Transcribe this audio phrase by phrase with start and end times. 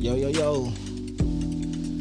[0.00, 0.64] Yo, yo, yo.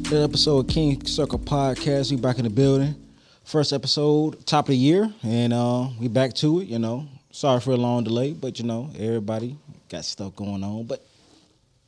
[0.09, 2.11] That episode of King Circle Podcast.
[2.11, 2.95] We back in the building.
[3.43, 7.05] First episode, top of the year, and uh, we back to it, you know.
[7.31, 9.57] Sorry for a long delay, but you know, everybody
[9.89, 10.85] got stuff going on.
[10.85, 11.05] But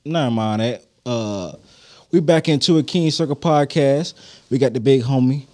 [0.04, 0.84] never mind that.
[1.06, 1.54] Uh
[2.12, 4.14] we back into a King Circle Podcast.
[4.50, 5.46] We got the big homie,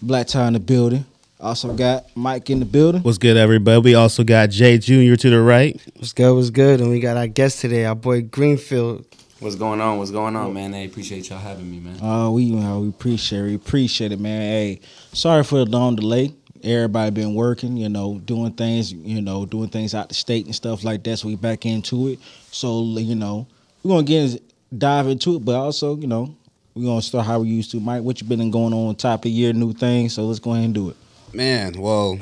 [0.00, 1.04] Black Tie in the building.
[1.40, 3.02] Also got Mike in the building.
[3.02, 3.80] What's good, everybody?
[3.80, 5.16] We also got Jay Jr.
[5.16, 5.80] to the right.
[5.96, 6.32] What's good?
[6.32, 6.80] What's good?
[6.80, 9.04] And we got our guest today, our boy Greenfield.
[9.38, 9.98] What's going on?
[9.98, 10.72] What's going on, man?
[10.72, 12.00] Hey, appreciate y'all having me, man.
[12.02, 13.42] Uh, we uh, we appreciate.
[13.42, 14.40] We appreciate it, man.
[14.40, 14.80] Hey,
[15.12, 16.34] sorry for the long delay.
[16.64, 20.54] Everybody been working, you know, doing things, you know, doing things out the state and
[20.54, 21.18] stuff like that.
[21.18, 22.18] So we back into it.
[22.50, 23.46] So you know,
[23.82, 24.42] we're gonna get
[24.76, 26.34] dive into it, but also, you know,
[26.74, 27.80] we're gonna start how we used to.
[27.80, 30.14] Mike, what you been going on top of the year, new things.
[30.14, 30.96] So let's go ahead and do it.
[31.34, 32.18] Man, well,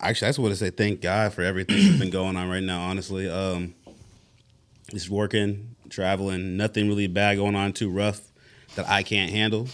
[0.00, 2.62] actually, I just want to say thank God for everything that's been going on right
[2.62, 2.80] now.
[2.82, 3.74] Honestly, um,
[4.90, 8.20] just working, traveling, nothing really bad going on, too rough
[8.74, 9.68] that I can't handle.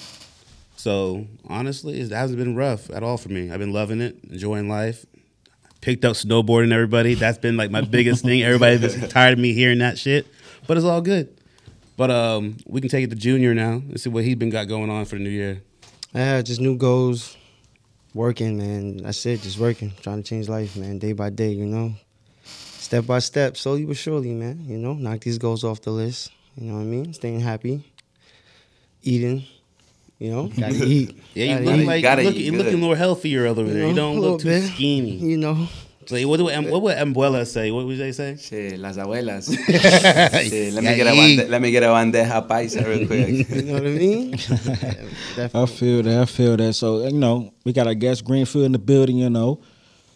[0.76, 3.50] So honestly, it hasn't been rough at all for me.
[3.50, 5.04] I've been loving it, enjoying life.
[5.80, 7.14] Picked up snowboarding, everybody.
[7.14, 8.42] That's been like my biggest thing.
[8.42, 10.26] Everybody's tired of me hearing that shit,
[10.66, 11.34] but it's all good.
[11.96, 14.68] But um, we can take it to Junior now and see what he's been got
[14.68, 15.62] going on for the new year.
[16.14, 17.36] Yeah, just new goals,
[18.14, 18.98] working, man.
[18.98, 21.94] That's it, just working, trying to change life, man, day by day, you know.
[22.90, 24.64] Step by step, slowly but surely, man.
[24.66, 26.32] You know, knock these goals off the list.
[26.56, 27.12] You know what I mean?
[27.14, 27.84] Staying happy,
[29.04, 29.44] eating.
[30.18, 31.16] You know, gotta eat.
[31.32, 31.86] Yeah, you Gotta look eat.
[31.86, 32.64] like Gotta you look, eat you're good.
[32.66, 33.86] looking more healthier over there.
[33.86, 34.62] You know, don't look too bit.
[34.72, 35.12] skinny.
[35.18, 35.68] You know,
[36.06, 37.70] So what, do, um, what would Abuela say?
[37.70, 38.34] What would they say?
[38.36, 39.46] Shit, las abuelas.
[40.50, 43.48] Shit, let me get a bande- let me get a bandeja paisa real quick.
[43.54, 44.34] you know what I mean?
[45.54, 46.18] I feel that.
[46.22, 46.72] I feel that.
[46.74, 49.16] So you know, we got our guest Greenfield in the building.
[49.18, 49.60] You know,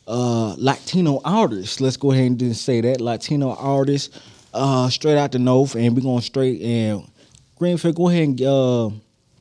[0.06, 1.80] uh, Latino artists.
[1.80, 4.18] Let's go ahead and just say that Latino artists,
[4.52, 7.08] uh, straight out the north, and we're going straight and
[7.56, 7.96] Greenfield.
[7.96, 8.90] Go ahead and uh,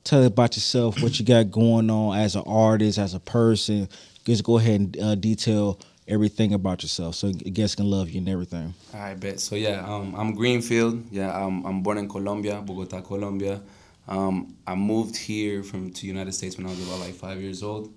[0.04, 3.88] tell about yourself, what you got going on as an artist, as a person.
[4.26, 8.30] Just go ahead and uh, detail everything about yourself, so guests can love you and
[8.30, 8.74] everything.
[8.94, 9.40] Right, bet.
[9.40, 11.04] So yeah, um, I'm Greenfield.
[11.12, 13.62] Yeah, I'm, I'm born in Colombia, Bogota, Colombia.
[14.08, 17.64] Um, I moved here from to United States when I was about like five years
[17.64, 17.94] old.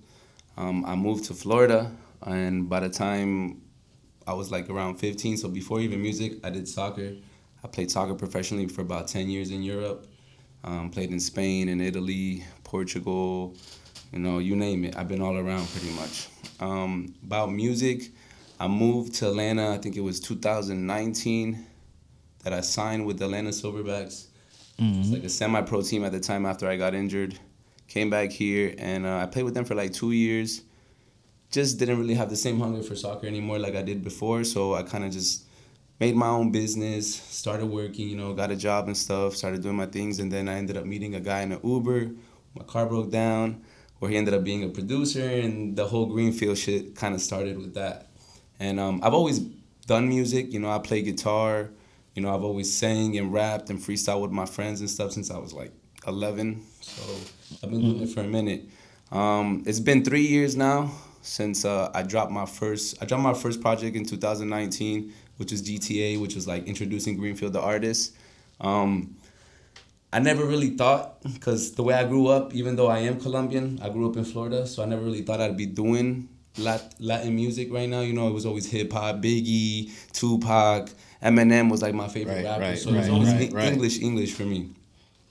[0.57, 1.91] Um, I moved to Florida,
[2.25, 3.61] and by the time
[4.25, 7.13] I was like around 15, so before even music, I did soccer.
[7.63, 10.07] I played soccer professionally for about 10 years in Europe.
[10.63, 13.55] Um, played in Spain and Italy, Portugal,
[14.11, 14.97] you know, you name it.
[14.97, 16.27] I've been all around pretty much.
[16.59, 18.11] Um, about music,
[18.59, 19.71] I moved to Atlanta.
[19.73, 21.65] I think it was 2019
[22.43, 24.27] that I signed with the Atlanta Silverbacks.
[24.79, 27.39] It's like a semi-pro team at the time after I got injured.
[27.87, 30.61] Came back here and uh, I played with them for like two years.
[31.51, 34.43] Just didn't really have the same hunger for soccer anymore like I did before.
[34.43, 35.47] So I kind of just
[35.99, 39.75] made my own business, started working, you know, got a job and stuff, started doing
[39.75, 42.11] my things, and then I ended up meeting a guy in an Uber.
[42.55, 43.63] My car broke down,
[43.99, 47.57] where he ended up being a producer, and the whole Greenfield shit kind of started
[47.57, 48.09] with that.
[48.59, 49.39] And um, I've always
[49.87, 51.69] done music, you know, I play guitar,
[52.13, 55.31] you know, I've always sang and rapped and freestyle with my friends and stuff since
[55.31, 55.71] I was like
[56.07, 56.63] 11.
[56.81, 57.01] So
[57.63, 58.65] I've been doing it for a minute.
[59.11, 60.91] Um, it's been three years now
[61.27, 63.01] since uh, I dropped my first.
[63.01, 67.53] I dropped my first project in 2019, which was GTA, which was like introducing Greenfield
[67.53, 68.15] the artist.
[68.61, 69.15] Um,
[70.11, 73.79] I never really thought, because the way I grew up, even though I am Colombian,
[73.83, 77.35] I grew up in Florida, so I never really thought I'd be doing Lat- Latin
[77.35, 77.99] music right now.
[78.01, 80.89] You know, it was always hip hop, Biggie, Tupac,
[81.21, 83.73] Eminem was like my favorite Right, rapper, right, so it was always right, Eng- right.
[83.73, 84.69] English, English for me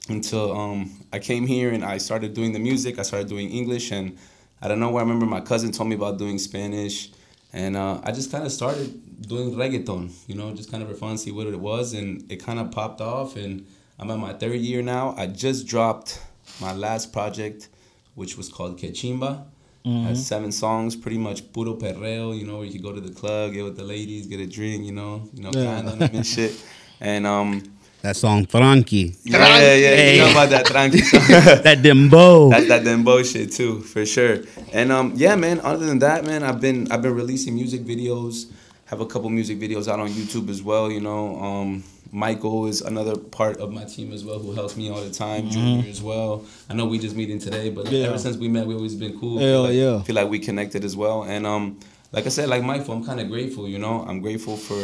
[0.09, 2.99] until um, I came here and I started doing the music.
[2.99, 4.19] I started doing English, and
[4.62, 7.11] I don't know where I remember my cousin told me about doing Spanish,
[7.53, 10.12] and uh, I just kind of started doing reggaeton.
[10.27, 12.71] You know, just kind of for fun, see what it was, and it kind of
[12.71, 13.37] popped off.
[13.37, 13.67] And
[13.99, 15.15] I'm at my third year now.
[15.17, 16.21] I just dropped
[16.61, 17.69] my last project,
[18.15, 19.44] which was called Quechimba.
[19.84, 22.37] Has seven songs, pretty much puro perreo.
[22.37, 24.47] You know, where you can go to the club, get with the ladies, get a
[24.47, 24.85] drink.
[24.85, 25.81] You know, you know, Yeah.
[25.81, 26.61] kind of and shit.
[27.00, 27.62] And um,
[28.06, 29.17] That song, Frankie.
[29.25, 30.11] yeah, yeah, yeah.
[30.12, 31.26] You know about that tranqui song.
[31.64, 32.50] that dembow.
[32.53, 34.43] That's that dembow shit too, for sure.
[34.73, 35.58] And um, yeah, man.
[35.64, 38.47] Other than that, man, I've been I've been releasing music videos.
[38.85, 40.88] Have a couple music videos out on YouTube as well.
[40.88, 41.82] You know, um,
[42.12, 45.50] Michael is another part of my team as well, who helps me all the time.
[45.50, 46.44] Junior as well.
[46.70, 48.06] I know we just meeting today, but Yeah.
[48.06, 49.41] ever since we met, we always been cool.
[49.41, 50.03] Hell feel like, yeah.
[50.05, 51.25] Feel like we connected as well.
[51.25, 51.81] And um,
[52.12, 53.67] like I said, like Michael, I'm kind of grateful.
[53.69, 54.79] You know, I'm grateful for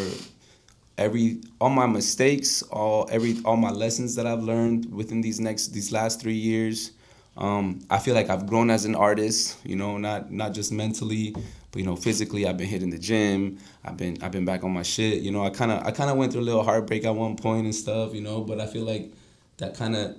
[0.98, 5.68] every all my mistakes, all every all my lessons that I've learned within these next
[5.68, 6.92] these last three years.
[7.36, 9.56] Um, I feel like I've grown as an artist.
[9.64, 11.32] You know, not not just mentally,
[11.70, 12.46] but you know, physically.
[12.46, 13.58] I've been hitting the gym.
[13.84, 15.22] I've been I've been back on my shit.
[15.22, 17.36] You know, I kind of I kind of went through a little heartbreak at one
[17.36, 18.14] point and stuff.
[18.14, 19.12] You know, but I feel like
[19.58, 20.16] that kind of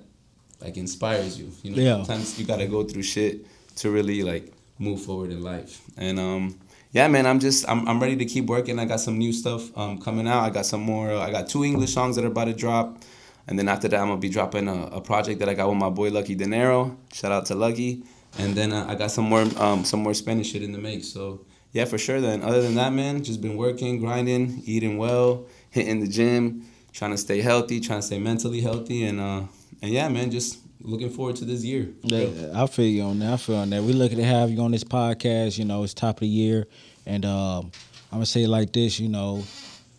[0.60, 1.50] like inspires you.
[1.62, 1.96] You know, Yeah.
[1.98, 3.46] sometimes you gotta go through shit
[3.76, 5.82] to really like move forward in life.
[5.96, 6.58] And um,
[6.94, 8.78] yeah, man, I'm just I'm I'm ready to keep working.
[8.78, 10.44] I got some new stuff um coming out.
[10.44, 11.12] I got some more.
[11.12, 13.02] I got two English songs that are about to drop.
[13.48, 15.76] And then after that, I'm gonna be dropping a, a project that I got with
[15.76, 16.96] my boy Lucky Dinero.
[17.12, 18.04] Shout out to Lucky.
[18.38, 21.08] And then uh, I got some more um some more Spanish shit in the mix.
[21.08, 22.20] So yeah, for sure.
[22.20, 27.10] Then other than that, man, just been working, grinding, eating well, hitting the gym, trying
[27.10, 29.42] to stay healthy, trying to stay mentally healthy, and uh
[29.82, 31.88] and yeah, man, just looking forward to this year.
[32.02, 33.32] Yeah, I feel you on that.
[33.32, 33.82] I feel on that.
[33.82, 35.58] We looking to have you on this podcast.
[35.58, 36.66] You know, it's top of the year,
[37.06, 37.72] and um,
[38.10, 39.00] I'm gonna say it like this.
[39.00, 39.44] You know,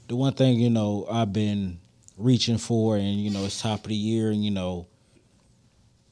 [0.08, 1.80] the one thing you know I've been
[2.18, 4.88] reaching for, and you know, it's top of the year, and you know,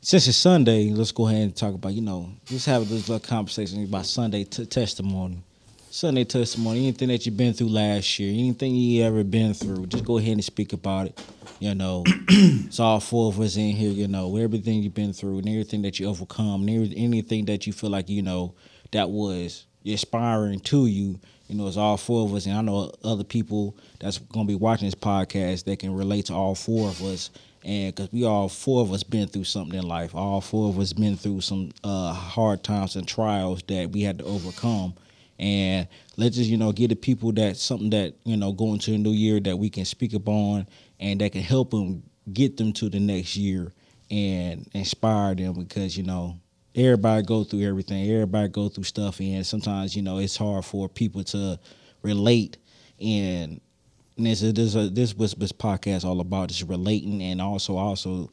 [0.01, 1.94] since it's Sunday, let's go ahead and talk about.
[1.94, 5.44] You know, let's have this little conversation about Sunday t- testimony.
[5.89, 10.04] Sunday testimony, anything that you've been through last year, anything you ever been through, just
[10.04, 11.21] go ahead and speak about it.
[11.63, 15.38] You know, it's all four of us in here, you know, everything you've been through
[15.38, 18.54] and everything that you overcome, and anything that you feel like, you know,
[18.92, 22.48] that was inspiring to you, you know, it's all four of us.
[22.48, 26.25] And I know other people that's going to be watching this podcast that can relate
[26.25, 27.30] to all four of us.
[27.63, 30.77] And because we all four of us been through something in life, all four of
[30.77, 34.95] us been through some uh, hard times and trials that we had to overcome
[35.39, 35.88] and
[36.18, 38.98] let's just you know get the people that something that you know going to a
[38.98, 40.68] new year that we can speak upon
[41.00, 43.74] and that can help them get them to the next year
[44.12, 46.38] and inspire them because you know
[46.75, 50.88] everybody go through everything everybody go through stuff and sometimes you know it's hard for
[50.89, 51.60] people to
[52.01, 52.57] relate
[53.01, 53.59] and
[54.18, 58.30] this is this, is- this was this podcast all about is relating and also also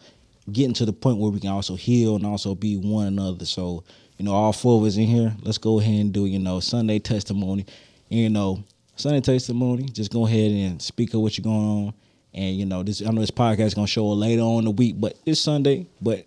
[0.52, 3.44] getting to the point where we can also heal and also be one another.
[3.44, 3.84] So,
[4.20, 6.60] you know, all four of us in here, let's go ahead and do, you know,
[6.60, 7.64] Sunday testimony.
[8.10, 8.62] And, you know,
[8.94, 11.94] Sunday testimony, just go ahead and speak of what you're going on.
[12.34, 14.96] And, you know, this I know this podcast is gonna show later on the week,
[15.00, 16.26] but it's Sunday, but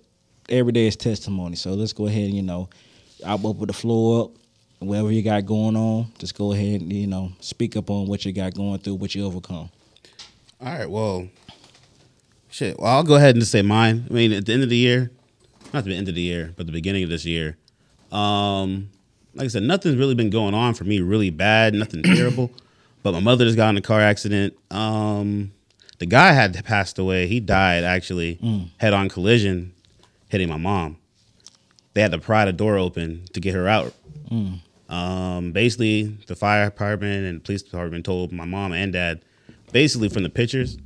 [0.49, 1.55] every day is testimony.
[1.55, 2.67] So let's go ahead and, you know,
[3.23, 4.31] I'll open the floor up.
[4.79, 8.25] Whatever you got going on, just go ahead and, you know, speak up on what
[8.25, 9.69] you got going through, what you overcome.
[10.59, 11.27] All right, well,
[12.49, 12.79] shit.
[12.79, 14.07] Well, I'll go ahead and just say mine.
[14.09, 15.11] I mean, at the end of the year,
[15.71, 17.55] not the end of the year, but the beginning of this year,
[18.13, 18.89] um,
[19.35, 22.51] like I said, nothing's really been going on for me really bad, nothing terrible.
[23.01, 24.53] But my mother just got in a car accident.
[24.71, 25.51] Um,
[25.99, 27.27] the guy had passed away.
[27.27, 28.39] He died actually,
[28.77, 29.73] head on collision,
[30.29, 30.97] hitting my mom.
[31.93, 33.93] They had to pry the door open to get her out.
[34.89, 39.23] Um, basically, the fire department and police department told my mom and dad,
[39.71, 40.77] basically from the pictures,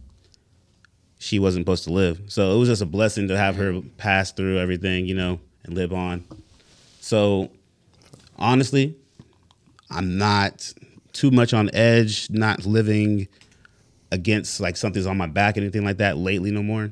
[1.19, 2.21] she wasn't supposed to live.
[2.27, 5.73] So it was just a blessing to have her pass through everything, you know, and
[5.75, 6.23] live on.
[7.07, 7.51] So
[8.35, 8.97] honestly,
[9.89, 10.73] I'm not
[11.13, 13.29] too much on edge, not living
[14.11, 16.91] against like something's on my back, anything like that lately no more.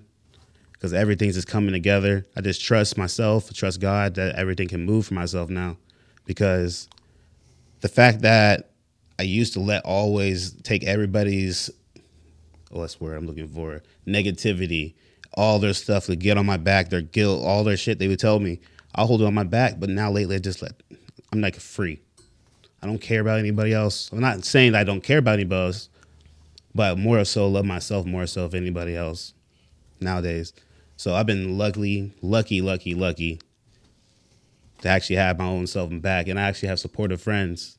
[0.71, 2.25] Because everything's just coming together.
[2.33, 5.75] I just trust myself, trust God that everything can move for myself now.
[6.23, 6.87] Because
[7.81, 8.69] the fact that
[9.19, 11.69] I used to let always take everybody's
[12.71, 14.93] oh, that's where I'm looking for negativity,
[15.33, 18.19] all their stuff to get on my back, their guilt, all their shit they would
[18.19, 18.61] tell me.
[18.95, 20.73] I'll hold it on my back, but now lately I just let
[21.31, 21.99] I'm like free.
[22.81, 24.11] I don't care about anybody else.
[24.11, 25.89] I'm not saying that I don't care about anybody else,
[26.73, 29.33] but more so love myself more so than anybody else
[29.99, 30.53] nowadays.
[30.97, 33.41] So I've been lucky, lucky, lucky, lucky
[34.81, 37.77] to actually have my own self and back, and I actually have supportive friends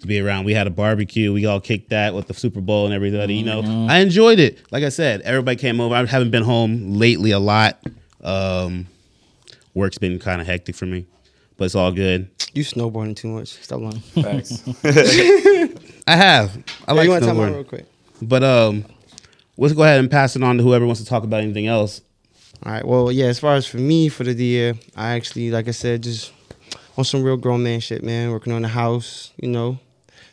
[0.00, 0.44] to be around.
[0.44, 1.32] We had a barbecue.
[1.32, 3.34] We all kicked that with the Super Bowl and everybody.
[3.36, 4.58] You know, I enjoyed it.
[4.70, 5.94] Like I said, everybody came over.
[5.94, 7.78] I haven't been home lately a lot.
[8.22, 8.86] Um,
[9.76, 11.06] work's been kind of hectic for me,
[11.56, 12.28] but it's all good.
[12.54, 13.48] You snowboarding too much.
[13.62, 14.00] Stop lying.
[14.00, 14.64] Facts.
[16.08, 16.56] I have.
[16.88, 17.54] I Hey, like you want to time out snowboarding.
[17.54, 17.86] real quick?
[18.22, 18.84] But um,
[19.58, 22.00] let's go ahead and pass it on to whoever wants to talk about anything else.
[22.64, 22.84] All right.
[22.86, 23.26] Well, yeah.
[23.26, 26.32] As far as for me for the year, I actually, like I said, just
[26.96, 28.30] on some real grown man shit, man.
[28.30, 29.78] Working on the house, you know,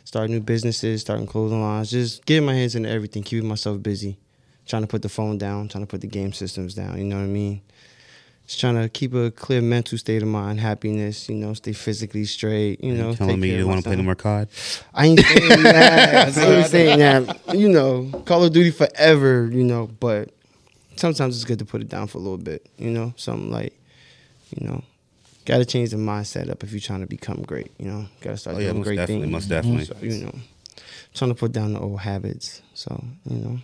[0.04, 4.16] starting new businesses, starting clothing lines, just getting my hands into everything, keeping myself busy,
[4.66, 6.96] trying to put the phone down, trying to put the game systems down.
[6.96, 7.60] You know what I mean?
[8.46, 11.28] Just trying to keep a clear mental state of mind, happiness.
[11.30, 12.84] You know, stay physically straight.
[12.84, 14.48] You know, telling me care you of want to play no more COD.
[14.92, 16.36] I ain't saying that.
[16.38, 17.54] I ain't saying that.
[17.56, 19.48] You know, Call of Duty forever.
[19.50, 20.30] You know, but
[20.96, 22.66] sometimes it's good to put it down for a little bit.
[22.76, 23.72] You know, something like,
[24.54, 24.84] you know,
[25.46, 27.72] got to change the mindset up if you're trying to become great.
[27.78, 29.32] You know, got to start Oh, yeah, doing most great definitely, things.
[29.32, 29.84] most definitely.
[29.86, 30.34] So, you know,
[31.14, 32.60] trying to put down the old habits.
[32.74, 33.58] So you know,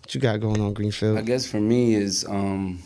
[0.00, 1.16] what you got going on, Greenfield?
[1.16, 2.82] I guess for me is um,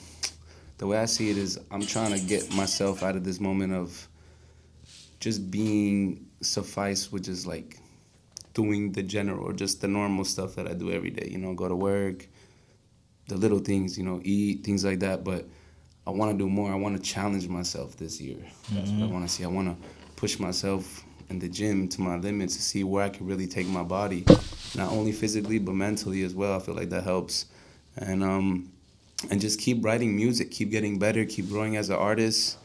[0.78, 3.74] the way I see it is I'm trying to get myself out of this moment
[3.74, 4.08] of
[5.20, 7.78] just being suffice with just like
[8.54, 11.28] doing the general or just the normal stuff that I do every day.
[11.30, 12.26] You know, go to work,
[13.26, 15.24] the little things, you know, eat things like that.
[15.24, 15.46] But
[16.06, 16.72] I want to do more.
[16.72, 18.38] I want to challenge myself this year.
[18.72, 19.44] That's what I want to see.
[19.44, 23.08] I want to push myself in the gym to my limits to see where I
[23.08, 24.24] can really take my body,
[24.74, 26.56] not only physically but mentally as well.
[26.56, 27.46] I feel like that helps,
[27.96, 28.72] and um,
[29.30, 32.58] and just keep writing music, keep getting better, keep growing as an artist,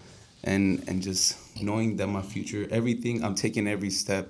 [0.43, 4.29] and and just knowing that my future, everything I'm taking every step.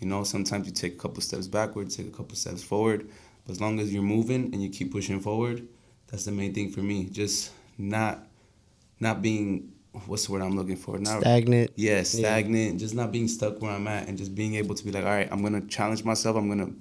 [0.00, 3.08] You know, sometimes you take a couple steps backwards, take a couple steps forward,
[3.46, 5.66] but as long as you're moving and you keep pushing forward,
[6.08, 7.04] that's the main thing for me.
[7.06, 8.26] Just not
[9.00, 9.72] not being
[10.06, 10.98] what's the word I'm looking for?
[10.98, 11.70] Not Stagnant.
[11.76, 14.90] yeah, stagnant, just not being stuck where I'm at and just being able to be
[14.90, 16.72] like, all right, I'm gonna challenge myself, I'm gonna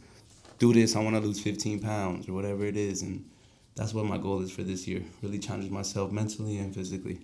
[0.57, 3.03] do this, I wanna lose 15 pounds or whatever it is.
[3.03, 3.23] And
[3.75, 5.03] that's what my goal is for this year.
[5.21, 7.19] Really challenge myself mentally and physically.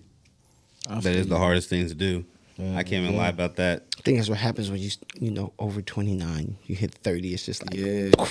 [0.88, 2.24] That is the hardest thing to do.
[2.56, 3.22] Yeah, I can't even yeah.
[3.22, 3.89] lie about that.
[4.00, 4.88] I think that's what happens when you
[5.20, 7.34] you know over 29, you hit 30.
[7.34, 8.10] It's just like Yeah.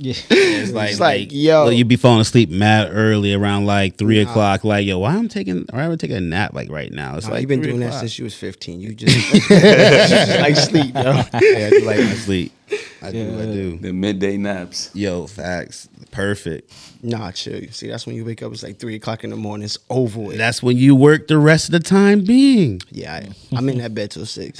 [0.00, 0.12] Yeah.
[0.28, 1.68] It's like, It's like, yo.
[1.68, 4.28] you be falling asleep mad early around like three Nah.
[4.28, 4.64] o'clock.
[4.64, 7.16] Like, yo, why I'm taking, why am I taking a nap like right now?
[7.16, 8.80] It's Nah, like you've been 3 doing that since you was 15.
[8.80, 9.16] You just,
[9.48, 11.02] just like sleep, yo.
[11.02, 12.52] Yeah, I do like my sleep.
[13.00, 13.78] I do, I do.
[13.78, 14.90] The midday naps.
[14.94, 16.72] Yo, facts, perfect.
[17.02, 17.60] Nah, chill.
[17.70, 18.50] See, that's when you wake up.
[18.52, 19.66] It's like three o'clock in the morning.
[19.66, 20.38] It's over with.
[20.38, 22.80] That's when you work the rest of the time being.
[22.90, 24.58] yeah, I, I'm in that bed till six.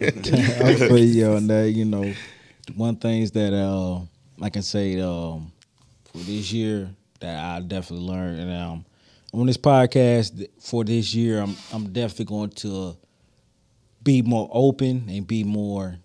[0.00, 1.70] I feel you on that.
[1.70, 2.12] You know,
[2.74, 4.00] one things that uh,
[4.40, 5.52] I can say um,
[6.04, 8.84] for this year that I definitely learned, and um,
[9.32, 12.96] on this podcast for this year, I'm I'm definitely going to
[14.02, 15.96] be more open and be more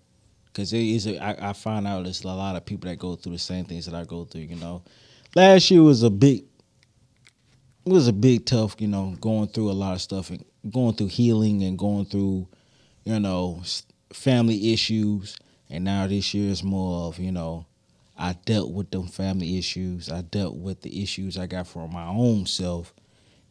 [0.46, 1.06] because it is.
[1.06, 3.64] A, I, I find out there's a lot of people that go through the same
[3.64, 4.42] things that I go through.
[4.42, 4.82] You know,
[5.34, 6.44] last year was a big.
[7.86, 10.94] It was a big tough, you know, going through a lot of stuff and going
[10.94, 12.46] through healing and going through,
[13.04, 13.62] you know,
[14.12, 15.36] family issues.
[15.70, 17.66] And now this year is more of, you know,
[18.18, 20.10] I dealt with them family issues.
[20.10, 22.92] I dealt with the issues I got from my own self.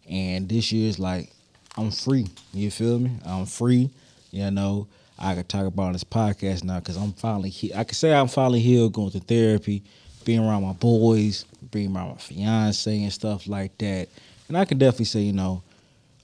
[0.10, 1.32] And this year is like,
[1.78, 2.28] I'm free.
[2.54, 3.12] You feel me?
[3.26, 3.90] I'm free.
[4.32, 4.88] You know,
[5.18, 7.72] I could talk about this podcast now because I'm finally here.
[7.76, 9.84] I can say I'm finally healed, going to therapy,
[10.26, 14.10] being around my boys, being around my fiance and stuff like that.
[14.48, 15.64] And I can definitely say, you know,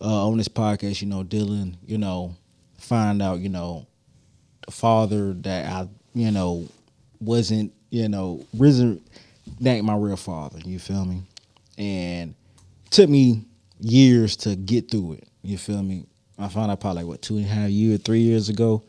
[0.01, 2.36] uh, on this podcast, you know, Dylan, you know,
[2.84, 3.88] find out, you know,
[4.66, 6.68] the father that I, you know,
[7.20, 9.02] wasn't, you know, risen,
[9.62, 10.60] that ain't my real father.
[10.63, 11.24] You feel me?
[11.78, 12.36] And
[12.92, 13.46] took me
[13.80, 15.28] years to get through it.
[15.42, 16.06] You feel me?
[16.38, 18.84] I found out probably like what two and a half years, three years ago,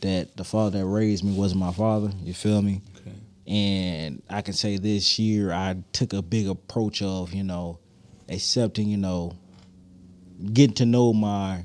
[0.00, 2.10] that the father that raised me wasn't my father.
[2.22, 2.82] You feel me?
[3.00, 3.12] Okay.
[3.46, 7.78] And I can say this year I took a big approach of, you know,
[8.28, 9.36] accepting, you know,
[10.52, 11.64] getting to know my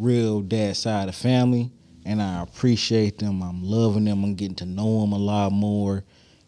[0.00, 1.70] real dad side of the family.
[2.04, 3.42] And I appreciate them.
[3.42, 4.24] I'm loving them.
[4.24, 6.02] I'm getting to know them a lot more.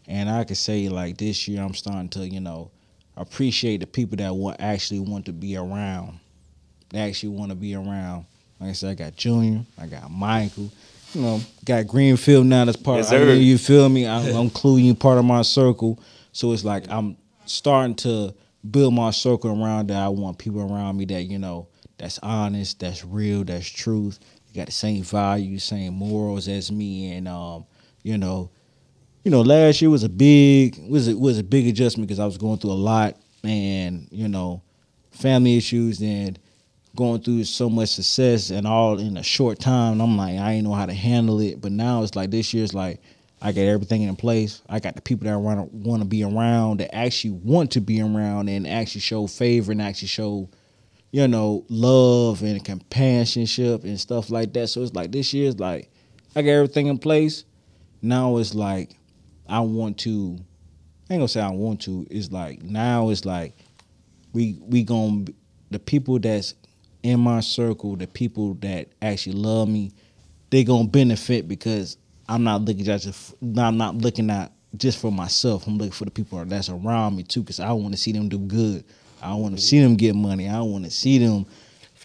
[0.07, 2.71] And I can say like this year I'm starting to, you know,
[3.15, 6.19] appreciate the people that want actually want to be around.
[6.89, 8.25] They actually want to be around.
[8.59, 10.71] Like I said, I got Junior, I got Michael,
[11.13, 14.07] you know, got Greenfield now that's part Yes, of I mean, you feel me?
[14.07, 15.99] I'm, I'm including you part of my circle.
[16.31, 18.33] So it's like I'm starting to
[18.69, 21.67] build my circle around that I want people around me that, you know,
[22.03, 24.19] that's honest, that's real, that's truth.
[24.47, 27.65] You got the same values, same morals as me and um,
[28.03, 28.51] you know,
[29.23, 32.25] you know, last year was a big was it was a big adjustment because I
[32.25, 34.61] was going through a lot and you know,
[35.11, 36.37] family issues and
[36.93, 40.01] going through so much success and all in a short time.
[40.01, 41.61] I'm like, I didn't know how to handle it.
[41.61, 42.99] But now it's like this year's like
[43.41, 44.61] I got everything in place.
[44.67, 48.01] I got the people that I want to be around that actually want to be
[48.01, 50.49] around and actually show favor and actually show,
[51.13, 54.67] you know, love and companionship and stuff like that.
[54.67, 55.91] So it's like this year's like
[56.35, 57.45] I got everything in place.
[58.01, 58.97] Now it's like
[59.47, 60.39] I want to.
[61.09, 62.07] I ain't gonna say I want to.
[62.09, 63.53] It's like now it's like
[64.33, 65.25] we we gonna
[65.69, 66.55] the people that's
[67.03, 69.91] in my circle, the people that actually love me,
[70.49, 71.95] they gonna benefit because
[72.27, 75.67] I'm not looking just I'm not looking at just for myself.
[75.67, 78.29] I'm looking for the people that's around me too, because I want to see them
[78.29, 78.83] do good.
[79.23, 80.47] I want to see them get money.
[80.49, 81.45] I want to see them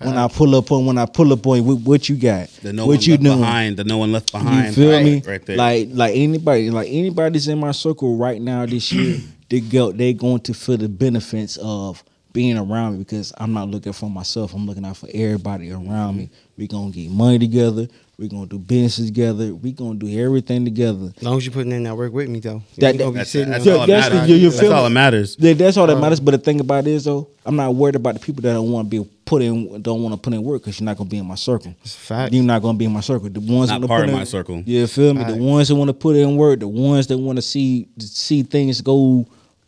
[0.01, 2.73] when I pull up on when I pull up on what, what you got, The
[2.73, 3.39] no what one you left doing.
[3.41, 3.77] behind.
[3.77, 4.69] The no one left behind.
[4.69, 5.23] You feel right, me?
[5.27, 5.57] Right there.
[5.57, 10.13] Like like anybody like anybody's in my circle right now this year, they go they
[10.13, 12.05] going to feel the benefits of
[12.39, 14.55] being around me because I'm not looking for myself.
[14.55, 16.31] I'm looking out for everybody around me.
[16.57, 17.89] We gonna get money together.
[18.17, 19.53] We gonna do business together.
[19.57, 21.13] We gonna do everything together.
[21.17, 22.63] As long as you putting in that work with me, though.
[22.77, 24.31] That- You gonna be that's sitting that's all that that's the- matters.
[24.31, 25.35] you- you That's all that matters.
[25.37, 26.01] That- That's all that uh-huh.
[26.01, 26.21] matters.
[26.21, 28.71] But the thing about it is though, I'm not worried about the people that don't
[28.71, 31.11] want to be put in, don't want to put in work because you're not gonna
[31.11, 31.75] be in my circle.
[31.83, 32.33] It's a fact.
[32.33, 33.29] You're not gonna be in my circle.
[33.31, 34.63] The ones Not that part put of in- my circle.
[34.65, 35.25] Yeah, feel me.
[35.25, 38.45] The ones that want to put in work, the ones that want to see see
[38.45, 39.27] things go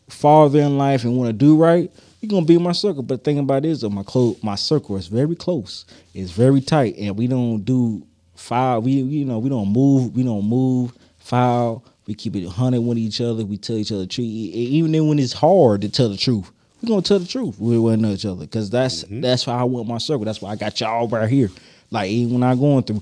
[0.09, 1.89] farther in life and want to do right.
[2.21, 3.03] You gonna be in my circle.
[3.03, 5.85] But the thing about it is, though, my close, my circle is very close.
[6.13, 8.81] It's very tight, and we don't do foul.
[8.81, 10.15] We you know we don't move.
[10.15, 11.83] We don't move foul.
[12.07, 13.45] We keep it hundred with each other.
[13.45, 16.51] We tell each other the truth, even then when it's hard to tell the truth.
[16.81, 19.51] We gonna tell the truth we with one each other, cause that's that's mm-hmm.
[19.51, 20.25] why I want my circle.
[20.25, 21.49] That's why I got y'all right here.
[21.91, 23.01] Like even when I'm going through,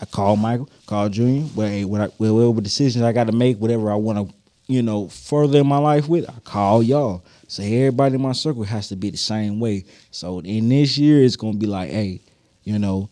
[0.00, 1.48] I call Michael, call Junior.
[1.54, 4.34] But hey, what I, whatever decisions I got to make, whatever I want to,
[4.68, 7.24] you know, further in my life with, I call y'all.
[7.48, 9.84] So everybody in my circle has to be the same way.
[10.10, 12.20] So in this year, it's gonna be like, hey,
[12.62, 13.08] you know,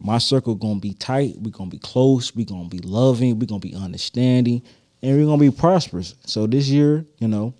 [0.00, 1.36] my circle gonna be tight.
[1.38, 2.34] We're gonna be close.
[2.34, 3.38] We're gonna be loving.
[3.38, 4.62] We're gonna be understanding,
[5.00, 6.16] and we're gonna be prosperous.
[6.26, 7.54] So this year, you know,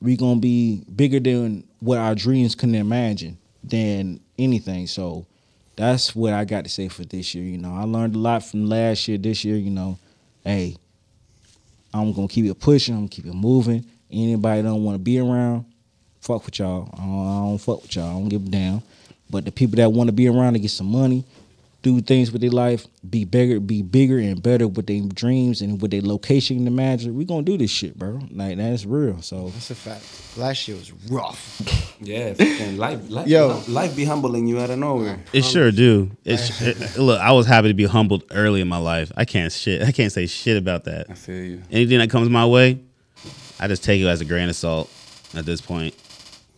[0.00, 4.88] we're gonna be bigger than what our dreams can imagine than anything.
[4.88, 5.26] So
[5.76, 7.44] that's what I got to say for this year.
[7.44, 9.16] You know, I learned a lot from last year.
[9.16, 9.96] This year, you know,
[10.44, 10.76] hey,
[11.94, 12.94] I'm gonna keep it pushing.
[12.94, 13.84] I'm gonna keep it moving.
[14.12, 15.64] Anybody don't want to be around,
[16.20, 16.88] fuck with y'all.
[16.94, 18.10] I don't, I don't fuck with y'all.
[18.10, 18.82] I don't give a damn.
[19.30, 21.24] But the people that want to be around to get some money,
[21.82, 25.80] do things with their life, be bigger, be bigger and better with their dreams and
[25.82, 28.20] with their location and imagine, we gonna do this shit, bro.
[28.30, 29.20] Like that's real.
[29.20, 30.04] So That's a fact.
[30.36, 31.88] Last year was rough.
[32.04, 33.62] Yeah, fucking life, life, Yo.
[33.68, 35.20] life be humbling you out of nowhere.
[35.32, 36.10] It sure do.
[36.24, 37.20] It's it, look.
[37.20, 39.12] I was happy to be humbled early in my life.
[39.16, 39.82] I can't shit.
[39.82, 41.06] I can't say shit about that.
[41.08, 41.62] I feel you.
[41.70, 42.80] Anything that comes my way,
[43.62, 44.90] I just take it as a grain of salt
[45.34, 45.94] at this point.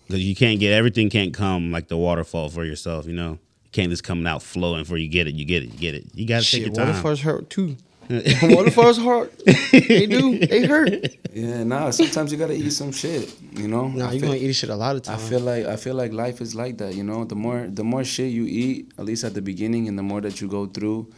[0.06, 3.06] Because you can't get everything can't come like the waterfall for yourself.
[3.06, 5.34] You know, you can't just come out flowing before you get it.
[5.34, 5.72] You get it.
[5.72, 6.06] You get it.
[6.14, 6.88] You gotta take Shit, your time.
[6.88, 7.76] waterfalls hurt too.
[8.42, 9.32] waterfalls hurt.
[9.72, 10.38] They do.
[10.38, 11.16] They hurt.
[11.32, 11.90] Yeah, nah.
[11.90, 13.34] Sometimes you gotta eat some shit.
[13.52, 13.88] You know.
[13.88, 15.18] Nah, you're going to eat shit a lot of times.
[15.18, 15.30] I times.
[15.30, 17.24] feel like I feel like life is like that, you know.
[17.24, 20.20] The more the more shit you eat, at least at the beginning, and the more
[20.20, 21.10] that you go through,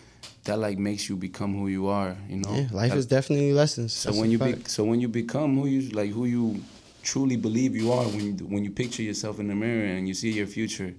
[0.47, 2.55] that like makes you become who you are, you know.
[2.55, 3.93] yeah, life That- is definitely lessons.
[3.93, 6.63] so That's when you be, so when you become who you like who you
[7.03, 10.15] truly believe you are, when you when you picture yourself in the mirror and you
[10.15, 10.95] see your future,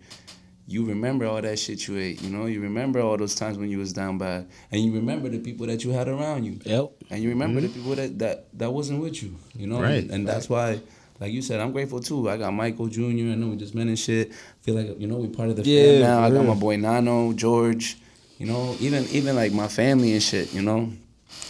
[0.67, 2.45] you remember all that shit you ate, you know.
[2.45, 5.65] You remember all those times when you was down bad, and you remember the people
[5.67, 6.91] that you had around you yep.
[7.09, 7.77] and you remember the mm-hmm.
[7.79, 10.03] people that, that that wasn't with you, you know, Right.
[10.09, 10.81] and, that's why,
[11.21, 12.29] like you said, I'm grateful too.
[12.29, 13.01] I got Michael Jr.
[13.01, 14.31] I know we just met and shit.
[14.31, 16.19] I feel like you know we part of the Yeah, fam now.
[16.23, 16.53] I got real.
[16.53, 17.97] my boy Nano, George,
[18.37, 20.53] you know, even even like my family and shit.
[20.53, 20.91] You know,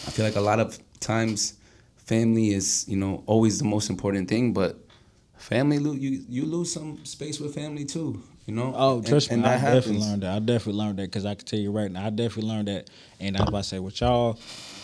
[0.07, 1.53] I feel like a lot of times
[1.97, 4.77] family is you know always the most important thing, but
[5.37, 8.21] family you you lose some space with family too.
[8.45, 8.73] You know.
[8.77, 10.31] Oh, And- trust and me, I that definitely learned that.
[10.35, 12.89] I definitely learned that because I can tell you right now, I definitely learned that.
[13.19, 14.39] And that's why I say, with y'all,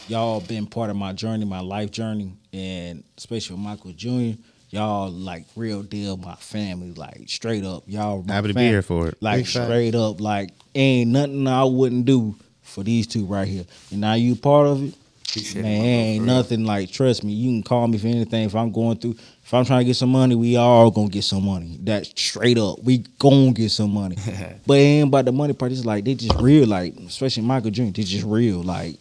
[0.10, 4.38] y'all been part of my journey, my life journey, and especially with Michael Jr.,
[4.70, 8.22] y'all like real deal, my family, like straight up, y'all.
[8.24, 9.16] my Happy to be here for it.
[9.22, 9.66] Like Big fact.
[9.68, 13.66] straight up, like ain't nothing I wouldn't do for these two right here.
[13.92, 14.96] And now you part of it.
[15.30, 17.34] Appreciate Man, ain't nothing like trust me.
[17.34, 18.46] You can call me for anything.
[18.46, 21.24] If I'm going through, if I'm trying to get some money, we all gonna get
[21.24, 21.78] some money.
[21.82, 22.84] That's straight up.
[22.84, 24.16] We gonna get some money.
[24.68, 25.72] but it ain't about the money part.
[25.72, 26.68] It's like they just real.
[26.68, 27.86] Like especially Michael Jr.
[27.86, 28.62] They just real.
[28.62, 28.98] Like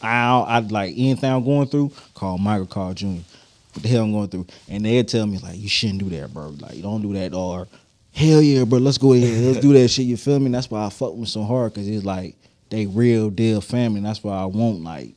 [0.00, 1.92] I, I like anything I'm going through.
[2.14, 2.66] Call Michael.
[2.66, 3.06] Call Jr.
[3.06, 4.46] What the hell I'm going through?
[4.68, 6.48] And they'll tell me like you shouldn't do that, bro.
[6.48, 7.68] Like you don't do that or.
[8.12, 8.78] Hell yeah, bro.
[8.78, 9.44] Let's go ahead.
[9.44, 10.06] Let's do that shit.
[10.06, 10.50] You feel me?
[10.50, 12.36] That's why I fuck with so hard because it's like
[12.70, 13.98] they real deal family.
[13.98, 15.14] And that's why I want like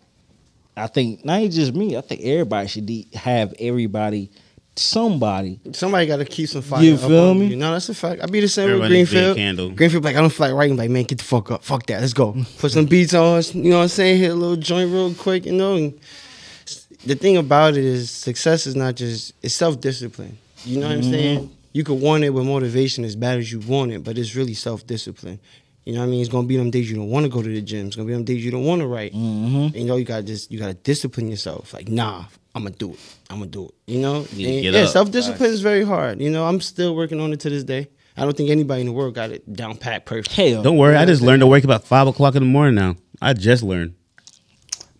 [0.77, 1.97] I think not even just me.
[1.97, 4.29] I think everybody should de- have everybody,
[4.75, 5.59] somebody.
[5.71, 6.83] Somebody got to keep some fire.
[6.83, 7.47] You feel on me?
[7.47, 8.21] You know, that's a fact.
[8.21, 9.77] I be the same Everybody with to be a Greenfield.
[9.77, 10.75] Greenfield, like I don't feel like writing.
[10.75, 11.63] Like man, get the fuck up.
[11.63, 12.01] Fuck that.
[12.01, 12.33] Let's go.
[12.59, 13.41] Put some beats on.
[13.53, 14.19] You know what I'm saying?
[14.19, 15.45] Hit a little joint real quick.
[15.45, 15.75] You know.
[15.75, 15.99] And
[17.05, 20.37] the thing about it is, success is not just it's self discipline.
[20.65, 21.11] You know what I'm mm-hmm.
[21.11, 21.54] saying?
[21.75, 24.53] You could want it with motivation as bad as you want it, but it's really
[24.53, 25.41] self discipline.
[25.83, 26.21] You know what I mean?
[26.21, 27.87] It's gonna be them days you don't want to go to the gym.
[27.87, 29.11] It's gonna be them days you don't want to write.
[29.11, 29.57] Mm-hmm.
[29.57, 31.73] And, you know, you gotta just you gotta discipline yourself.
[31.73, 32.99] Like, nah, I'm gonna do it.
[33.29, 33.73] I'm gonna do it.
[33.87, 34.21] You know?
[34.21, 36.21] need to And, yeah, self discipline is very hard.
[36.21, 37.89] You know, I'm still working on it to this day.
[38.15, 40.33] I don't think anybody in the world got it down pat perfect.
[40.33, 42.75] Hell, Don't worry, I just learned to wake up at five o'clock in the morning
[42.75, 42.95] now.
[43.21, 43.95] I just learned.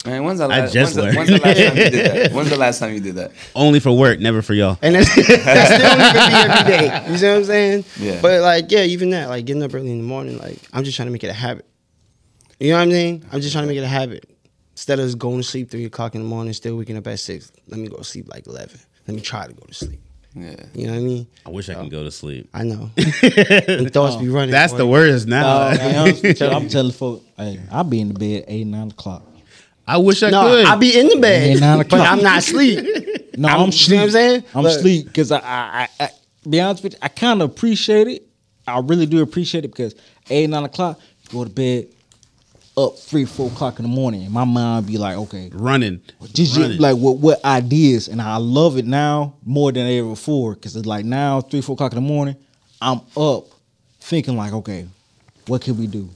[0.06, 0.74] Man, when's the I last?
[0.74, 2.32] just when's, the, when's the last time you did that?
[2.36, 3.32] When's the last time you did that?
[3.56, 4.78] Only for work, never for y'all.
[4.82, 7.12] And that's, that's still even be every day.
[7.12, 7.86] You see what I'm saying?
[8.00, 8.22] Yeah.
[8.22, 10.96] But like, yeah, even that, like getting up early in the morning, like I'm just
[10.96, 11.66] trying to make it a habit.
[12.60, 13.26] You know what I mean?
[13.32, 14.30] I'm just trying to make it a habit.
[14.74, 17.52] Instead of going to sleep three o'clock in the morning, still waking up at six.
[17.68, 18.80] Let me go to sleep like eleven.
[19.08, 20.00] Let me try to go to sleep.
[20.36, 20.56] Yeah.
[20.74, 21.28] You know what I mean?
[21.46, 22.50] I wish I can go to sleep.
[22.54, 22.90] I know.
[22.96, 24.52] Them thoughts be running.
[24.52, 25.48] That's the worst now.
[25.48, 29.24] Uh, I'm, I'm telling folks, hey, I'll be in the bed eight nine o'clock.
[29.88, 30.66] I wish I No, could.
[30.66, 32.02] I be in the bed, but.
[32.02, 32.86] I'm not asleep.
[33.38, 33.90] No, I'm- I'm, you sleep.
[33.90, 34.44] know what I'm saying?
[34.56, 34.80] I'm Look.
[34.80, 36.10] sleep because I, I, I, I,
[36.50, 38.24] be honest with you, I kind of appreciate it.
[38.66, 39.94] I really do appreciate it because
[40.30, 40.98] eight nine o'clock,
[41.34, 41.88] go to bed.
[42.78, 46.56] up three, four o'clock in the morning, and my mind be like, okay, running, just
[46.58, 46.80] running.
[46.80, 50.86] like what what ideas, and I love it now more than ever before because it's
[50.88, 52.38] like now three, four o'clock in the morning,
[52.82, 53.48] I'm up
[54.00, 54.88] thinking like, okay,
[55.48, 56.10] what can we do?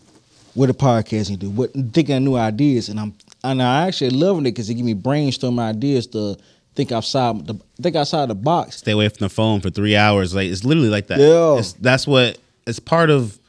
[0.53, 1.49] What the podcasting do?
[1.49, 4.85] What thinking of new ideas, and I'm and I actually loving it because it give
[4.85, 6.37] me brainstorm ideas to
[6.75, 8.77] think outside the think outside the box.
[8.77, 10.33] stay away from the phone for three hours.
[10.35, 11.19] Like it's literally like that.
[11.19, 11.59] Yeah.
[11.59, 13.39] It's, that's what it's part of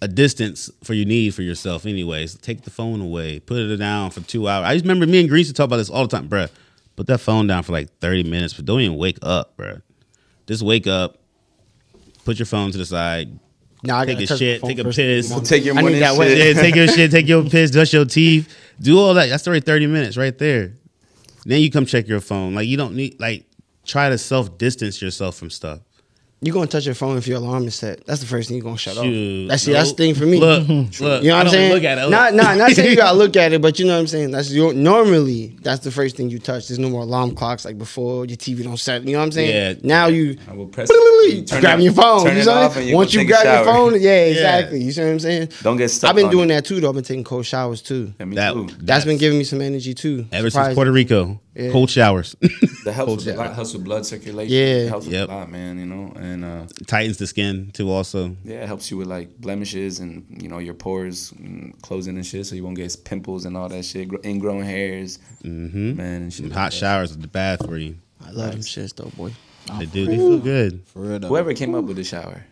[0.00, 1.86] a distance for you need for yourself.
[1.86, 4.66] Anyways, take the phone away, put it down for two hours.
[4.66, 6.50] I just remember me and Grease would talk about this all the time, bruh.
[6.96, 9.80] Put that phone down for like thirty minutes, but don't even wake up, bruh.
[10.46, 11.18] Just wake up,
[12.24, 13.38] put your phone to the side,
[13.82, 15.48] Nah, I take gotta a shit, take a first thing in piss.
[15.48, 16.38] Take your I need money that shit.
[16.38, 19.28] yeah, take your shit, take your piss, brush your teeth, do all that.
[19.28, 20.74] That's already thirty minutes right there.
[21.44, 22.54] Then you come check your phone.
[22.54, 23.44] Like you don't need like
[23.84, 25.80] try to self distance yourself from stuff.
[26.44, 28.04] You're gonna touch your phone if your alarm is set.
[28.04, 29.44] That's the first thing you're gonna shut Shoot.
[29.44, 29.48] off.
[29.48, 30.38] That's see, that's the thing for me.
[30.40, 30.66] Look,
[31.00, 31.72] look, you know what I I'm saying?
[31.72, 32.10] Look at it.
[32.10, 34.32] Not, not, not saying you gotta look at it, but you know what I'm saying.
[34.32, 36.66] That's your normally that's the first thing you touch.
[36.66, 38.26] There's no more alarm clocks like before.
[38.26, 39.04] Your TV don't set.
[39.04, 39.80] You know what I'm saying?
[39.82, 39.86] Yeah.
[39.88, 42.24] Now you I will press you turn grabbing it- your phone.
[42.24, 44.00] turn You it know off what and I'm Once you take a grab your phone,
[44.00, 44.82] yeah, exactly.
[44.82, 45.48] You see what I'm saying?
[45.62, 46.54] Don't get stuck I've been on doing it.
[46.54, 46.80] that too.
[46.80, 48.12] Though I've been taking cold showers too.
[48.18, 48.68] Yeah, me That- too.
[48.80, 50.26] That's been giving me some energy too.
[50.32, 51.70] Ever since Puerto Rico, Yeah.
[51.70, 52.34] cold showers
[52.84, 54.54] That helps with, blood, helps with blood circulation.
[54.54, 54.64] Yeah.
[54.64, 55.28] It helps with Yep.
[55.28, 56.12] a lot, man, you know.
[56.16, 57.90] And uh, tightens the skin too.
[57.90, 62.16] Also, yeah, it helps you with like blemishes and, you know, your pores mm, closing
[62.16, 65.96] and shit so you won't get pimples and all that shit, gr- ingrown hairs, mm-hmm.
[65.96, 66.46] man, and shit.
[66.46, 66.76] like hot that.
[66.76, 67.96] showers are the bad for you.
[68.24, 69.32] I love them shits though, boy.
[69.78, 70.06] They do.
[70.06, 70.82] They feel good.
[70.86, 71.28] For real though.
[71.28, 72.44] Whoever came up with the shower,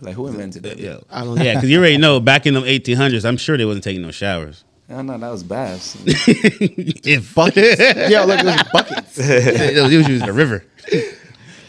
[0.00, 0.78] like who invented that?
[0.78, 1.42] Yeah, I don't know.
[1.42, 4.10] yeah, because you already know back in the 1800s, I'm sure they wasn't taking no
[4.10, 4.64] showers.
[4.88, 5.96] No, no, that was baths.
[6.06, 7.78] if buckets,
[8.10, 9.18] Yeah, look, there's buckets.
[9.18, 10.64] it was using the river.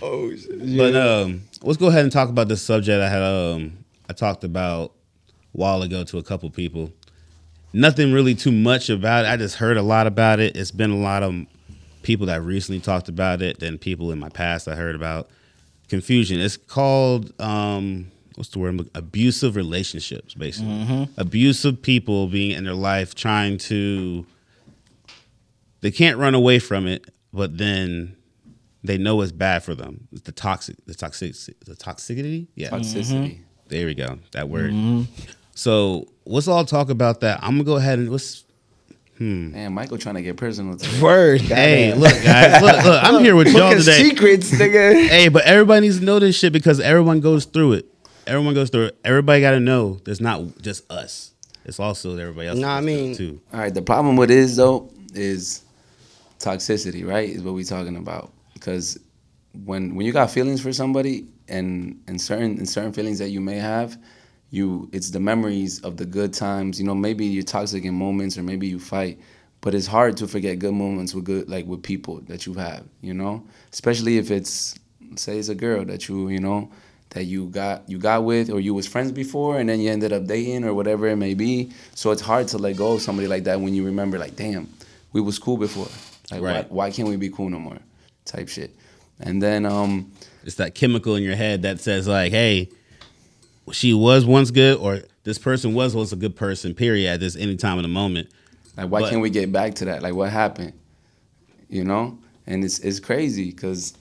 [0.01, 0.77] oh shit.
[0.77, 3.73] But um, let's go ahead and talk about this subject I had um
[4.09, 4.93] I talked about
[5.53, 6.93] a while ago to a couple people.
[7.73, 9.27] Nothing really too much about it.
[9.27, 10.55] I just heard a lot about it.
[10.55, 11.45] It's been a lot of
[12.01, 15.29] people that recently talked about it than people in my past I heard about.
[15.89, 16.39] Confusion.
[16.39, 18.89] It's called um what's the word?
[18.95, 21.09] Abusive relationships, basically.
[21.17, 24.25] Abusive people being in their life trying to
[25.81, 28.15] they can't run away from it, but then
[28.83, 30.07] they know it's bad for them.
[30.13, 32.47] It's the toxic, the toxic, the toxicity.
[32.55, 33.11] Yeah, Toxicity.
[33.31, 33.41] Mm-hmm.
[33.67, 34.19] there we go.
[34.31, 34.71] That word.
[34.71, 35.03] Mm-hmm.
[35.55, 37.39] So let's all talk about that.
[37.43, 38.45] I'm gonna go ahead and let's.
[39.17, 39.51] Hmm.
[39.51, 41.01] Man, Michael trying to get personal today.
[41.01, 41.41] Word.
[41.41, 43.03] Hey, look, guys, look, look.
[43.03, 44.03] I'm here with y'all Look at today.
[44.09, 45.07] secrets, nigga.
[45.09, 47.85] Hey, but everybody needs to know this shit because everyone goes through it.
[48.29, 48.91] Everyone goes through.
[49.03, 51.33] Everybody got to know there's not just us.
[51.65, 52.59] It's also everybody else.
[52.59, 53.41] Nah, I goes through it, mean- too.
[53.51, 55.63] All right, the problem with it is though is
[56.37, 57.27] toxicity, right?
[57.29, 58.99] Is what we talking about because
[59.65, 63.41] when when you got feelings for somebody and and certain and certain feelings that you
[63.41, 63.97] may have,
[64.51, 66.79] you it's the memories of the good times.
[66.79, 69.19] You know, maybe you're toxic in moments or maybe you fight,
[69.61, 72.83] but it's hard to forget good moments with good like with people that you have.
[73.01, 74.75] You know, especially if it's
[75.15, 76.69] say it's a girl that you you know
[77.11, 80.13] that you got you got with or you was friends before and then you ended
[80.13, 81.71] up dating or whatever it may be.
[81.95, 84.69] So it's hard to let go of somebody like that when you remember like, damn,
[85.13, 85.87] we was cool before.
[86.31, 86.69] Like Right.
[86.71, 87.79] why, why can't we be cool no more?
[88.25, 88.75] Type shit.
[89.19, 90.11] And then um
[90.43, 92.69] It's that chemical in your head that says like, "Hey,
[93.71, 97.09] she was once good, or this person was once a good person." Period.
[97.09, 98.29] At this any time in the moment.
[98.77, 100.03] like why But- can't we get back to that?
[100.03, 100.73] Like what happened?
[101.69, 102.19] You know?
[102.47, 103.93] And it's it's crazy cuz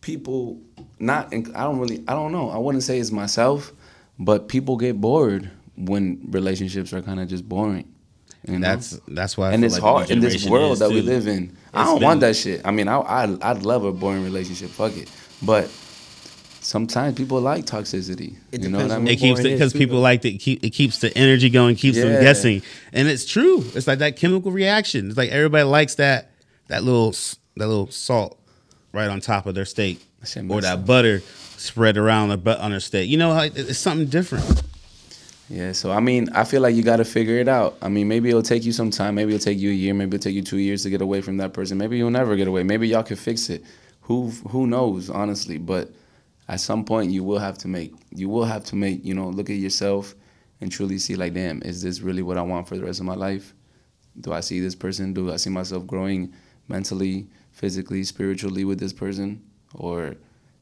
[0.00, 0.58] people
[0.98, 2.50] not I don't really I don't know.
[2.50, 3.72] I wouldn't say it's myself,
[4.18, 7.92] but people get bored when relationships are kind of just boring.
[8.46, 8.68] You know?
[8.68, 9.50] That's that's why.
[9.50, 11.56] I and feel it's like hard in this world is, that we live in.
[11.74, 12.62] I don't want that shit.
[12.64, 14.70] I mean, I, I I'd love a boring relationship.
[14.70, 15.10] Fuck it,
[15.42, 15.68] but
[16.60, 18.36] sometimes people like toxicity.
[18.52, 19.08] It you know what I mean?
[19.08, 22.22] It keeps boring because people like to keep it keeps the energy going, keeps them
[22.22, 23.64] guessing, and it's true.
[23.74, 25.08] It's like that chemical reaction.
[25.08, 26.30] It's like everybody likes that
[26.68, 27.10] that little
[27.56, 28.38] that little salt
[28.92, 30.86] right on top of their steak, shit or that up.
[30.86, 31.20] butter
[31.56, 33.08] spread around their butt on their steak.
[33.08, 34.62] You know, it's something different.
[35.48, 35.72] Yeah.
[35.72, 37.76] So I mean, I feel like you got to figure it out.
[37.80, 39.14] I mean, maybe it'll take you some time.
[39.14, 39.94] Maybe it'll take you a year.
[39.94, 41.78] Maybe it'll take you two years to get away from that person.
[41.78, 42.62] Maybe you'll never get away.
[42.62, 43.64] Maybe y'all can fix it.
[44.02, 45.10] Who who knows?
[45.10, 45.90] Honestly, but
[46.48, 49.28] at some point you will have to make you will have to make you know
[49.28, 50.14] look at yourself
[50.60, 53.06] and truly see like, damn, is this really what I want for the rest of
[53.06, 53.54] my life?
[54.20, 55.12] Do I see this person?
[55.14, 56.32] Do I see myself growing
[56.66, 59.42] mentally, physically, spiritually with this person,
[59.74, 60.14] or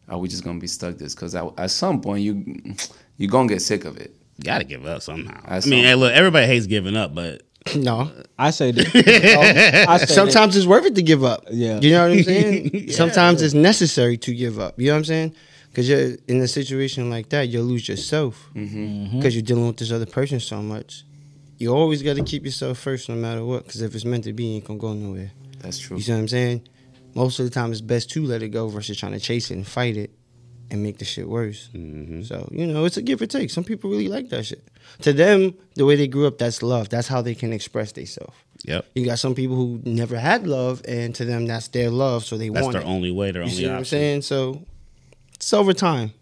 [0.08, 1.14] are we just gonna be stuck this?
[1.14, 2.74] Because at, at some point you
[3.16, 4.14] you gonna get sick of it.
[4.38, 5.40] You gotta give up somehow.
[5.44, 7.42] I, I mean, saw- hey, look, everybody hates giving up, but
[7.76, 8.10] No.
[8.38, 8.86] I say this.
[8.94, 11.46] I say Sometimes it's worth it to give up.
[11.50, 11.80] Yeah.
[11.80, 12.90] You know what I'm saying?
[12.90, 14.78] Sometimes it's necessary to give up.
[14.78, 15.34] You know what I'm saying?
[15.70, 19.20] Because you're in a situation like that, you'll lose yourself because Mm-hmm.
[19.28, 21.04] you're dealing with this other person so much.
[21.58, 23.64] you always got to keep yourself first, no matter what.
[23.66, 25.32] Because if it's meant to be, you ain't gonna go nowhere.
[25.60, 25.96] That's true.
[25.96, 26.62] You see what I'm saying?
[27.16, 29.54] Most of the time, it's best to let it go versus trying to chase it
[29.54, 30.10] and fight it
[30.70, 31.68] and make the shit worse.
[31.72, 33.50] hmm So you know, it's a give or take.
[33.50, 34.62] Some people really like that shit.
[35.02, 36.88] To them, the way they grew up, that's love.
[36.90, 38.34] That's how they can express themselves.
[38.64, 38.84] Yep.
[38.94, 42.36] You got some people who never had love, and to them, that's their love, so
[42.36, 42.94] they That's want That's their it.
[42.96, 43.30] only way.
[43.30, 43.98] Their You only see what I'm option.
[43.98, 44.22] saying?
[44.22, 44.62] So
[45.34, 46.12] it's over time.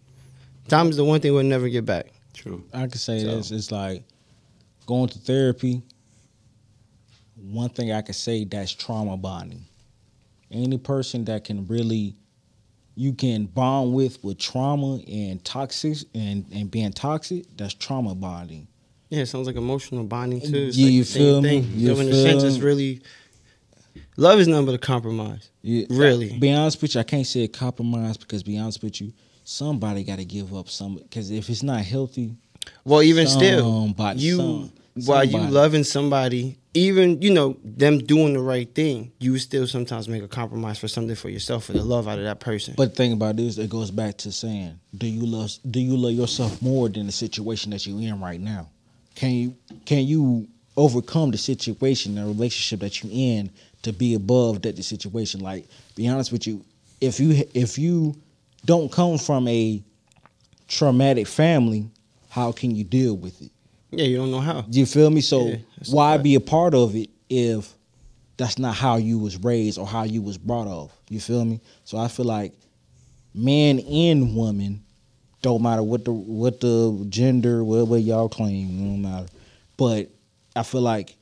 [0.68, 2.07] Time is the one thing we'll never get back.
[2.35, 2.62] True.
[2.72, 3.50] I can say So- this.
[3.50, 4.04] It's like
[4.87, 5.83] going to therapy.
[7.37, 9.64] One thing I could say that's trauma bonding.
[10.55, 12.14] Any person that can really,
[12.95, 18.69] you can bond with with trauma and toxic and and being toxic, that's trauma bonding.
[19.11, 20.67] Yeah, it sounds like emotional bonding too.
[20.69, 21.61] It's Yeah, like you the feel me?
[21.62, 21.71] thing.
[21.75, 23.03] You so in a sense, feel it's really
[24.17, 25.51] love is nothing but a compromise.
[25.62, 26.38] Yeah, Really?
[26.38, 29.12] Be honest with you, I can't say compromise because be honest with you,
[29.45, 30.97] somebody got to give up some.
[30.97, 32.37] Because if it's not healthy,
[32.85, 38.40] Well, even still, you some- while you loving somebody, even you know them doing the
[38.40, 42.07] right thing, you still sometimes make a compromise for something for yourself for the love
[42.09, 42.74] out of that person.
[42.76, 45.96] But the thing about this, it goes back to saying, do you love do you
[45.96, 48.68] love yourself more than the situation that you're in right now?
[49.14, 53.50] Can you can you overcome the situation, the relationship that you're in
[53.83, 55.40] to be above that the situation?
[55.40, 56.64] Like, be honest with you,
[57.00, 58.14] if you if you
[58.64, 59.83] don't come from a
[60.68, 61.88] traumatic family,
[62.30, 63.50] how can you deal with it?
[63.96, 64.64] Yeah, you don't know how.
[64.70, 65.20] You feel me?
[65.20, 65.57] So Yeah,
[65.88, 67.72] why be a part of it if
[68.37, 70.90] that's not how you was raised or how you was brought up?
[71.09, 71.61] You feel me?
[71.85, 72.52] So I feel like
[73.35, 74.83] man and woman
[75.42, 79.26] don't matter what the what the gender, whatever y'all claim, it don't matter.
[79.76, 80.11] But
[80.57, 81.14] I feel like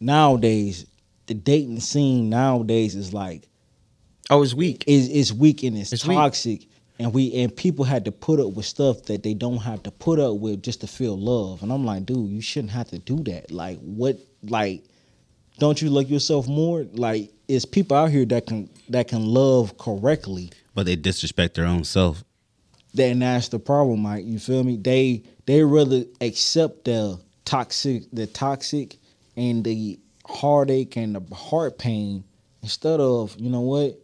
[0.00, 0.86] nowadays
[1.26, 3.48] the dating scene nowadays is like
[4.28, 4.84] Oh, it's weak.
[4.86, 6.16] is is weak and it's, It's weak.
[6.98, 9.90] And we and people had to put up with stuff that they don't have to
[9.90, 11.62] put up with just to feel love.
[11.62, 13.50] And I'm like, dude, you shouldn't have to do that.
[13.50, 14.18] Like, what?
[14.42, 14.84] Like,
[15.58, 16.86] don't you love yourself more?
[16.92, 20.50] Like, it's people out here that can that can love correctly.
[20.74, 22.24] But they disrespect their own self.
[22.94, 24.24] Then that's the problem, Mike.
[24.24, 24.78] You feel me?
[24.78, 28.96] They they rather accept the toxic, the toxic,
[29.36, 32.24] and the heartache and the heart pain
[32.62, 34.00] instead of you know what.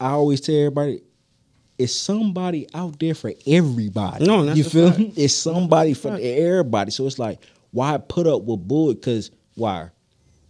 [0.00, 1.02] I always tell everybody,
[1.78, 4.24] it's somebody out there for everybody.
[4.26, 4.98] No, that's you feel fact.
[4.98, 5.12] me?
[5.16, 6.22] It's somebody for fact.
[6.22, 6.90] everybody.
[6.90, 8.94] So it's like, why put up with bull?
[8.94, 9.90] Because why?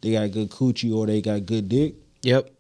[0.01, 1.95] They got good coochie or they got good dick.
[2.23, 2.51] Yep.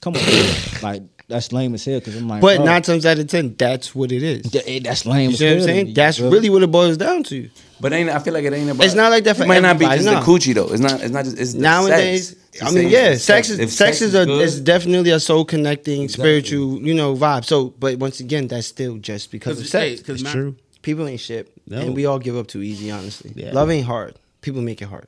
[0.00, 0.22] Come on,
[0.82, 1.98] like that's lame as hell.
[1.98, 4.50] Because I'm like, But bro, nine times out of ten, that's what it is.
[4.50, 5.30] Th- eh, That's lame.
[5.30, 5.94] You as see what I'm saying?
[5.94, 7.50] That's really what it boils down to.
[7.80, 8.84] But ain't I feel like it ain't about.
[8.84, 10.20] It's not like that for It might not be everybody, just no.
[10.20, 10.66] the coochie though.
[10.72, 11.00] It's not.
[11.00, 11.38] It's not just.
[11.38, 12.62] It's the Nowadays, sex.
[12.62, 16.02] I mean, yeah, sex is If sex is a good, is definitely a soul connecting
[16.02, 16.22] Exactly.
[16.24, 17.44] spiritual, you know, vibe.
[17.44, 20.00] So, but once again, that's still just because of sex.
[20.00, 20.56] It's It's true.
[20.82, 21.78] People ain't shit, No.
[21.78, 22.90] and we all give up too easy.
[22.90, 23.52] Honestly, Yeah.
[23.52, 24.14] love ain't hard.
[24.40, 25.06] People make it hard.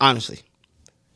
[0.00, 0.40] Honestly,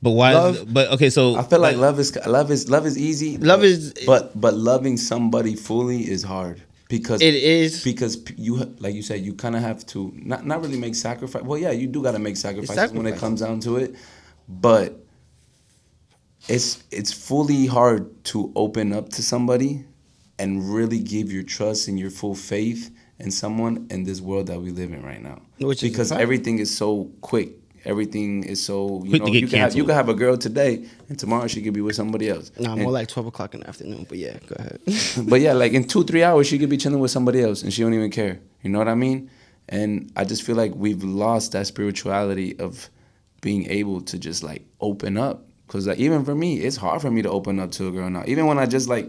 [0.02, 0.32] But why?
[0.32, 3.36] Love- Is, but okay, so I feel like love is love is love is easy.
[3.36, 7.84] Love but- is- but but loving somebody fully is hard because it is.
[7.84, 11.42] because you like you said you kind of have to not not really make sacrifice.
[11.42, 13.94] Well, yeah, you do got to make sacrifices when it comes down to it,
[14.48, 14.98] but
[16.48, 19.84] it's it's fully hard to open up to somebody
[20.38, 24.60] and really give your trust and your full faith in someone in this world that
[24.60, 25.40] we live in right now.
[25.58, 27.52] Which because everything is so quick.
[27.84, 30.14] Everything is so you Quick know to get you can have you can have a
[30.14, 32.50] girl today and tomorrow she could be with somebody else.
[32.58, 34.06] Nah, And- more like twelve o'clock in the afternoon.
[34.08, 34.80] But yeah, go ahead.
[35.28, 37.72] but yeah, like in two, three hours, she could be chilling with somebody else, and
[37.72, 38.40] she don't even care.
[38.62, 39.30] You know what I mean?
[39.68, 42.90] And I just feel like we've lost that spirituality of
[43.40, 45.46] being able to just like open up.
[45.68, 48.10] Cause like even for me, it's hard for me to open up to a girl
[48.10, 48.24] now.
[48.26, 49.08] Even when I just like,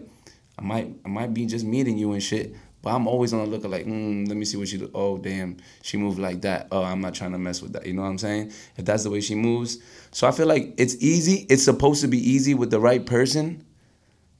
[0.60, 2.56] I might, I might be just meeting you and shit.
[2.82, 4.78] But I'm always on the look like, mm, let me see what she.
[4.78, 4.90] Do.
[4.96, 6.68] Oh damn, she moved like that.
[6.72, 7.86] Oh, I'm not trying to mess with that.
[7.86, 8.52] You know what I'm saying?
[8.78, 9.78] If that's the way she moves,
[10.12, 11.46] so I feel like it's easy.
[11.50, 13.64] It's supposed to be easy with the right person,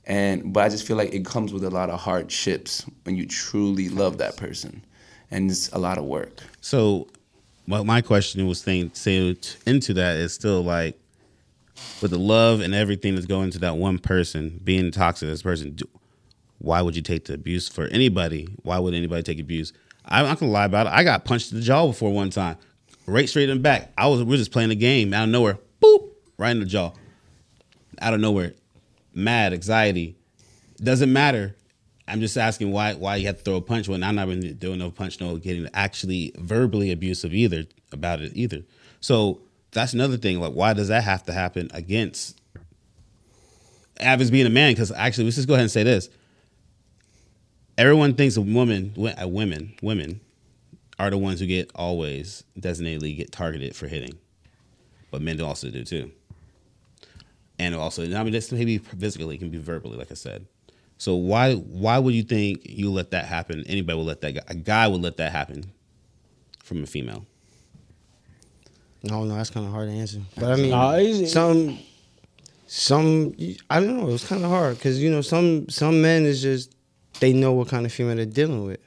[0.06, 3.28] and but I just feel like it comes with a lot of hardships when you
[3.28, 4.84] truly love that person,
[5.30, 6.42] and it's a lot of work.
[6.62, 7.08] So,
[7.68, 10.98] what my question was saying say into that is still like,
[12.02, 15.72] with the love and everything that's going to that one person being toxic, this person,
[15.72, 15.86] do,
[16.62, 18.48] why would you take the abuse for anybody?
[18.64, 19.74] Why would anybody take abuse?
[20.06, 20.94] I'm not gonna lie about it.
[20.94, 22.58] I got punched in the jaw before one time,
[23.08, 23.92] right straight in the back.
[23.98, 26.66] I was we are just playing a game out of nowhere, boop, right in the
[26.66, 26.94] jaw,
[28.00, 28.54] out of nowhere,
[29.14, 30.16] mad, anxiety.
[30.78, 31.56] Doesn't matter.
[32.08, 34.56] I'm just asking why why you have to throw a punch when I'm not even
[34.58, 38.62] doing no punch, no getting actually verbally abusive either about it either.
[39.00, 40.40] So that's another thing.
[40.40, 42.40] Like, why does that have to happen against
[44.00, 44.74] Avis being a man?
[44.74, 46.10] Because actually, let's just go ahead and say this.
[47.82, 50.22] Everyone thinks a woman, uh, women, women
[51.00, 54.20] are the ones who get always designatedly get targeted for hitting,
[55.10, 56.12] but men do also do too.
[57.58, 60.46] And also, I mean, this maybe physically, it can be verbally, like I said.
[61.00, 63.64] So why why would you think you let that happen?
[63.66, 65.72] Anybody would let that guy, a guy would let that happen
[66.64, 67.26] from a female.
[69.02, 70.20] No, no, that's kind of hard to answer.
[70.36, 71.80] But I mean, Nah, it's- some,
[72.68, 73.34] some,
[73.72, 74.10] I don't know.
[74.14, 76.76] It's kind of hard because you know some some men is just
[77.22, 78.80] they know what kind of female they're dealing with.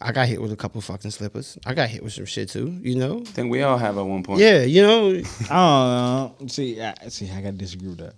[0.00, 1.58] I got hit with a couple fucking slippers.
[1.66, 2.78] I got hit with some shit too.
[2.80, 3.20] You know.
[3.20, 4.40] I think we all have at one point.
[4.40, 5.08] Yeah, you know.
[5.50, 6.46] I don't know.
[6.48, 8.14] See, I, see, I gotta disagree with that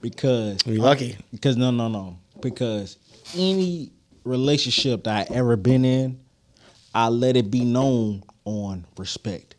[0.00, 1.18] because You lucky.
[1.30, 2.18] Because no, no, no.
[2.40, 2.96] Because
[3.36, 3.92] any
[4.24, 6.18] relationship that I ever been in,
[6.94, 9.54] I let it be known on respect.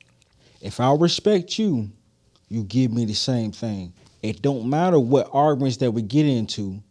[0.59, 1.91] If I respect you,
[2.49, 3.93] you give me the same thing.
[4.23, 6.81] It don't matter what arguments that we get into.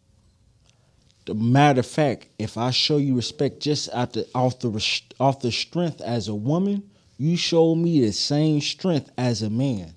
[1.24, 5.40] The matter of fact, if I show you respect just out the, off the off
[5.40, 6.82] the strength as a woman,
[7.16, 9.94] you show me the same strength as a man.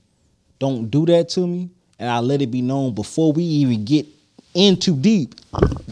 [0.59, 4.05] Don't do that to me, and I let it be known before we even get
[4.53, 5.33] in too deep.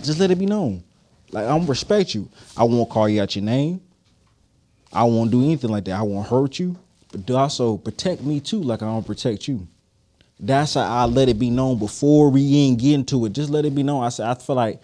[0.02, 0.84] Just let it be known.
[1.32, 2.30] Like I'm respect you.
[2.56, 3.82] I won't call you out your name.
[4.92, 5.94] I won't do anything like that.
[5.98, 6.78] I won't hurt you,
[7.12, 9.68] but do also protect me too, like I don't protect you.
[10.46, 13.32] That's how I let it be known before we even get into it.
[13.32, 14.04] Just let it be known.
[14.04, 14.82] I said I feel like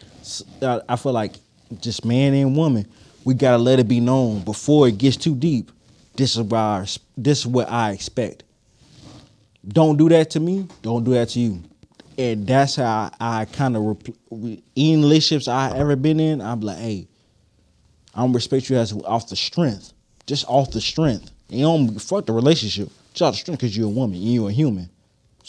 [0.62, 1.36] I uh, I feel like
[1.82, 2.88] just man and woman,
[3.26, 5.70] we gotta let it be known before it gets too deep.
[6.16, 6.86] This is what I,
[7.18, 8.44] this is what I expect.
[9.68, 10.66] Don't do that to me.
[10.82, 11.62] Don't do that to you.
[12.18, 16.40] And that's how I, I kind of repl- in relationships I ever been in.
[16.40, 17.08] I'm like, hey,
[18.16, 19.92] I don't respect you as off the strength,
[20.26, 21.32] just off the strength.
[21.50, 24.54] You don't fuck the relationship, just off the strength because you're a woman, you're a
[24.54, 24.90] human.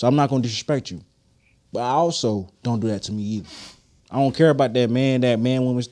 [0.00, 1.02] So I'm not gonna disrespect you,
[1.74, 3.48] but I also don't do that to me either.
[4.10, 5.84] I don't care about that man, that man, woman.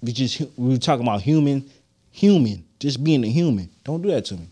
[0.00, 1.68] We just we talking about human,
[2.12, 3.68] human, just being a human.
[3.82, 4.46] Don't do that to me.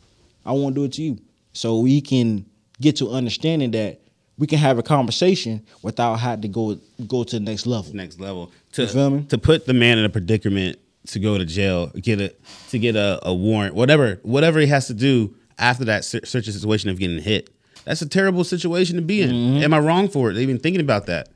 [0.44, 1.18] I won't do it to you.
[1.52, 2.44] So we can
[2.80, 4.00] get to understanding that
[4.38, 6.76] we can have a conversation without having to go
[7.06, 7.94] go to the next level.
[7.94, 9.22] next level to You feel me?
[9.28, 12.34] to put the man in a predicament to go to jail, get a
[12.70, 16.90] to get a, a warrant, whatever whatever he has to do after that search situation
[16.90, 17.50] of getting hit.
[17.84, 19.30] That's a terrible situation to be in.
[19.30, 19.62] Mm-hmm.
[19.64, 20.36] Am I wrong for it?
[20.36, 21.28] Even thinking about that?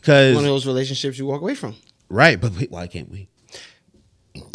[0.00, 1.74] Because One of those relationships you walk away from.
[2.08, 3.28] right, but wait, why can't we?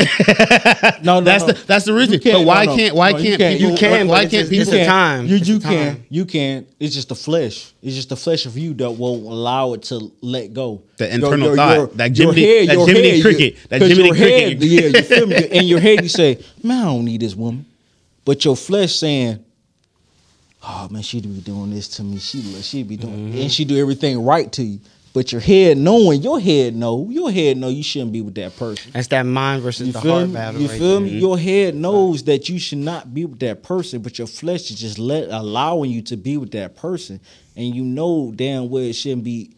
[1.04, 1.52] No, no, That's no.
[1.54, 2.20] the that's the reason.
[2.20, 2.78] Can't- But why no, no.
[2.78, 3.58] can't why No, you can't can't.
[3.58, 3.72] people?
[3.72, 4.66] You can, why but can't it's people?
[4.66, 4.88] just- you it's a can.
[4.88, 5.26] time.
[5.26, 5.96] You you can.
[5.96, 6.06] time.
[6.10, 6.66] You can.
[6.80, 7.74] It's just the flesh.
[7.82, 10.84] It's just the flesh of you that won't allow it to let go.
[10.98, 14.16] The internal thought, that Jiminy- head- that your Jiminy head, Cricket, that 'cause Jiminy your
[14.16, 14.62] Cricket.
[14.62, 15.36] head, yeah, you feel me?
[15.48, 17.66] In your head, you say, "Man, I don't need this woman,"
[18.24, 19.44] but your flesh saying,
[20.64, 22.18] "Oh man, she'd be doing this to me.
[22.20, 23.38] She she'd be doing, Mm-hmm.
[23.42, 24.80] and she do everything right to you."
[25.14, 28.58] But your head knowing, your head know, your head know you shouldn't be with that
[28.58, 28.90] person.
[28.94, 30.34] That's that mind versus You the heart me?
[30.34, 30.60] battle.
[30.60, 31.02] You right feel there.
[31.02, 31.20] me?
[31.20, 34.80] Your head knows that you should not be with that person, but your flesh is
[34.80, 37.20] just let allowing you to be with that person,
[37.56, 39.56] and you know damn well it shouldn't be.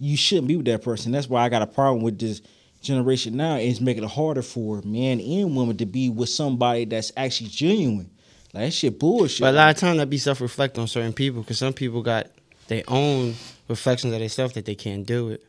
[0.00, 1.12] You shouldn't be with that person.
[1.12, 2.42] That's why I got a problem with this
[2.82, 3.54] generation now.
[3.56, 8.10] It's making it harder for man and woman to be with somebody that's actually genuine.
[8.54, 9.40] Like that shit bullshit.
[9.40, 12.02] But a lot of times that be self reflect on certain people because some people
[12.02, 12.28] got
[12.68, 13.34] their own
[13.68, 15.44] reflections of themselves that they can't do it.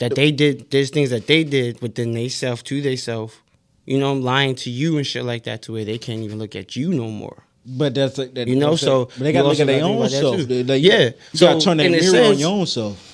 [0.00, 3.42] That they did, there's things that they did within they self to they self.
[3.84, 6.56] You know, lying to you and shit like that to where they can't even look
[6.56, 7.44] at you no more.
[7.64, 8.48] But that's like that.
[8.48, 10.40] You know, so but they got to look at their own self.
[10.40, 10.98] they- Yeah.
[11.04, 13.12] you So, gotta turn that mirror on your own self.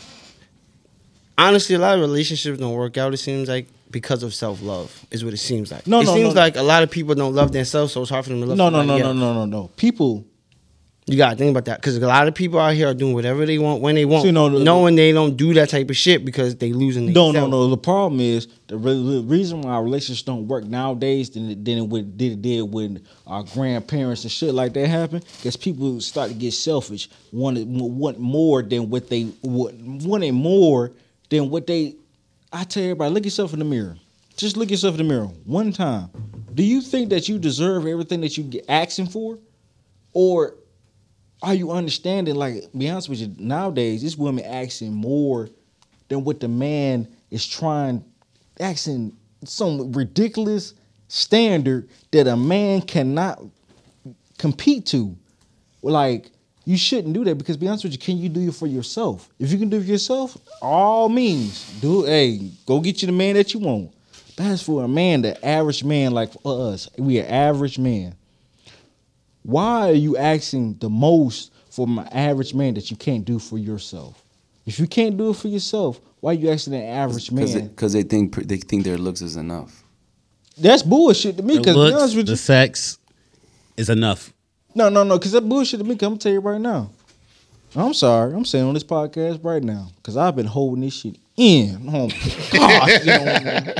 [1.37, 3.13] Honestly, a lot of relationships don't work out.
[3.15, 5.87] It seems like because of self love is what it seems like.
[5.87, 6.41] No, it no, seems no.
[6.41, 8.57] like a lot of people don't love themselves, so it's hard for them to love.
[8.59, 9.71] No, no, no, somebody no, no, no, no.
[9.77, 10.25] People
[11.07, 13.45] You gotta think about that because a lot of people out here are doing whatever
[13.45, 15.97] they want when they want, See, no, the- knowing they don't do that type of
[15.97, 17.13] shit because they losing.
[17.13, 17.69] No, no, no.
[17.69, 21.79] The problem is the, re- the reason why relationships don't work nowadays than it, than
[21.79, 25.25] it would, did, it did when our grandparents and shit like that happened.
[25.39, 29.75] Because people start to get selfish, wanted want more than what they want,
[30.07, 30.93] wanted more
[31.31, 31.97] than what they.
[32.53, 33.97] I tell everybody, look yourself in the mirror.
[34.37, 36.11] Just look yourself in the mirror one time.
[36.55, 39.39] Do you think that you deserve everything that you get asking for,
[40.13, 40.57] or
[41.43, 42.35] are you understanding?
[42.35, 45.49] Like, be honest with you, nowadays this woman asking more
[46.09, 48.05] than what the man is trying,
[48.61, 50.75] asking some ridiculous
[51.09, 53.43] standard that a man cannot
[54.37, 55.17] compete to.
[55.83, 56.31] Like,
[56.65, 59.29] you shouldn't do that because, be honest with you, can you do it for yourself?
[59.39, 62.05] If you can do it for yourself, all means, do.
[62.05, 63.93] Hey, go get you the man that you want.
[64.37, 68.15] But as for a man, the average man like us, we are average man.
[69.43, 73.59] Why are you asking the most for an average man that you can't do for
[73.59, 74.23] yourself?
[74.65, 77.69] If you can't do it for yourself, why are you asking an average man?
[77.69, 79.83] because they think they think their looks is enough.
[80.57, 81.55] That's bullshit to me.
[81.55, 82.99] The Because looks, the sex
[83.77, 84.33] is enough.
[84.75, 85.19] No, no, no.
[85.19, 86.91] Because that bullshit to me, I'm tell you right now.
[87.75, 88.35] I'm sorry.
[88.35, 91.89] I'm saying on this podcast right now because I've been holding this shit in.
[91.89, 92.09] Oh
[92.53, 93.75] gosh, you know,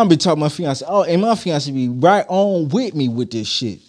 [0.00, 0.84] I'm be talking to my fiance.
[0.88, 3.80] Oh, and my fiance be right on with me with this shit.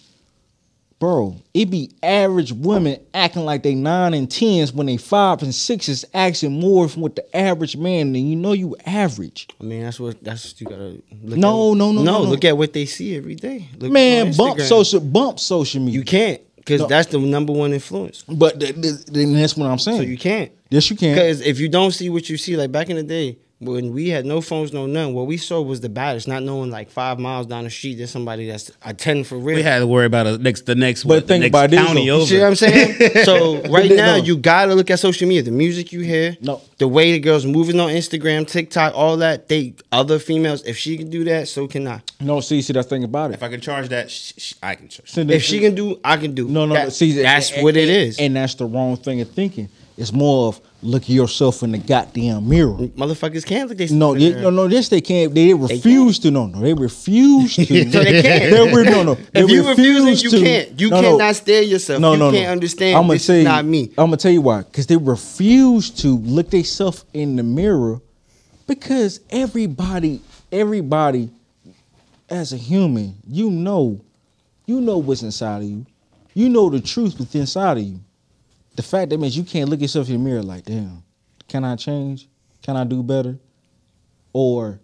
[0.98, 5.54] Bro, it be average women acting like they nine and tens when they five and
[5.54, 8.14] sixes, acting more from what the average man.
[8.14, 9.46] And you know you average.
[9.60, 11.02] I mean, that's what that's what you gotta.
[11.22, 11.76] Look No, at.
[11.78, 12.22] no, no, no, no.
[12.22, 13.68] Look at what they see every day.
[13.78, 15.98] Look Man, bump social, bump social media.
[15.98, 16.86] You can't because No.
[16.88, 18.24] that's the number one influence.
[18.28, 19.98] but th- th- then that's what I'm saying.
[19.98, 20.50] So you can't.
[20.68, 21.14] yes, you can.
[21.14, 24.10] Because if you don't see what you see, like back in the day when we
[24.10, 26.28] had no phones, no none, what we saw was the baddest.
[26.28, 29.56] Not knowing like five miles down the street, there's somebody that's a ten for real.
[29.56, 31.70] We had to worry about a next the next But what, the think next about
[31.70, 32.20] this, county though.
[32.20, 32.46] You see what.
[32.48, 33.10] I'm saying?
[33.24, 33.96] so right No.
[33.96, 35.42] now, you gotta look at social media.
[35.42, 36.60] The music you hear, No.
[36.76, 39.48] the way the girls moving on Instagram, TikTok, all that.
[39.48, 40.62] They other females.
[40.64, 42.02] If she can do that, so can I.
[42.20, 43.34] no, see, see, that's the thing about it.
[43.34, 45.10] If I can charge that, sh- sh- I can charge.
[45.10, 46.46] See, If she can do, I can do.
[46.46, 48.18] no, no, That- see, that's and- what it and- is.
[48.18, 49.70] and that's the wrong thing of thinking.
[49.96, 52.74] It's more of look at yourself in the goddamn mirror.
[52.74, 53.78] Motherfuckers can't look.
[53.78, 55.34] They No, they, no, no, yes, they can't.
[55.34, 56.30] They refuse to.
[56.30, 57.64] No, no, they refuse to.
[57.90, 58.50] So they can't.
[58.52, 59.14] They re- no, no.
[59.14, 60.40] They If you refuse you to.
[60.40, 60.78] can't.
[60.80, 61.16] You No, no.
[61.18, 62.00] cannot stare yourself.
[62.00, 62.52] No, you no, can't no.
[62.52, 62.96] understand.
[62.98, 63.84] I'ma this tell you, not me.
[63.96, 64.62] I'm gonna tell you why.
[64.62, 68.00] Because they refuse to look themselves in the mirror.
[68.66, 70.20] Because everybody,
[70.52, 71.30] everybody,
[72.28, 74.00] as a human, you know,
[74.66, 75.86] you know what's inside of you.
[76.34, 78.00] You know the truth within inside of you.
[78.76, 81.02] The fact that means you can't look yourself in the mirror like, damn,
[81.48, 82.28] can I change?
[82.62, 83.38] Can I do better?
[84.32, 84.80] Or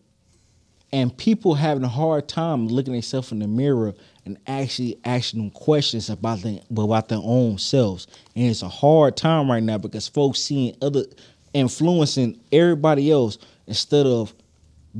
[0.93, 3.95] and people having a hard time looking themselves in the mirror
[4.27, 8.07] and actually asking them questions about their about their own selves.
[8.37, 11.05] And it's a hard time right now because folks seeing other
[11.55, 14.35] influencing everybody else instead of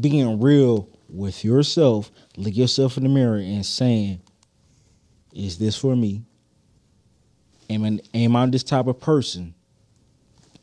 [0.01, 4.21] being real with yourself, look yourself in the mirror and saying,
[5.35, 6.23] Is this for me?
[7.73, 9.55] Am I, am I this type of person?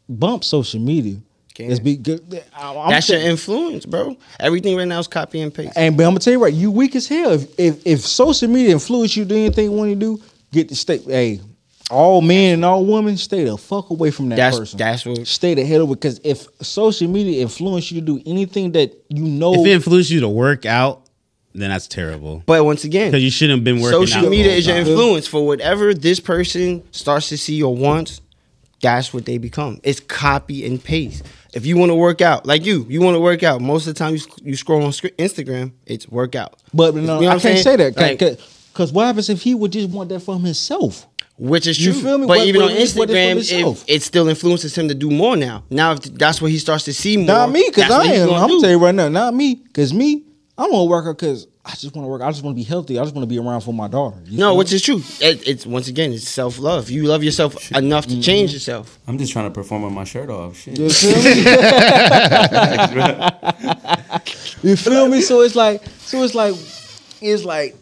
[0.08, 1.18] Bump social media.
[1.54, 1.70] Can't.
[1.70, 2.44] Let's be good.
[2.56, 4.16] I- I'm That's your influence, bro.
[4.40, 5.74] Everything right now is copy and paste.
[5.76, 7.32] and but I'm gonna tell you right, you weak as hell.
[7.34, 10.70] If if, if social media influence you to do anything you want to do, get
[10.70, 11.00] to stay.
[11.00, 11.42] Hey,
[11.92, 14.78] all men and all women, stay the fuck away from that That's person.
[14.78, 15.28] that's what.
[15.28, 19.24] stay the hell away because if social media influence you to do anything that you
[19.26, 21.09] know, If it influenced you to work out,
[21.60, 22.44] then that's terrible.
[22.46, 25.28] But once again, Because you shouldn't have been working social the media is your influence
[25.28, 28.22] for whatever this person starts to see or wants.
[28.82, 29.80] That's what they become.
[29.84, 31.24] It's copy and paste.
[31.54, 33.60] If you want to work out, like you, you want to work out.
[33.62, 36.60] Most of the time, you, sc- you scroll on sc- Instagram, it's workout.
[36.74, 37.64] but no, You know what I I'm can't saying?
[37.64, 38.20] say that Like-
[38.72, 41.08] because what happens if he would just want that from himself?
[41.38, 42.02] Which is You true.
[42.02, 42.28] feel me?
[42.28, 43.38] But What- even what- on what is for Instagram,
[43.78, 45.64] it, it still influences him to do more now.
[45.70, 47.26] Now, if that's what he starts to see more.
[47.26, 48.30] Not me, because I am.
[48.30, 48.54] I'm do.
[48.56, 50.24] gonna tell you right now, not me, because me,
[50.60, 52.22] I want to work out because I just want to work.
[52.22, 53.00] I just want to be healthy.
[53.00, 54.18] I just want to be around for my daughter.
[54.26, 55.02] You No, feel which is true.
[55.22, 56.90] It, it's once again, it's self love.
[56.90, 58.22] You love yourself enough to mm-hmm.
[58.22, 59.00] change yourself.
[59.08, 60.58] I'm just trying to perform with my shirt off.
[60.58, 60.78] Shit.
[60.78, 61.30] You feel me?
[64.70, 65.22] you feel me?
[65.22, 66.56] So it's like, so it's like,
[67.22, 67.76] it's like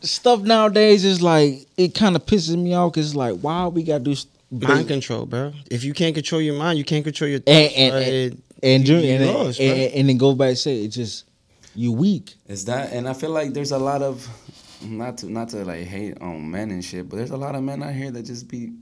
[0.00, 4.04] stuff nowadays is like it kind of pisses me off because like why we gotta
[4.04, 5.52] do st- Mind control, bro.
[5.70, 7.74] If you can't control your mind, you can't control your and thoughts.
[7.76, 8.00] and bro.
[8.00, 9.66] and, It- and, you- and, you and, lost, bro.
[9.66, 11.24] and, and then go back and say it just
[11.74, 12.34] you weak.
[12.48, 14.28] It's that, and I feel like there's a lot of
[14.82, 17.62] not to not to like hate on men and shit, but there's a lot of
[17.62, 18.72] men out here that just be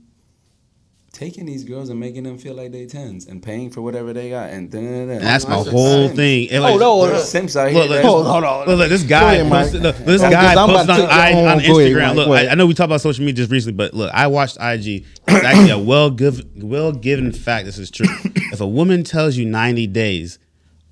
[1.13, 4.29] taking these girls and making them feel like they tens and paying for whatever they
[4.29, 6.15] got, and then And that's my That's a whole sin.
[6.15, 6.47] thing.
[6.49, 7.17] It Oh, no, no.
[7.19, 7.81] simps out here.
[7.81, 8.67] Look, look, Hold on, hold on.
[8.67, 11.31] Look, look, this guy, ahead, posted, look, this guy I'm about posted on, take I,
[11.33, 11.47] on home.
[11.47, 12.07] Ahead, Instagram.
[12.07, 12.15] Mike.
[12.15, 12.33] look, Go.
[12.33, 14.87] I, I know we talked about social media just recently, but look, I watched IG.
[14.87, 17.65] It's actually a well give, well given fact.
[17.65, 18.07] This is true.
[18.53, 20.39] if a woman tells you ninety days,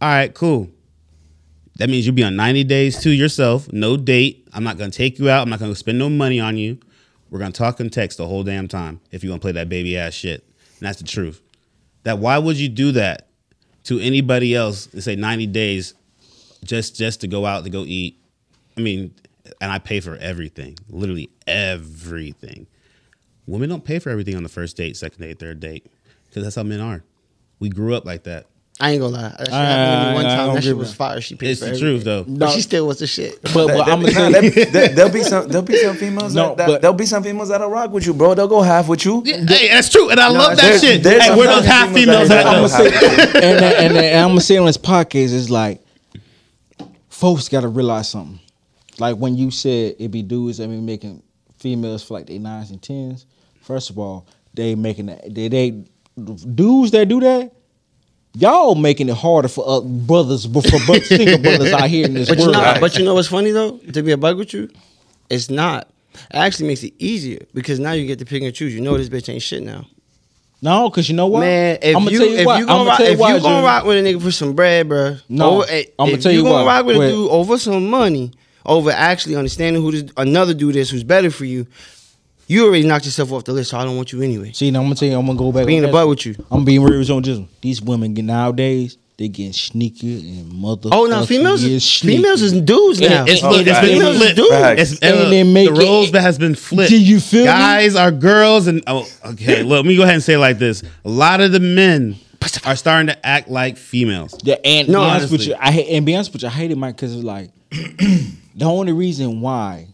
[0.02, 0.70] all right, cool.
[1.80, 4.48] That means you'll be on ninety days to yourself, no date.
[4.54, 5.42] I'm not gonna take you out.
[5.42, 6.78] I'm not gonna spend no money on you.
[7.30, 9.00] We're gonna talk and text the whole damn time.
[9.12, 10.44] If you're gonna play that baby ass shit,
[10.80, 11.42] and that's the truth.
[12.04, 13.30] That why would you do that
[13.86, 15.94] to anybody else and say 90 days
[16.64, 18.18] just just to go out to go eat.
[18.78, 19.14] I mean,
[19.62, 22.68] and I pay for everything, literally everything.
[23.48, 25.88] Women don't pay for everything on the first date, second date, third date,
[26.28, 27.04] because that's how men are.
[27.60, 28.46] We grew up like that.
[28.82, 29.22] I ain't gonna lie.
[29.38, 30.46] That shit happened to me one I- I time.
[30.46, 31.20] don't That shit agree was with fire.
[31.22, 31.90] She paid It's for the everything.
[31.96, 32.24] truth, though.
[32.28, 33.42] But she still was the shit.
[33.42, 36.50] But, but I'm gonna there, say there, there'll be some there'll be some females No,
[36.50, 38.36] that, that but- there'll be some females that'll rock with you, bro.
[38.36, 39.22] They'll go half with you.
[39.26, 41.04] hey, that's true, and I love that there's- shit.
[41.04, 42.48] there's Hey, where those half females females that at?
[42.54, 45.82] I'm gonna say, and, then- and, then I'm gonna say on this podcast is like,
[47.10, 48.40] folks got to realize something.
[48.98, 51.24] Like when you said it be dudes that be making
[51.58, 53.26] females feel like they nines and tens.
[53.62, 55.84] First of all, they making that they they
[56.56, 57.52] dudes that do that.
[58.40, 62.30] Y'all making it harder for uh, brothers, for brothers, single brothers out here in this
[62.30, 62.54] But you world.
[62.58, 63.78] know, but you know what's funny though?
[63.78, 64.70] To be a bug with you,
[65.30, 65.88] it's not.
[66.14, 68.74] It actually makes it easier because now you get to pick and choose.
[68.74, 69.86] You know this bitch ain't shit now.
[70.62, 71.42] no, because you know what?
[71.42, 72.58] Man, if I'ma you, tell you if why.
[72.60, 74.32] you I'ma gonna rock, tell you if why, you gonna rock with a nigga for
[74.32, 75.18] some bread, bro.
[75.30, 76.78] No, over, I'ma if tell you you gonna why.
[76.78, 77.08] rock with Wait.
[77.08, 78.32] a dude over some money,
[78.66, 81.68] over actually understanding who this another dude is who's better for you.
[82.50, 84.52] You already knocked yourself off the list, so I don't want you anyway.
[84.54, 85.68] See, now I'm gonna tell you, I'm gonna go back.
[85.68, 85.94] Being on a that.
[85.94, 86.36] butt with you.
[86.50, 87.48] I'm being real on this one.
[87.62, 90.90] These women get nowadays, they getting sneaky and mother.
[90.92, 93.26] Oh, now females, is is, females is dudes now.
[93.28, 93.82] It's, Oh, look, it's right.
[93.82, 94.36] been females is flipped.
[94.38, 94.92] dudes.
[94.94, 96.90] It's, And uh, they make the it- roles that has been flipped.
[96.90, 97.46] Do you feel me?
[97.46, 99.62] Guys are girls, and oh, okay.
[99.62, 102.16] Look, let me go ahead and say it like this: a lot of the men
[102.66, 104.36] are starting to act like females.
[104.42, 106.52] Yeah, and No, be honest with you, I hate and be honest with you, I
[106.52, 109.88] hate it, Mike, because it's like the only reason why,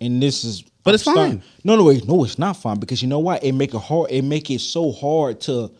[0.00, 1.42] and this is, But it's fine.
[1.64, 3.36] No, no, wait, no, it's not fine because you know why?
[3.42, 4.10] It make it hard.
[4.10, 5.70] It make it so hard to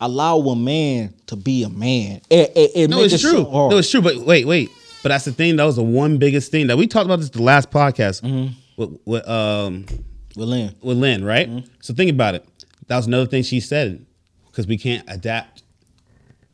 [0.00, 2.20] allow a man to be a man.
[2.30, 3.30] It, it, it No, it's it true.
[3.32, 3.70] So hard.
[3.70, 4.00] no, it's true.
[4.02, 4.70] But wait, wait.
[5.02, 5.56] But that's the thing.
[5.56, 8.52] That was the one biggest thing that we talked about this the last podcast Mm-hmm.
[8.76, 9.86] with, with um
[10.36, 10.74] with Lynn.
[10.82, 11.48] with Lynn, right?
[11.48, 11.66] Mm-hmm.
[11.80, 12.44] So think about it.
[12.88, 14.04] That was another thing she said
[14.46, 15.62] because we can't adapt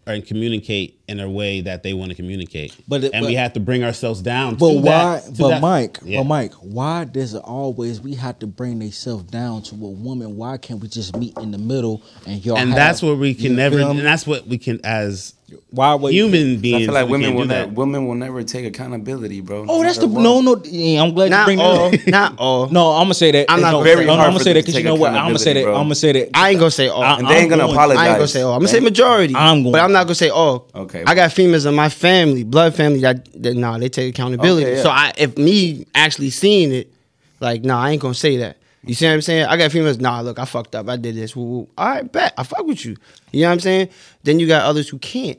[0.07, 2.75] or communicate in a way that they want to communicate.
[2.89, 4.55] But it- and but- we have to bring ourselves down.
[4.57, 5.17] But to why?
[5.17, 6.19] That, to but that- Mike, Yeah.
[6.21, 10.37] but Mike, why does it always we have to bring themselves down to a woman?
[10.37, 12.57] Why can't we just meet in the middle and y'all?
[12.57, 13.79] and have- that's what we can never.
[13.81, 15.35] And that's what we can as
[15.71, 16.83] why would human beings.
[16.83, 17.77] I feel like women will do never, that.
[17.77, 19.65] women will never take accountability, bro.
[19.69, 20.21] Oh, that's the what.
[20.21, 20.61] no, no.
[20.65, 22.01] Yeah, I'm glad you bring all, that.
[22.01, 22.07] up.
[22.09, 22.69] not all.
[22.69, 23.47] No, I'm gonna say that.
[23.49, 24.85] I'm not no, very no, no, hard I'm gonna for say them that because you
[24.85, 25.13] know what?
[25.13, 25.63] I'm gonna say that.
[25.63, 25.77] bro.
[25.77, 26.31] I'm gonna say that.
[26.35, 27.03] I ain't gonna say all.
[27.03, 28.55] I- And they ain't I'm gonna going- I ain't gonna say all.
[28.55, 29.35] I'm gonna say majority.
[29.37, 30.69] I'm going- but I'm not gonna say all.
[30.75, 31.05] Okay.
[31.07, 34.67] I got females in my family, blood family that, that nah, they take accountability.
[34.67, 34.83] Okay, yeah.
[34.83, 36.93] So I, if me actually seeing it,
[37.39, 38.57] like nah, I ain't gonna say that.
[38.87, 39.47] You see what I'm saying?
[39.47, 39.99] I got females.
[39.99, 40.89] Nah, look, I fucked up.
[40.89, 41.35] I did this.
[41.35, 41.69] Woo, woo.
[41.77, 42.33] All right, bet.
[42.39, 42.97] I fuck with you.
[43.33, 43.89] You know what I'm saying?
[44.23, 45.39] Then you got others who can't.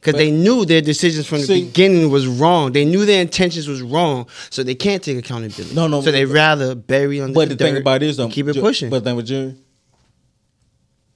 [0.00, 2.72] Because they knew their decisions from the See- beginning was wrong.
[2.72, 5.74] They knew their intentions was wrong, so they can't take accountability.
[5.74, 8.28] No, no, So they rather bury under But the, the thing about it is, though,
[8.30, 8.88] keep it Ju- pushing.
[8.88, 9.56] But the thing with Jerry,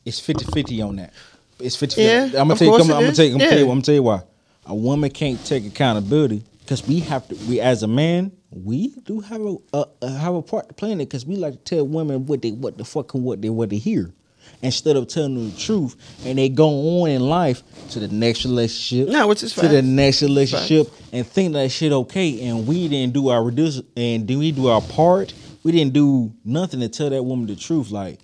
[0.04, 1.14] it's 50-50 on that.
[1.58, 2.74] It's 50 Yeah, I'm gonna of tell you.
[2.74, 3.32] I'm, gonna tell you.
[3.32, 3.58] I'm gonna tell you.
[3.58, 3.60] Yeah.
[3.62, 4.22] I'm gonna tell you why.
[4.66, 7.34] A woman can't take accountability because we have to.
[7.48, 10.92] We as a man, we do have a, a, a have a part to play
[10.92, 13.42] in it because we like to tell women what they what the fuck and what
[13.42, 14.12] they what they hear.
[14.60, 15.96] Instead of telling them the truth,
[16.26, 16.68] and they go
[17.02, 21.26] on in life to the next relationship, No, which is to the next relationship, and
[21.26, 24.82] think that shit okay, and we didn't do our reduce, and then we do our
[24.82, 25.32] part.
[25.62, 27.90] We didn't do nothing to tell that woman the truth.
[27.90, 28.18] Like,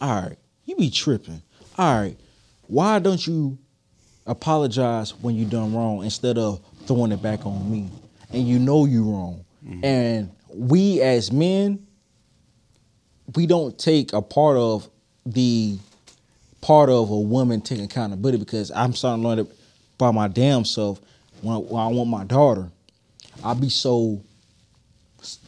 [0.00, 1.42] all right, you be tripping.
[1.76, 2.16] All right,
[2.68, 3.58] why don't you
[4.24, 7.90] apologize when you done wrong instead of throwing it back on me?
[8.30, 9.44] And you know you wrong.
[9.82, 11.86] And we as men,
[13.34, 14.88] we don't take a part of
[15.24, 15.78] the
[16.60, 19.46] part of a woman taking accountability because I'm starting to learn it
[19.98, 21.00] by my damn self.
[21.42, 22.70] When, when I want my daughter,
[23.44, 24.22] I be so,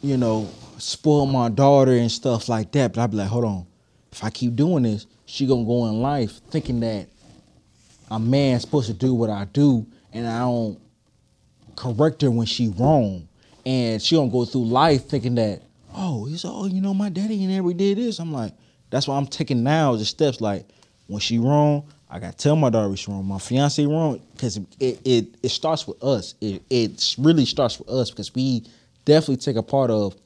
[0.03, 0.49] you know,
[0.79, 2.95] spoil my daughter and stuff like that.
[2.95, 3.67] But I be like, hold on,
[4.13, 7.09] if I keep doing this, she gonna go in life thinking that
[8.11, 10.81] a man's supposed to do what I do, and I don't
[11.77, 13.28] correct her when she wrong,
[13.69, 15.61] and she don't go through life thinking that,
[15.95, 18.19] oh, he's oh, you know, my daddy never did this.
[18.19, 18.55] I'm like,
[18.89, 20.41] that's why I'm taking now the steps.
[20.41, 20.67] Like
[21.07, 23.27] when she wrong, I gotta tell my daughter she's wrong.
[23.27, 26.35] My fiance wrong because it, it it starts with us.
[26.41, 28.65] It it really starts with us because we
[29.05, 30.17] definitely take a part of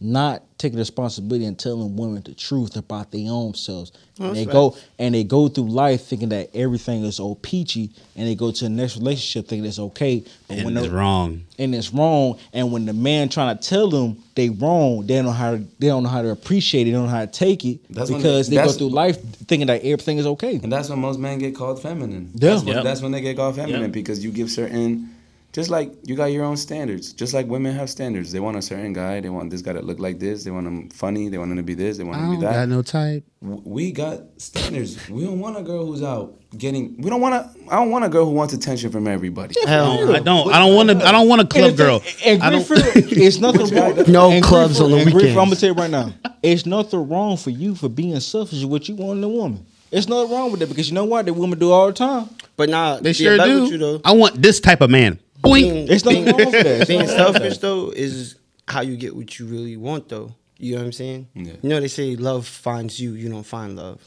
[0.00, 3.92] not taking responsibility and telling women the truth about their own selves.
[4.18, 7.90] and that's they go and they go through life thinking that everything is all peachy,
[8.16, 10.24] and they go to the next relationship thinking it's okay.
[10.48, 11.42] But And the- it's wrong.
[11.58, 12.38] and it's wrong.
[12.52, 15.64] And when the man trying to tell them they wrong, they don't know how to
[15.78, 16.84] they don't know how to appreciate it.
[16.86, 19.66] They don't know how to take it That's because they- they, go through life thinking
[19.68, 20.60] that everything is okay.
[20.62, 22.30] And that's when most men get called feminine.
[22.34, 22.50] Yeah.
[22.50, 23.92] That's when, that's when they get called feminine Yep.
[23.92, 25.10] because you give certain,
[25.58, 27.12] just like you got your own standards.
[27.12, 28.30] Just like women have standards.
[28.30, 29.18] They want a certain guy.
[29.20, 30.44] They want this guy to look like this.
[30.44, 31.28] They want him funny.
[31.28, 31.98] They want him to be this.
[31.98, 32.52] They want I him to don't be that.
[32.52, 33.24] got no type.
[33.40, 35.08] We got standards.
[35.10, 36.96] We don't want a girl who's out getting.
[37.02, 37.72] We don't want to.
[37.72, 39.56] I don't want a girl who wants attention from everybody.
[39.66, 40.52] Hell I don't.
[40.54, 41.04] I don't want to.
[41.04, 42.02] I don't want a club And girl.
[42.24, 42.64] And I don't.
[42.70, 44.04] It's nothing wrong.
[44.06, 45.60] No and clubs on the and Greenfield, I'm gonna weekends.
[45.60, 48.94] tell you right now, it's nothing wrong for you for being selfish with what you
[48.94, 49.66] want in a woman.
[49.90, 51.26] It's nothing wrong with that because you know what?
[51.26, 52.28] The women do all the time.
[52.58, 53.62] But nah, They yeah, sure do.
[53.62, 54.00] with You, though.
[54.04, 55.18] I want this type of man.
[55.42, 55.54] Boink.
[55.62, 56.88] Being, It's nothing being- wrong with that.
[56.88, 58.34] Being nothing wrong with selfish though is
[58.66, 60.34] how you get what you really want though.
[60.58, 61.28] You know what I'm saying?
[61.34, 61.52] Yeah.
[61.62, 64.00] You know they say love finds you, you don't find love.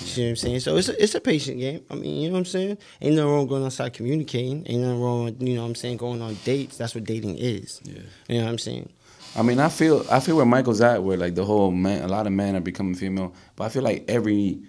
[0.00, 0.60] You see what I'm saying?
[0.60, 1.82] So it's a, it's a patient game.
[1.90, 2.78] I mean, you know what I'm saying?
[3.00, 4.64] Ain't nothing wrong going outside communicating.
[4.68, 6.76] Ain't nothing wrong, with, you know what I'm saying, going on dates.
[6.76, 7.80] That's what dating is.
[7.84, 7.94] Yeah.
[8.28, 8.88] You know what I'm saying?
[9.34, 12.08] I mean, I feel I feel where Michael's at, where like the whole man, a
[12.08, 14.60] lot of men are becoming female, but I feel like every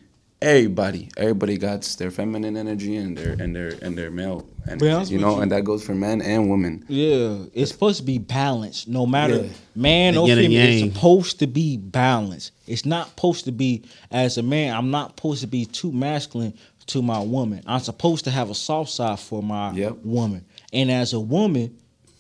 [0.44, 5.14] everybody, everybody got their feminine energy and their and their and their male energy.
[5.14, 5.42] You know, you.
[5.42, 6.84] and that goes for men and women.
[6.88, 8.88] Yeah, it's supposed to be balanced.
[8.88, 9.50] No matter Yeah.
[9.76, 12.52] man or female, it's supposed to be balanced.
[12.68, 14.76] It's not supposed to be as a man.
[14.76, 16.54] I'm not supposed to be too masculine
[16.88, 17.64] to my woman.
[17.66, 20.00] I'm supposed to have a soft side for my Yep.
[20.04, 20.46] woman.
[20.74, 21.76] And as a woman,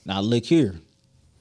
[0.05, 0.75] now look here.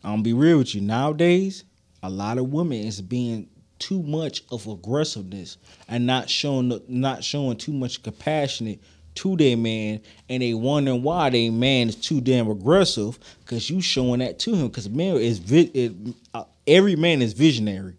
[0.05, 0.81] I'm gonna be real with you.
[0.81, 1.63] Nowadays,
[2.03, 3.47] a lot of women is being
[3.83, 5.59] too much of aggressiveness
[5.89, 8.81] and not showing not showing too much compassionate
[9.15, 13.81] to their man and they wondering why their man is too damn aggressive because you
[13.81, 15.93] showing that to him because man is vi- it,
[16.33, 17.95] uh, every man is visionary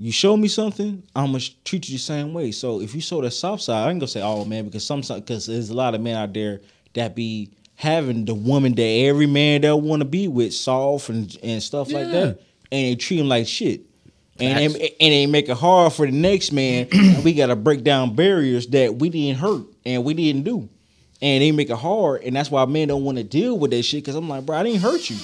[0.00, 2.52] you show me something, I'm gonna treat you the same way.
[2.52, 5.00] So if you show the soft side, I ain't gonna say, oh man, because some
[5.00, 6.60] because there's a lot of men out there
[6.94, 11.36] that be having the woman that every man that want to be with, soft and
[11.42, 12.40] and stuff like that,
[12.70, 13.80] and they treat him like shit.
[14.40, 16.88] And they, and they make it hard for the next man.
[17.24, 20.68] we gotta break down barriers that we didn't hurt and we didn't do,
[21.20, 22.22] and they make it hard.
[22.22, 24.04] And that's why men don't want to deal with that shit.
[24.04, 25.16] Cause I'm like, bro, I didn't hurt you.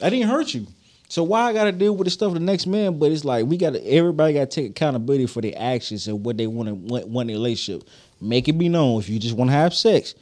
[0.00, 0.66] I didn't hurt you.
[1.08, 2.98] So why I gotta deal with the stuff of the next man?
[2.98, 6.46] But it's like we gotta everybody gotta take accountability for their actions and what they
[6.46, 7.88] want to want, in a relationship.
[8.20, 9.00] Make it be known.
[9.00, 10.14] If you just want to have sex,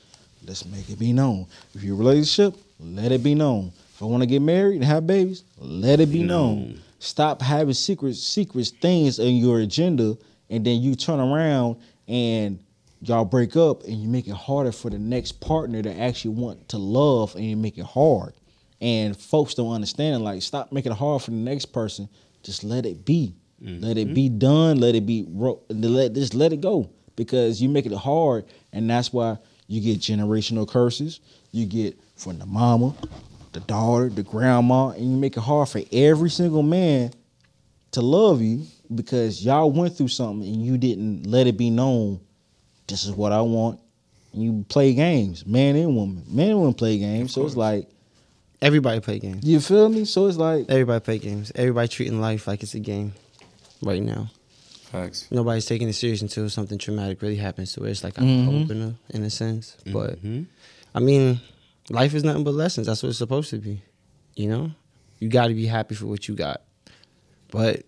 [0.44, 1.46] let's make it be known.
[1.74, 3.72] If you're a relationship, let it be known.
[3.94, 6.80] If I want to get married and have babies, let it be known.
[7.02, 10.16] Stop having secret secret things in your agenda,
[10.50, 11.76] and then you turn around
[12.06, 12.62] and
[13.00, 16.68] y'all break up, and you make it harder for the next partner to actually want
[16.68, 18.34] to love, and you make it hard
[18.82, 20.24] and folks don't understand.
[20.24, 22.08] Like, stop making it hard for the next person.
[22.42, 23.34] Just let it be.
[23.60, 24.14] Let it mm-hmm.
[24.14, 24.80] be done.
[24.80, 25.24] Let it be.
[25.68, 29.38] Let just let it go because you make it hard, and that's why
[29.68, 31.20] you get generational curses.
[31.52, 32.92] You get from the mama,
[33.52, 37.12] the daughter, the grandma, and you make it hard for every single man
[37.92, 42.20] to love you because y'all went through something and you didn't let it be known.
[42.86, 43.78] This is what I want.
[44.32, 46.24] And you play games, man and woman.
[46.28, 47.88] Man and woman play games, so it's like
[48.62, 49.44] Everybody play games.
[49.44, 50.04] you feel me?
[50.04, 51.52] So it's like Everybody play games.
[51.54, 53.12] Everybody treating life like it's a game
[53.82, 54.30] right now.
[54.90, 55.26] Facts.
[55.30, 57.90] Nobody's taking it serious until something traumatic really happens to it.
[57.90, 58.64] It's like an Mhm.
[58.64, 59.76] opener in a sense.
[59.92, 60.46] But Mhm.
[60.94, 61.40] I mean,
[61.90, 62.86] life is nothing but lessons.
[62.86, 63.82] That's what it's supposed to be.
[64.34, 64.70] You know?
[65.18, 66.62] You gotta be happy for what you got.
[67.50, 67.84] But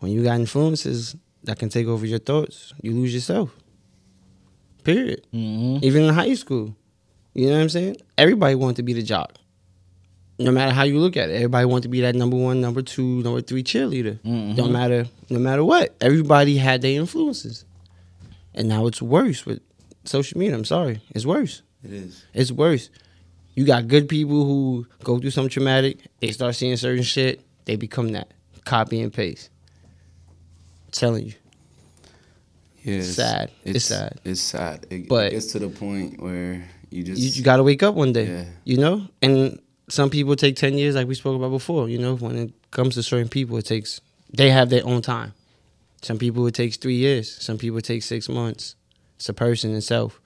[0.00, 3.50] when you got influences that can take over your thoughts, you lose yourself.
[4.84, 5.26] Period.
[5.32, 5.82] mhm.
[5.82, 6.74] Even in high school.
[7.34, 7.96] You know what I'm saying?
[8.18, 9.36] Everybody wanted to be the jock.
[10.38, 11.34] No matter how you look at it.
[11.34, 14.18] Everybody wanted to be that number one, number two, number three cheerleader.
[14.22, 14.56] Mhm.
[14.56, 15.94] Don't matter no matter what.
[16.00, 17.64] Everybody had their influences.
[18.54, 19.60] And now it's worse with
[20.04, 20.56] social media.
[20.56, 21.02] I'm sorry.
[21.10, 21.62] It's worse.
[21.84, 22.24] It is.
[22.34, 22.90] It's worse.
[23.54, 27.76] You got good people who go through something traumatic, they start seeing certain shit, they
[27.76, 28.32] become that.
[28.64, 29.50] Copy and paste.
[30.92, 31.32] telling you.
[32.82, 33.50] Yeah, It's sad.
[33.64, 34.20] It's sad.
[34.24, 34.86] It's sad.
[34.90, 37.82] It, But- it gets to the point where you just you, you got to wake
[37.82, 38.26] up one day.
[38.26, 38.44] Yeah.
[38.64, 41.88] You know, and some people take ten years, like we spoke about before.
[41.88, 44.00] You know, when it comes to certain people, it takes
[44.32, 45.34] they have their own time.
[46.02, 47.30] Some people it takes three years.
[47.42, 48.74] Some people it takes six months.
[49.16, 50.19] It's a person itself.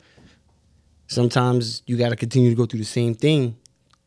[1.06, 3.56] Sometimes you got to continue to go through the same thing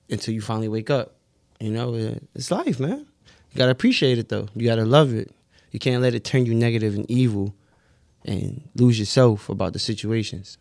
[0.10, 1.16] until you finally wake up.
[1.60, 1.94] You know,
[2.36, 3.08] it's life, man.
[3.52, 4.48] You gotta appreciate it though.
[4.56, 5.34] You gotta love it.
[5.72, 7.56] You can't let it turn you negative and evil,
[8.26, 10.60] and lose yourself about the situations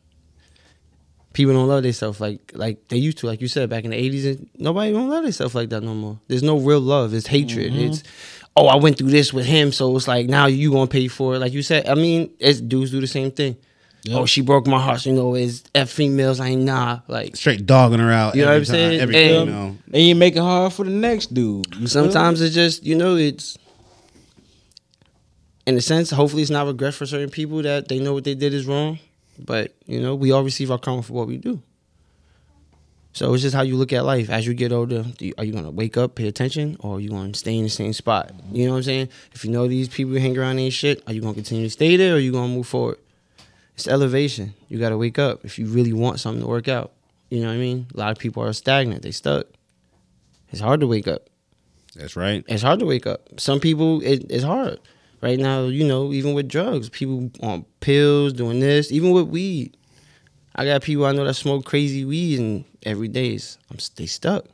[1.36, 3.26] people don't love themselves like like they used to.
[3.26, 5.94] Like you said back in the eighties, and nobody don't love themselves like that no
[5.94, 6.18] more.
[6.28, 7.12] There's no real love.
[7.12, 7.72] It's hatred.
[7.72, 7.92] Mm-hmm.
[7.92, 8.02] It's
[8.56, 11.34] oh, I went through this with him, so it's like now you gonna pay for
[11.34, 11.38] it.
[11.38, 13.56] Like you said, I mean, it's dudes do the same thing.
[14.08, 14.20] Oh, yep.
[14.20, 15.00] Oh, she broke my heart.
[15.00, 16.38] So, you know, it's F females.
[16.40, 17.00] I ain't nah.
[17.08, 18.34] Like Straight dogging her out.
[18.34, 18.98] You know what I'm saying?
[18.98, 19.76] time, Every And- female.
[19.92, 21.66] And you make it hard for the next dude.
[21.74, 23.58] You feel sometimes it's just you know it's.
[25.66, 28.34] In a sense, hopefully it's not regret for certain people that they know what they
[28.36, 29.00] did is wrong,
[29.44, 31.60] but you know we all receive our karma for what we do.
[33.12, 34.28] So it's just how you look at life.
[34.30, 37.00] As you get older, do you, are you gonna wake up, pay attention, or are
[37.00, 38.30] you gonna stay in the same spot?
[38.52, 39.08] You know what I'm saying?
[39.32, 41.96] If you know these people hang around ain't shit, are you gonna continue to stay
[41.96, 42.98] there, or are you gonna move forward?
[43.76, 44.54] It's elevation.
[44.68, 46.92] You gotta wake up if you really want something to work out.
[47.28, 47.86] You know what I mean?
[47.94, 49.02] A lot of people are stagnant.
[49.02, 49.46] They stuck.
[50.50, 51.28] It's hard to wake up.
[51.94, 52.44] That's right.
[52.48, 53.28] It's hard to wake up.
[53.38, 54.80] Some people, it, it's hard.
[55.20, 59.76] Right now, you know, even with drugs, people on pills, doing this, even with weed.
[60.54, 63.38] I got people I know that smoke crazy weed and every day
[63.70, 64.46] I'm, they stuck.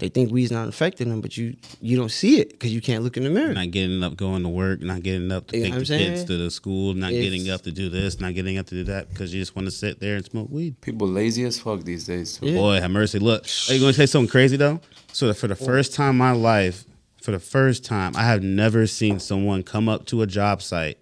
[0.00, 3.04] They think weed's not affecting them, but you you don't see it because you can't
[3.04, 3.52] look in the mirror.
[3.52, 6.24] Not getting up, going to work, not getting up to You take the I'm kids
[6.24, 8.84] to the school, not It's- getting up to do this, not getting up to do
[8.84, 10.80] that because you just want to sit there and smoke weed.
[10.80, 12.38] people lazy as fuck these days.
[12.38, 12.46] Too.
[12.46, 12.54] Yeah.
[12.56, 13.18] Boy, have mercy.
[13.18, 14.80] Look, are you going to say something crazy though?
[15.12, 16.84] So for the first time in my life,
[17.22, 20.96] for the first time, I have never seen someone come up to a job site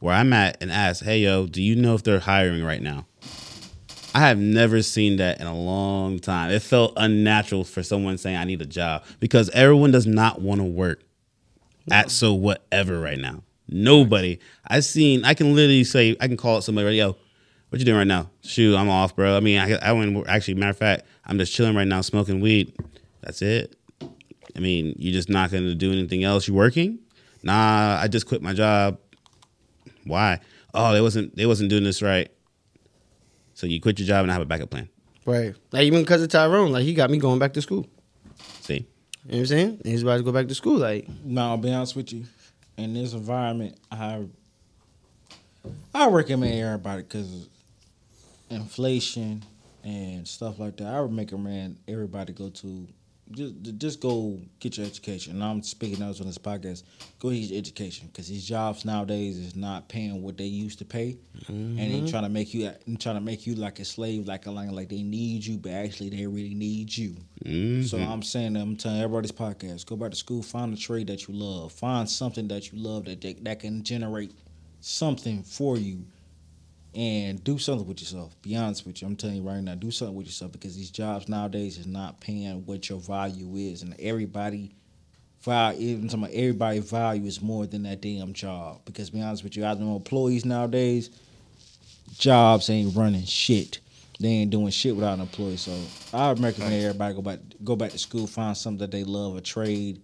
[0.00, 3.04] where I'm at and ask, "Hey, yo, do you know if they're hiring right now?"
[4.14, 6.50] I have never seen that in a long time.
[6.50, 10.60] It felt unnatural for someone saying, "I need a job," because everyone does not want
[10.60, 11.02] to work
[11.90, 13.42] at so whatever right now.
[13.68, 14.38] Nobody.
[14.66, 15.24] I seen.
[15.24, 16.16] I can literally say.
[16.20, 16.96] I can call it somebody.
[16.96, 17.16] Yo,
[17.68, 18.30] what you doing right now?
[18.42, 19.36] Shoot, I'm off, bro.
[19.36, 20.26] I mean, I, I went.
[20.26, 22.72] Actually, matter of fact, I'm just chilling right now, smoking weed.
[23.20, 23.76] That's it.
[24.56, 26.48] I mean, you're just not gonna do anything else.
[26.48, 26.98] You working?
[27.42, 28.98] Nah, I just quit my job.
[30.04, 30.40] Why?
[30.72, 31.36] Oh, they wasn't.
[31.36, 32.30] They wasn't doing this right.
[33.58, 34.88] So you quit your job and I have a backup plan.
[35.26, 35.52] Right.
[35.72, 37.88] Like even because of Tyrone, like he got me going back to school.
[38.60, 38.86] See, You know
[39.24, 39.68] what I'm saying?
[39.82, 40.78] And he's about to go back to school.
[40.78, 42.24] Like No, I'll be honest with you.
[42.76, 44.26] In this environment, I
[45.92, 47.48] I recommend everybody because
[48.48, 49.42] inflation
[49.82, 50.86] and stuff like that.
[50.86, 52.86] I would recommend everybody go to
[53.32, 55.34] just just go get your education.
[55.34, 56.82] And I'm speaking out on this podcast.
[57.18, 58.08] Go get your education.
[58.08, 61.18] Because these jobs nowadays is not paying what they used to pay,
[61.48, 62.06] and they mm-hmm.
[62.06, 64.88] trying to make you trying to make you like a slave, like a like, like
[64.88, 67.16] they need you, but actually they really need you.
[67.44, 68.10] So mm-hmm.
[68.10, 71.34] I'm saying, I'm telling everybody's podcast, go back to school, find a trade that you
[71.34, 74.32] love, find something that you love that that can generate
[74.80, 76.04] something for you,
[76.94, 78.40] and do something with yourself.
[78.42, 80.90] Be honest with you, I'm telling you right now, do something with yourself because these
[80.90, 84.74] jobs nowadays is not paying what your value is, and everybody.
[85.42, 88.80] Value, even talking about everybody value is more than that damn job.
[88.84, 91.10] Because be honest with you, I know employees nowadays,
[92.18, 93.78] jobs ain't running shit.
[94.20, 95.56] They ain't doing shit without an employee.
[95.56, 95.78] So
[96.12, 99.40] I recommend everybody go back go back to school, find something that they love, a
[99.40, 100.02] trade.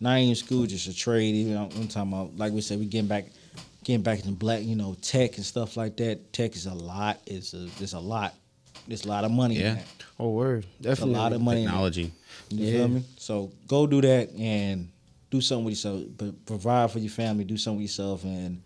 [0.00, 1.36] Not even school, just a trade.
[1.36, 3.26] Even I'm, I'm talking about, like we said, we getting back,
[3.84, 6.32] getting back into black, you know, tech and stuff like that.
[6.32, 7.20] Tech is a lot.
[7.26, 8.34] It's a, it's a lot.
[8.88, 9.56] There's a lot of money.
[9.58, 9.70] Yeah.
[9.70, 9.86] in that.
[10.18, 11.60] oh word, There's a lot of money.
[11.60, 11.70] in that.
[11.70, 12.12] technology.
[12.48, 12.72] You Yeah.
[12.78, 13.04] feel me?
[13.16, 14.88] So go do that and
[15.30, 16.02] do something with yourself.
[16.16, 17.44] But provide for your family.
[17.44, 18.60] Do something with yourself, and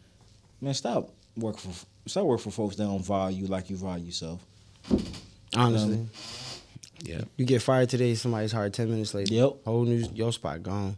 [0.61, 4.07] man, stop working for stop working for folks that don't value you like you value
[4.07, 4.41] yourself.
[5.55, 6.11] Honestly, Um,
[7.03, 7.21] Yeah.
[7.37, 9.33] you get fired today, somebody's hired ten minutes later.
[9.35, 9.53] Yep.
[9.65, 10.97] Whole new your spot gone.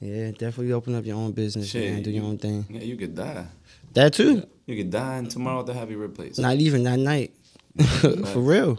[0.00, 2.02] Yeah, definitely open up your own business, Shit, man.
[2.02, 2.64] Do your own thing.
[2.70, 3.46] Yeah, you could die.
[3.92, 4.46] That too.
[4.66, 6.38] You could die, and tomorrow they'll have you replaced.
[6.38, 7.34] Not even that night.
[7.82, 8.78] For real.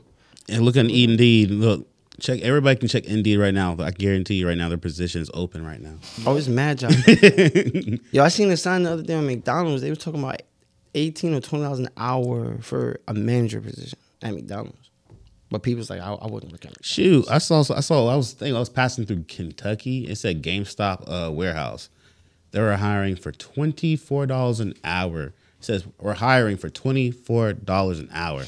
[0.49, 1.51] And look on Indeed.
[1.51, 1.87] Look,
[2.19, 2.41] check.
[2.41, 3.75] Everybody can check Indeed right now.
[3.79, 5.95] I guarantee you right now, their position is open right now.
[6.25, 6.91] Oh, it's mad job.
[8.11, 9.83] Yo, I seen a sign the other day on McDonald's.
[9.83, 10.41] They were talking about
[10.95, 14.80] eighteen or twenty dollars an hour for a manager position at McDonald's.
[15.51, 16.85] But people's like, I, I wouldn't look at it.
[16.85, 17.59] Shoot, I saw.
[17.59, 18.07] I saw.
[18.07, 18.55] I was thinking.
[18.55, 20.07] I was passing through Kentucky.
[20.07, 21.89] It said GameStop uh, warehouse.
[22.51, 25.23] They were hiring for twenty four dollars an hour.
[25.25, 28.45] It says we're hiring for twenty four dollars an hour.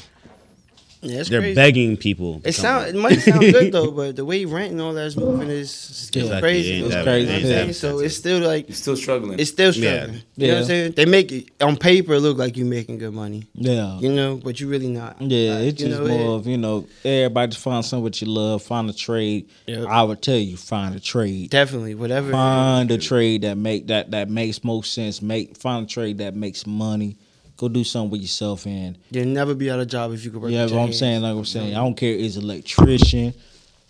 [1.04, 1.54] Yeah, it's They're crazy.
[1.54, 2.36] begging people.
[2.44, 5.16] It come sound it might sound good though, but the way rent and all that's
[5.16, 6.80] moving is still Exactly, crazy.
[6.84, 7.30] It's that- crazy.
[7.30, 7.92] ain't You know what I'm that saying?
[7.92, 9.38] So it's still like You're still struggling.
[9.38, 9.96] it's still Yeah.
[9.98, 10.22] struggling.
[10.36, 10.92] You know what I'm saying?
[10.96, 13.44] They make it on paper look like you're making good money.
[13.54, 13.98] Yeah.
[14.00, 15.20] You know, but you really not.
[15.20, 18.20] Yeah, Like, it's just know, more it- of, you know, everybody just find something what
[18.20, 19.48] you love, find a trade.
[19.66, 19.86] Yep.
[19.88, 21.50] I would tell you, find a trade.
[21.50, 22.30] definitely whatever.
[22.32, 25.20] Find a trade that make that that makes most sense.
[25.22, 27.16] Make find a trade that makes money.
[27.56, 30.42] Go do something with yourself and You'll never be out of job if you could
[30.42, 30.50] work.
[30.50, 33.32] yeah, with what your I'm saying, like I'm saying, I don't care is electrician,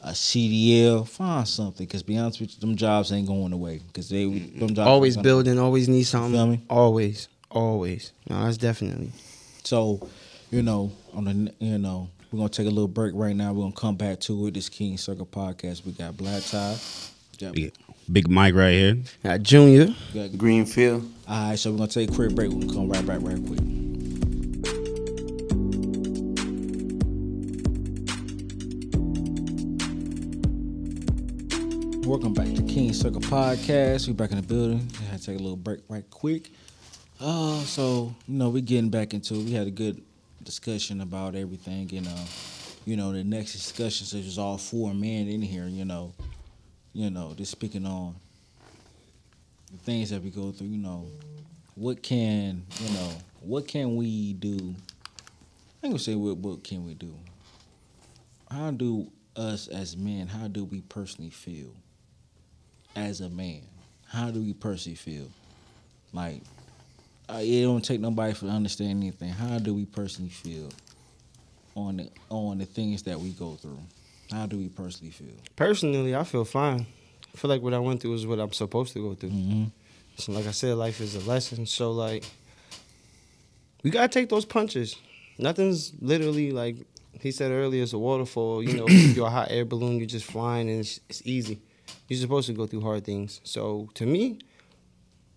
[0.02, 1.86] a CDL, find something.
[1.86, 3.80] Cause be honest with you, them jobs ain't going away.
[3.94, 6.32] Cause they them jobs Always gonna- building, always need something.
[6.32, 6.60] feel me?
[6.68, 8.12] Always, always.
[8.28, 9.12] No, that's definitely.
[9.62, 10.06] So,
[10.50, 13.52] you know, on the you know, we're gonna take a little break right now.
[13.54, 14.54] We're gonna come back to it.
[14.54, 15.86] This King Circle podcast.
[15.86, 16.76] We got Black Tie.
[17.40, 17.72] We got,
[18.12, 18.98] Big Mike right here.
[19.22, 19.86] Got Junior.
[20.12, 21.10] we got Greenfield.
[21.27, 22.51] All right, so we're gonna take a quick break.
[22.51, 23.61] We're gonna come right back right quick.
[32.07, 34.07] Welcome back to King Circle Podcast.
[34.07, 34.87] We're back in the building.
[35.01, 36.51] I had to take a little break right quick.
[37.18, 39.45] Uh, so you know, we're getting back into it.
[39.45, 40.03] We had a good
[40.43, 42.25] discussion about everything, and uh,
[42.85, 45.68] you know, the next discussion since was all four men in here.
[45.68, 46.12] You know,
[46.93, 48.14] you know, just speaking on
[49.75, 51.07] the things that we go through, you know,
[51.75, 53.11] what can you know,
[53.41, 54.75] what can we do?
[55.83, 57.14] I ain't gonna say what what can we do.
[58.51, 61.72] How do us as men, how do we personally feel
[62.95, 63.62] as a man?
[64.07, 65.29] How do we personally feel?
[66.12, 66.41] Like
[67.29, 69.31] uh, it don't take nobody for understand anything.
[69.31, 70.68] How do we personally feel
[71.75, 73.81] on the on the things that we go through?
[74.31, 75.35] How do we personally feel?
[75.57, 76.87] Personally, I feel fine.
[77.35, 79.30] I feel like what I went through is what I'm supposed to go through.
[79.30, 79.64] Mm-hmm.
[80.16, 81.66] So like I said, life is a lesson.
[81.66, 82.24] So like,
[83.82, 84.97] we gotta take those punches.
[85.39, 86.76] Nothing's literally like
[87.20, 87.82] he said earlier.
[87.82, 88.62] It's a waterfall.
[88.62, 89.99] You know, if you're a hot air balloon.
[89.99, 91.61] You're just flying, and it's, it's easy.
[92.09, 93.41] You're supposed to go through hard things.
[93.45, 94.39] So to me,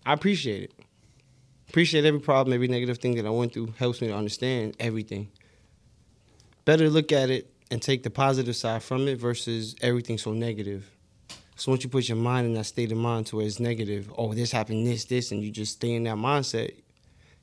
[0.06, 0.72] I appreciate it.
[1.68, 5.30] Appreciate every problem, every negative thing that I went through helps me to understand everything.
[6.64, 10.90] Better look at it and take the positive side from it versus everything so negative.
[11.58, 14.12] So once you put your mind in that state of mind to where it's negative,
[14.16, 16.72] oh, this happened, this, this, and you just stay in that mindset,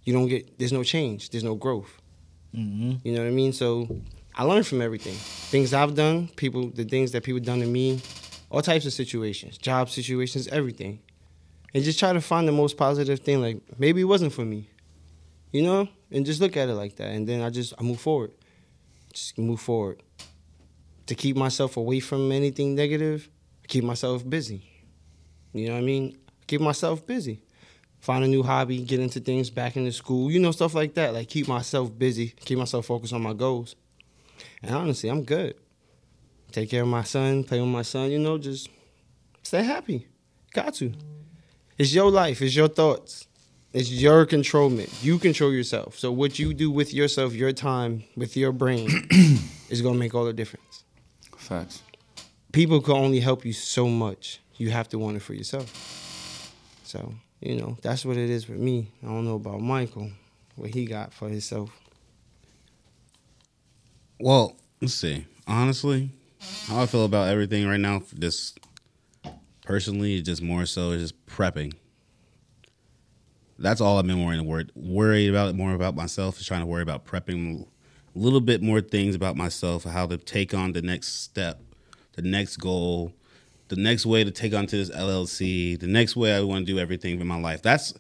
[0.04, 2.02] you don't get, there's no change, there's no growth.
[2.56, 3.06] Mm-hmm.
[3.06, 3.52] You know what I mean?
[3.52, 3.90] So
[4.34, 5.16] I learned from everything.
[5.16, 8.02] Things I've done, people, the things that people done to me,
[8.50, 11.02] all types of situations, job situations, everything.
[11.74, 13.42] And just try to find the most positive thing.
[13.42, 14.70] Like maybe it wasn't for me,
[15.52, 17.10] you know, and just look at it like that.
[17.10, 18.32] And then I just I move forward,
[19.12, 20.02] just move forward.
[21.08, 23.30] To keep myself away from anything negative,
[23.68, 24.64] keep myself busy.
[25.54, 26.18] You know what I mean?
[26.48, 27.42] Keep myself busy.
[28.00, 31.14] Find a new hobby, get into things, back into school, you know, stuff like that.
[31.14, 33.76] Like keep myself busy, keep myself focused on my goals.
[34.62, 35.56] And honestly, I'm good.
[36.52, 38.70] Take care of my son, play with my son, you know, just
[39.44, 40.08] stay happy.
[40.54, 40.94] Got to.
[41.78, 43.28] It's your life, it's your thoughts.
[43.74, 44.90] It's your controlment.
[45.04, 46.00] You control yourself.
[46.00, 48.88] So what you do with yourself, your time, with your brain
[49.70, 50.86] is gonna make all the difference.
[51.36, 51.82] Facts.
[52.56, 54.40] People can only help you so much.
[54.56, 56.54] You have to want it for yourself.
[56.86, 58.88] So, you know, that's what it is with me.
[59.04, 60.10] I don't know about Michael,
[60.56, 61.70] what he got for himself.
[64.22, 65.26] Well, let's see.
[65.46, 66.12] Honestly,
[66.68, 68.58] how I feel about everything right now, just
[69.66, 71.74] personally, just more so is just prepping.
[73.60, 76.84] That's all I've been worrying worried, worried about more about myself is trying to worry
[76.84, 81.22] about prepping a little bit more things about myself, how to take on the next
[81.22, 81.60] step,
[82.16, 83.14] the next goal,
[83.68, 86.74] the next way to take on to this LLC, the next way I want to
[86.74, 87.62] do everything in my life.
[87.62, 87.94] That's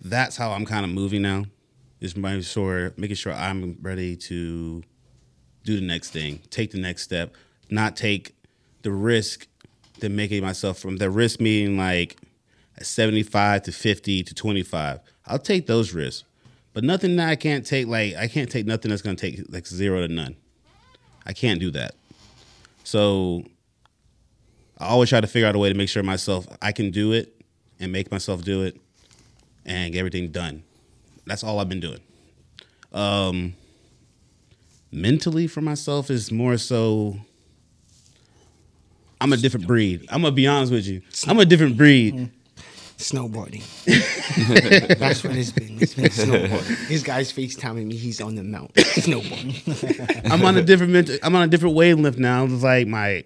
[0.00, 1.46] that's how I'm kind of moving now.
[2.00, 4.82] Just making sure making sure I'm ready to
[5.64, 7.34] do the next thing, take the next step,
[7.70, 8.34] not take
[8.82, 9.46] the risk
[10.00, 12.16] to making myself from the risk meaning like
[12.80, 15.00] 75 to 50 to 25.
[15.26, 16.24] I'll take those risks.
[16.72, 19.44] But nothing that I can't take, like, I can't take nothing that's going to take
[19.52, 20.36] like zero to none.
[21.26, 21.94] I can't do that.
[22.88, 23.44] So
[24.78, 27.12] I always try to figure out a way to make sure myself, I can do
[27.12, 27.38] it
[27.78, 28.80] and make myself do it
[29.66, 30.62] and get everything done.
[31.26, 32.00] That's all I've been doing.
[32.94, 33.52] Um,
[34.90, 37.18] mentally for myself is more so
[39.20, 40.06] I'm a different breed.
[40.08, 41.02] I'm gonna be honest with you.
[41.26, 42.30] I'm a different breed.
[42.98, 43.62] Snowboarding.
[44.98, 45.78] That's what it's been.
[45.80, 46.88] It's been snowboarding.
[46.88, 47.96] This guy's FaceTiming me.
[47.96, 48.74] He's on the mountain.
[48.82, 50.30] Snowboarding.
[50.30, 52.44] I'm on a different mental, I'm on a different wavelength now.
[52.44, 53.24] It's like my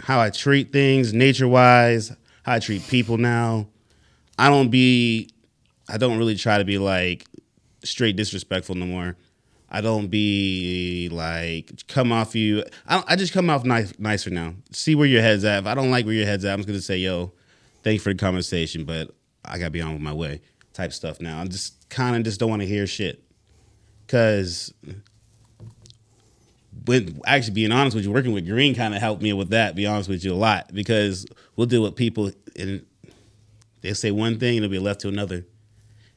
[0.00, 3.68] how I treat things, nature wise, how I treat people now.
[4.38, 5.30] I don't be
[5.88, 7.24] I don't really try to be like
[7.84, 9.16] straight disrespectful no more.
[9.70, 12.64] I don't be like come off you.
[12.86, 14.56] I, I just come off nice, nicer now.
[14.72, 15.60] See where your head's at.
[15.60, 17.32] If I don't like where your head's at, I'm just gonna say, "Yo,
[17.86, 19.14] thank you for the conversation," but
[19.44, 20.40] I gotta be on with my way.
[20.72, 21.38] Type stuff now.
[21.38, 23.22] I'm just kind of just don't want to hear shit
[24.04, 24.74] because
[26.84, 29.76] when actually being honest with you, working with Green kind of helped me with that.
[29.76, 32.84] Be honest with you a lot because we'll deal with people and
[33.82, 35.46] they say one thing and it'll be left to another.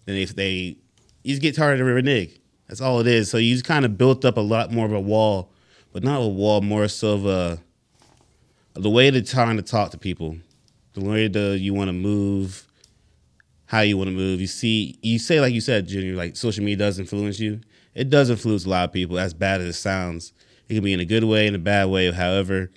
[0.05, 0.78] Then if they
[1.24, 2.39] you just get tired of a renege.
[2.67, 3.30] That's all it is.
[3.30, 5.51] So you just kind of built up a lot more of a wall,
[5.93, 7.59] but not a wall, more so of a
[8.74, 10.38] the way to trying to talk to people,
[10.94, 11.28] the way
[11.58, 12.68] you want to move,
[13.66, 14.42] how you want to move.
[14.42, 17.62] You see, you say like you said, Junior, like social media does influence you.
[17.96, 19.20] It does influence a lot of people.
[19.20, 20.34] As bad as it sounds,
[20.68, 22.72] it can be in a good way, in a bad way, however.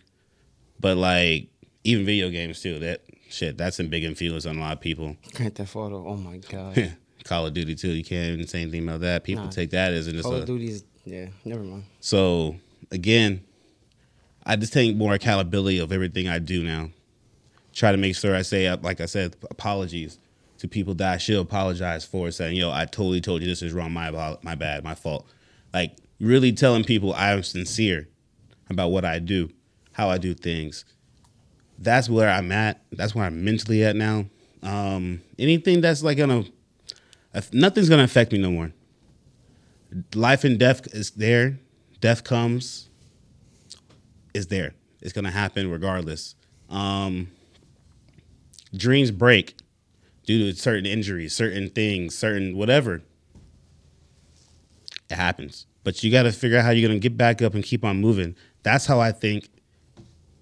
[0.81, 1.49] But like
[1.85, 2.79] even video games too.
[2.81, 5.17] That shit, that's a big influence on a lot of people.
[5.35, 6.07] Grand Theft Auto.
[6.07, 6.97] Oh my god.
[7.25, 7.91] Call of Duty too.
[7.91, 9.23] You can't even say anything about that.
[9.25, 9.51] People Nah.
[9.51, 11.29] take that as just Call a, of Duty is yeah.
[11.45, 11.85] Never mind.
[12.01, 12.57] So
[12.91, 13.45] again,
[14.45, 16.91] I just take more accountability of everything I do now.
[17.73, 20.19] Try to make sure I say, uh, like I said, apologies
[20.59, 23.73] to people that I should apologize for, saying, "Yo, I totally told you this is
[23.73, 23.93] wrong.
[23.93, 24.85] My my bad.
[24.85, 25.27] My fault."
[25.73, 28.09] Like really telling people I'm sincere
[28.71, 29.51] about what I do,
[29.93, 30.85] how I do things.
[31.79, 32.81] That's where I'm at.
[32.93, 34.27] That's where I'm mentally at now.
[34.63, 36.45] Um, anything that's like gonna,
[37.53, 38.73] nothing's gonna affect me no more.
[40.15, 41.59] Life and death is there.
[42.01, 42.89] Death comes
[44.35, 44.75] is there.
[45.01, 46.35] It's gonna happen regardless.
[46.71, 47.29] Um,
[48.75, 49.57] dreams break
[50.25, 53.03] due to certain injuries, certain things, certain whatever.
[55.11, 57.63] It happens, but you got to figure out how you're gonna get back up and
[57.63, 58.35] keep on moving.
[58.63, 59.49] That's how I think.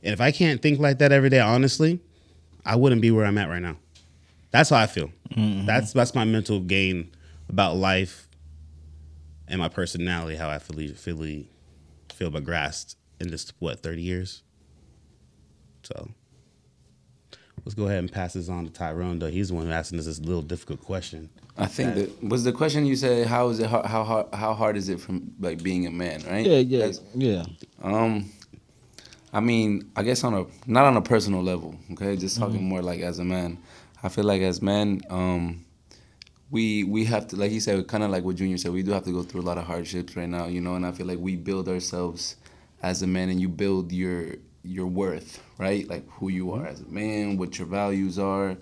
[0.03, 2.01] And if I can't think like that every day, honestly,
[2.65, 3.77] I wouldn't be where I'm at right now.
[4.51, 5.11] That's how I feel.
[5.31, 5.67] Mm-hmm.
[5.67, 7.11] That's that's my mental gain
[7.49, 8.29] about life
[9.49, 10.37] and my personality.
[10.37, 11.45] How I feel feel
[12.13, 14.43] feel grasped in this what thirty years.
[15.83, 16.11] So,
[17.65, 19.19] let's go ahead and pass this on to Tyrone.
[19.19, 21.29] Though he's the one who asking us this little difficult question.
[21.57, 23.27] I think that was the question you said.
[23.27, 23.69] How is it?
[23.69, 26.23] How how hard, how hard is it from like being a man?
[26.29, 26.47] Right?
[26.47, 27.45] Yeah, yeah, That's- yeah.
[27.83, 28.31] Um,
[29.33, 31.75] I mean, I guess on a not on a personal level.
[31.93, 33.59] Okay, just talking more like as a man.
[34.03, 35.65] I feel like as men, um,
[36.51, 38.73] we we have to, like he said, kind of like what Junior said.
[38.73, 40.75] We do have to go through a lot of hardships right now, you know.
[40.75, 42.37] And I feel like we build ourselves
[42.83, 45.89] as a man, and you build your your worth, right?
[45.89, 46.73] Like who you are mm-hmm.
[46.73, 48.57] as a man, what your values are,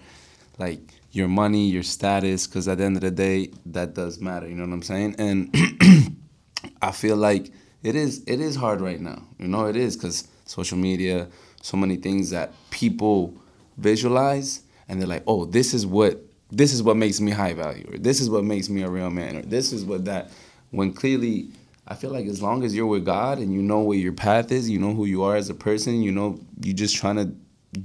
[0.59, 0.81] like
[1.13, 2.47] your money, your status.
[2.47, 4.49] Because at the end of the day, that does matter.
[4.49, 5.17] You know what I'm saying?
[5.19, 5.55] And
[6.83, 9.23] I feel like it is it is hard right now.
[9.39, 11.29] You know, it is because social media,
[11.63, 13.35] so many things that people
[13.77, 16.21] visualize, and they're like, oh, this is what
[16.51, 19.11] this is what makes me high value, or this is what makes me a real
[19.11, 20.31] man, or this is what that.
[20.71, 21.49] When clearly,
[21.89, 24.53] I feel like as long as you're with God and you know what your path
[24.53, 27.33] is, you know who you are as a person, you know you're just trying to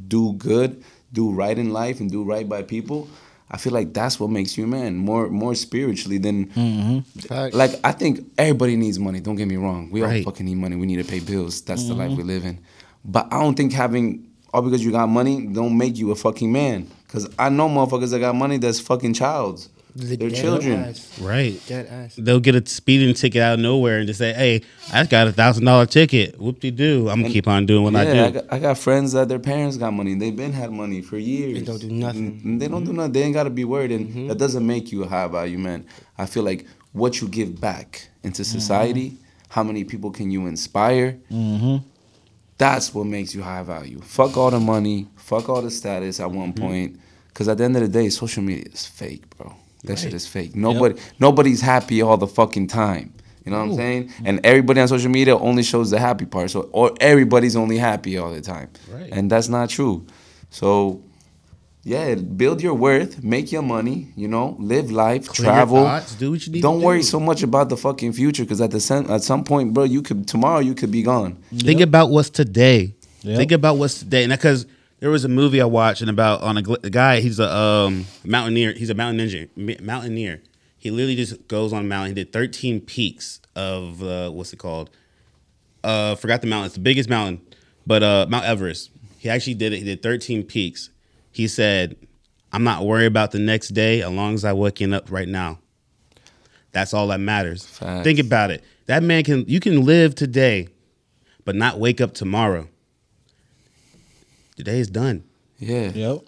[0.08, 0.84] do good,
[1.14, 3.08] do right in life, and do right by people.
[3.50, 7.00] I feel like that's what makes you a man, more more spiritually than mm-hmm.
[7.20, 7.56] Facts.
[7.56, 9.22] like I think everybody needs money.
[9.22, 9.90] Don't get me wrong.
[9.90, 10.26] We Right.
[10.26, 10.76] all fucking need money.
[10.76, 11.62] We need to pay bills.
[11.62, 12.18] That's the life mm-hmm.
[12.18, 12.60] we live in.
[13.06, 16.52] But I don't think having all because you got money don't make you a fucking
[16.52, 16.90] man.
[17.08, 19.70] Cause I know motherfuckers that got money that's fucking childs.
[19.96, 20.80] They're children.
[20.86, 21.20] ass.
[21.20, 21.60] Right.
[21.68, 22.16] Dead ass.
[22.18, 25.32] They'll get a speeding ticket out of nowhere and just say, "Hey, I got a
[25.32, 26.40] thousand dollar ticket.
[26.40, 27.10] Whoop de doo.
[27.10, 29.28] I'm gonna keep on doing what yeah, I I, do." got, I got friends that
[29.30, 30.16] their parents got money.
[30.16, 31.60] They've been had money for years.
[31.60, 32.42] They don't do nothing.
[32.42, 33.12] Mm, They don't do nothing.
[33.12, 35.86] They ain't gotta be worried, and that doesn't make you a high value man.
[36.18, 39.18] I feel like what you give back into society,
[39.50, 41.20] how many people can you inspire?
[41.32, 41.86] Mm-hmm.
[42.58, 44.00] That's what makes you high value.
[44.02, 45.08] Fuck all the money.
[45.18, 47.00] Fuck all the status at one point.
[47.28, 49.56] Because at the end of the day, social media is fake, bro.
[49.84, 50.56] That shit is fake.
[50.56, 53.14] Nobody, nobody's happy all the fucking time.
[53.46, 54.14] You know what I'm saying?
[54.24, 56.50] And everybody on social media only shows the happy part.
[56.52, 58.70] So, or everybody's only happy all the time.
[58.90, 59.10] Right.
[59.12, 60.06] And that's not true.
[60.50, 61.04] So,
[61.84, 64.08] yeah, build your worth, make your money.
[64.16, 65.84] You know, live life, Clear your travel.
[65.84, 67.04] thoughts, do what you need Don't to worry do.
[67.04, 70.02] so much about the fucking future, because at the sem- at some point, bro, you
[70.02, 71.36] could tomorrow you could be gone.
[71.54, 72.96] Think about what's today.
[73.24, 73.38] Yep.
[73.38, 74.24] Think about what's today.
[74.24, 74.66] And because
[75.04, 77.20] there was a movie I watched and about on a, a guy.
[77.20, 78.72] He's a um, mountaineer.
[78.72, 80.42] He's a mountain ninja, mountaineer.
[80.78, 82.16] He literally just goes on a mountain.
[82.16, 84.92] He did 13 peaks of uh, what's it called?
[85.84, 86.68] Uh, forgot the mountain.
[86.68, 87.42] It's the biggest mountain,
[87.86, 88.92] but uh, Mount Everest.
[89.18, 89.80] He actually did it.
[89.80, 90.90] He did 13 peaks.
[91.34, 91.98] He said,
[92.54, 95.60] "I'm not worried about the next day as long as I'm waking up right now.
[96.72, 98.06] That's all that matters." Facts.
[98.06, 98.64] Think about it.
[98.86, 99.44] That man can.
[99.50, 100.70] You can live today,
[101.44, 102.70] but not wake up tomorrow.
[104.64, 105.26] The day is done.
[105.60, 105.90] Yeah.
[105.90, 106.20] Yep.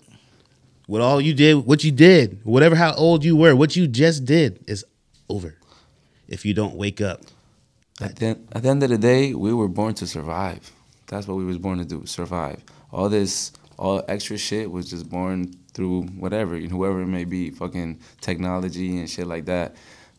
[0.88, 4.26] What all you did, what you did, whatever how old you were, what you just
[4.26, 4.84] did is
[5.30, 5.56] over.
[6.28, 7.22] If you don't wake up.
[8.02, 10.70] At the, at the end of the day, we were born to survive.
[11.08, 12.62] That's what we was born to do, survive.
[12.92, 18.02] All this, all extra shit was just born through whatever, whoever it may be, fucking
[18.20, 19.78] technology and shit like that,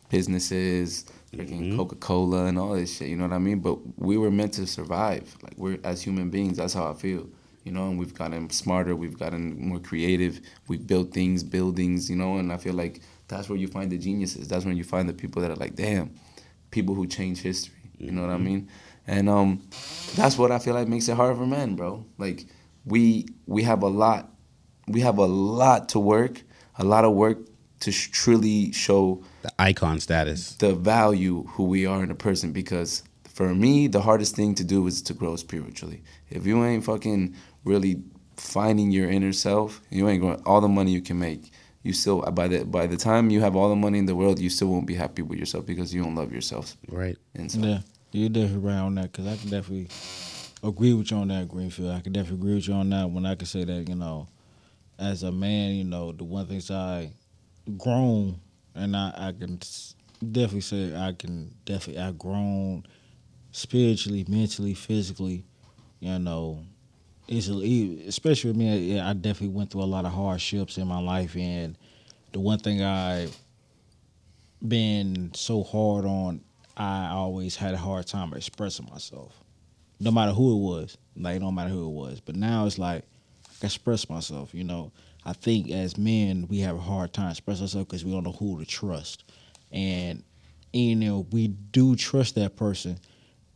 [0.08, 1.04] businesses,
[1.34, 1.76] freaking mm-hmm.
[1.76, 3.58] Coca-Cola and all this shit, you know what I mean?
[3.58, 5.36] But we were meant to survive.
[5.42, 7.28] Like we're, as human beings, that's how I feel.
[7.66, 12.14] You know, and we've gotten smarter, we've gotten more creative, we've built things, buildings, you
[12.14, 14.46] know, and I feel like that's where you find the geniuses.
[14.46, 16.14] That's when you find the people that are like, damn,
[16.70, 17.74] people who change history.
[17.98, 18.68] You know what I mean?
[19.08, 19.68] And um,
[20.14, 22.06] that's what I feel like makes it hard for men, bro.
[22.18, 22.46] Like
[22.84, 24.30] we we have a lot,
[24.86, 26.42] we have a lot to work,
[26.78, 27.38] a lot of work
[27.80, 30.54] to sh- truly show The icon status.
[30.54, 32.52] the value who we are in a person.
[32.52, 36.02] Because for me, the hardest thing to do is to grow spiritually.
[36.30, 37.34] If you ain't fucking
[37.66, 38.02] really
[38.36, 41.50] finding your inner self, you ain't going all the money you can make.
[41.82, 44.38] You still by the by the time you have all the money in the world,
[44.38, 47.16] you still won't be happy with yourself because you don't love yourself Right.
[47.34, 47.64] inside.
[47.64, 47.78] Yeah,
[48.12, 49.88] you're definitely right on that because I can definitely
[50.62, 51.94] agree with you on that, Greenfield.
[51.94, 54.26] I can definitely agree with you on that when I can say that, you know,
[54.98, 57.10] as a man, you know, the one things I
[57.78, 58.40] grown
[58.74, 59.60] and I, I can
[60.32, 62.84] definitely say I can definitely I grown
[63.52, 65.44] spiritually, mentally, physically,
[66.00, 66.64] you know.
[67.28, 68.94] It's especially with me.
[68.94, 71.76] yeah, I definitely went through a lot of hardships in my life, and
[72.32, 73.36] the one thing I've
[74.66, 76.40] been so hard on,
[76.76, 79.32] I always had a hard time expressing myself,
[79.98, 80.98] no matter who it was.
[81.16, 82.20] Like no matter who it was.
[82.20, 83.04] But now it's like
[83.62, 84.54] I express myself.
[84.54, 84.92] You know,
[85.24, 88.32] I think as men we have a hard time expressing ourselves because we don't know
[88.32, 89.24] who to trust,
[89.72, 90.22] and
[90.72, 92.98] you know we do trust that person.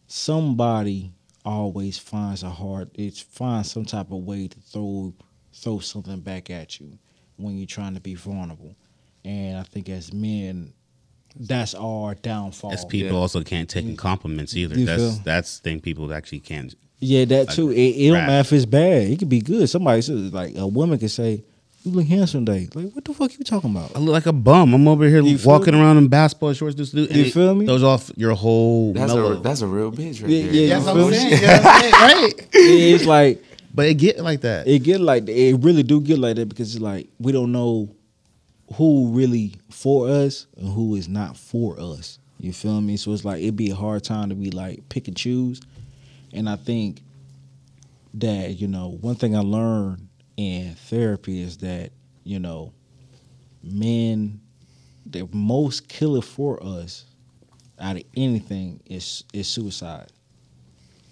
[0.06, 1.12] Somebody
[1.44, 2.90] always finds a hard.
[2.94, 5.14] It finds some type of way to throw
[5.52, 6.98] throw something back at you
[7.36, 8.76] when you're trying to be vulnerable.
[9.24, 10.72] And I think as men,
[11.38, 12.72] that's our downfall.
[12.72, 13.18] As people Yeah.
[13.20, 14.78] also can't take in compliments either.
[14.78, 15.20] You That's feel?
[15.24, 17.70] that's the thing people actually can't Yeah, that Like, too.
[17.70, 19.02] It, it don't matter if it's bad.
[19.10, 19.68] It could be good.
[19.68, 21.44] Somebody says like a woman could say,
[21.84, 23.94] "You look handsome today." Like, what the fuck you talking about?
[23.96, 24.74] I look like a bum.
[24.74, 25.80] I'm over here You feel walking me?
[25.80, 26.74] around in basketball shorts.
[26.76, 27.66] This dude, You feel me?
[27.66, 29.32] Those off your whole That's mellow.
[29.32, 30.52] a that's a real bitch right Yeah, there.
[30.52, 31.16] yeah, That's you what I'm feel me?
[31.16, 31.30] saying.
[31.42, 32.48] Yeah, that's it, right.
[32.54, 34.66] it's like But it get like that.
[34.68, 37.88] it get like it really do get like that because it's like we don't know
[38.74, 42.18] who really for us and who is not for us.
[42.38, 42.96] You feel me?
[42.96, 45.60] So it's like it'd be a hard time to be like pick and choose.
[46.32, 47.02] And I think
[48.14, 50.06] that, you know, one thing I learned
[50.40, 51.90] in therapy is that,
[52.24, 52.72] you know,
[53.62, 54.40] men
[55.04, 57.04] the most killer for us
[57.78, 60.10] out of anything is is suicide.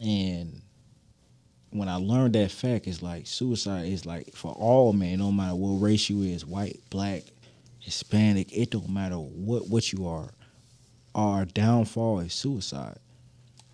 [0.00, 0.62] And
[1.70, 5.54] when I learned that fact, it's like suicide is like for all men, no matter
[5.54, 7.24] what race you is, white, black,
[7.80, 10.30] Hispanic, it don't matter what what you are.
[11.14, 12.98] Our downfall is suicide.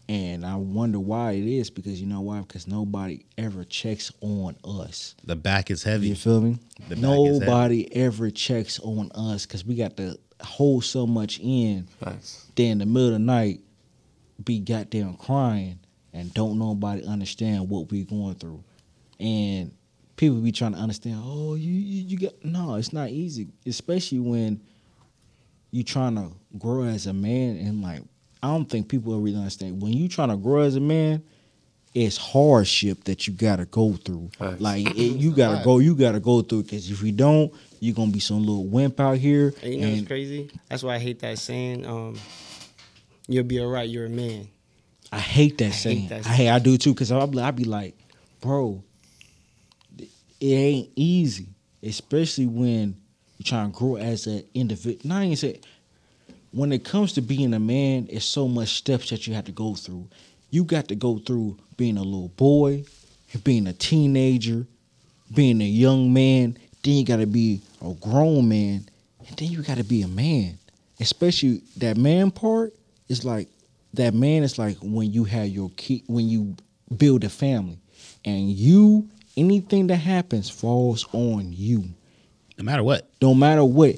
[0.08, 2.40] And I wonder why it is because you know why?
[2.40, 5.14] Because nobody ever checks on us.
[5.24, 6.08] the back is heavy.
[6.08, 6.58] You feel me?
[6.88, 7.38] The back is heavy.
[7.40, 11.88] Nobody ever checks on us because we got to hold so much in.
[12.00, 12.50] Facts.
[12.54, 13.60] Then in the middle of the night,
[14.42, 15.78] be goddamn crying
[16.12, 18.62] and don't nobody understand what we're going through.
[19.18, 19.72] And
[20.16, 21.20] people be trying to understand.
[21.24, 22.74] Oh, you you, you got no.
[22.74, 24.60] It's not easy, especially when
[25.70, 28.02] you trying to grow as a man and like
[28.44, 31.22] I don't think people really understand when you trying to grow as a man.
[31.94, 34.30] It's hardship that you gotta go through.
[34.36, 34.60] Facts.
[34.60, 36.64] Like it, you gotta go, you gotta go through.
[36.64, 39.54] Because if you don't, you're gonna be some little wimp out here.
[39.62, 40.50] And you know and what's crazy?
[40.68, 41.86] That's why I hate that saying.
[41.86, 42.18] Um,
[43.28, 43.88] you'll be alright.
[43.88, 44.48] You're a man.
[45.10, 46.08] I hate that I hate saying.
[46.08, 46.50] that I hate.
[46.50, 46.94] I do too.
[46.94, 47.96] Cause I'll be, I'll be like,
[48.42, 48.84] bro,
[49.98, 50.06] it
[50.42, 51.46] ain't easy,
[51.82, 52.96] especially when
[53.38, 55.00] you're trying to grow as an individual.
[55.04, 55.60] Not even say,
[56.54, 59.52] when it comes to being a man, it's so much steps that you have to
[59.52, 60.08] go through.
[60.50, 62.84] You got to go through being a little boy,
[63.42, 64.64] being a teenager,
[65.34, 66.56] being a young man.
[66.84, 68.88] Then you got to be a grown man,
[69.26, 70.58] and then you got to be a man.
[71.00, 72.72] Especially that man part
[73.08, 73.48] is like
[73.94, 76.54] that man is like when you have your kid when you
[76.96, 77.78] build a family,
[78.24, 81.84] and you anything that happens falls on you
[82.56, 83.10] No matter what.
[83.20, 83.96] no matter what,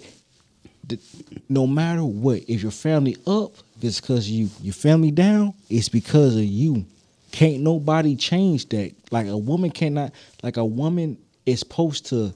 [1.48, 4.48] no matter what, if your family up, it's because you.
[4.60, 6.84] Your family down, it's because of you.
[7.32, 8.92] Can't nobody change that.
[9.10, 10.12] Like a woman cannot.
[10.42, 12.32] Like a woman is supposed to.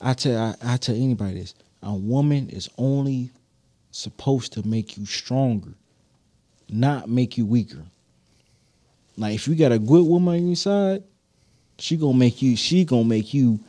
[0.00, 1.54] I tell I, I tell anybody this.
[1.82, 3.30] A woman is only
[3.90, 5.72] supposed to make you stronger,
[6.68, 7.84] not make you weaker.
[9.16, 11.02] Like if you got a good woman on your side,
[11.78, 12.56] she gonna make you.
[12.56, 13.60] She gonna make you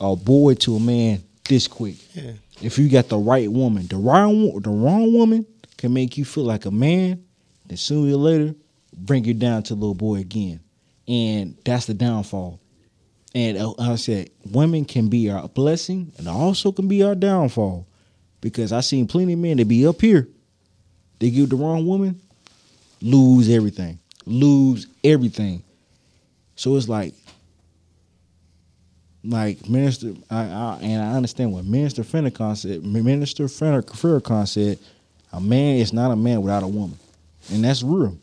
[0.00, 1.96] a boy to a man this quick.
[2.14, 2.32] Yeah.
[2.62, 5.46] If you got the right woman, the wrong the wrong woman
[5.78, 7.24] can make you feel like a man.
[7.66, 8.54] Then sooner or later,
[8.94, 10.60] bring you down to little boy again,
[11.08, 12.60] and that's the downfall.
[13.34, 17.86] And uh, I said, women can be our blessing, and also can be our downfall,
[18.40, 20.28] because I seen plenty of men that be up here,
[21.20, 22.20] they give the wrong woman,
[23.00, 25.62] lose everything, lose everything.
[26.56, 27.14] So it's like
[29.24, 32.84] like Minister, I, I, and I understand what Minister Farrakhan said.
[32.84, 34.78] Minister Farrakhan said,
[35.32, 36.98] "A man is not a man without a woman,"
[37.52, 38.16] and that's real.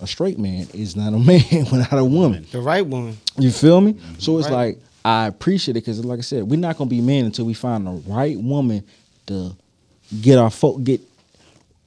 [0.00, 1.40] A straight man is not a man
[1.70, 2.44] without a woman.
[2.50, 3.16] The right woman.
[3.38, 3.92] You feel me?
[3.94, 4.14] Mm-hmm.
[4.18, 4.76] So it's Right.
[4.76, 7.54] like I appreciate it because, like I said, we're not gonna be men until we
[7.54, 8.84] find the right woman
[9.26, 9.54] to
[10.20, 11.00] get our fo- get.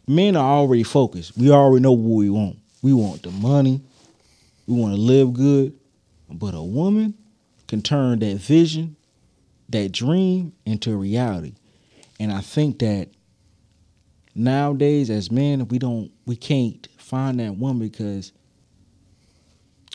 [0.08, 1.36] Men are already focused.
[1.38, 2.58] We already know what we want.
[2.82, 3.82] We want the money.
[4.68, 5.74] We want to live good,
[6.30, 7.16] but a woman
[7.68, 8.96] can turn that vision,
[9.70, 11.54] that dream, into a reality.
[12.20, 13.10] And I think that
[14.34, 18.32] nowadays, as men, we don't, we can't find that woman because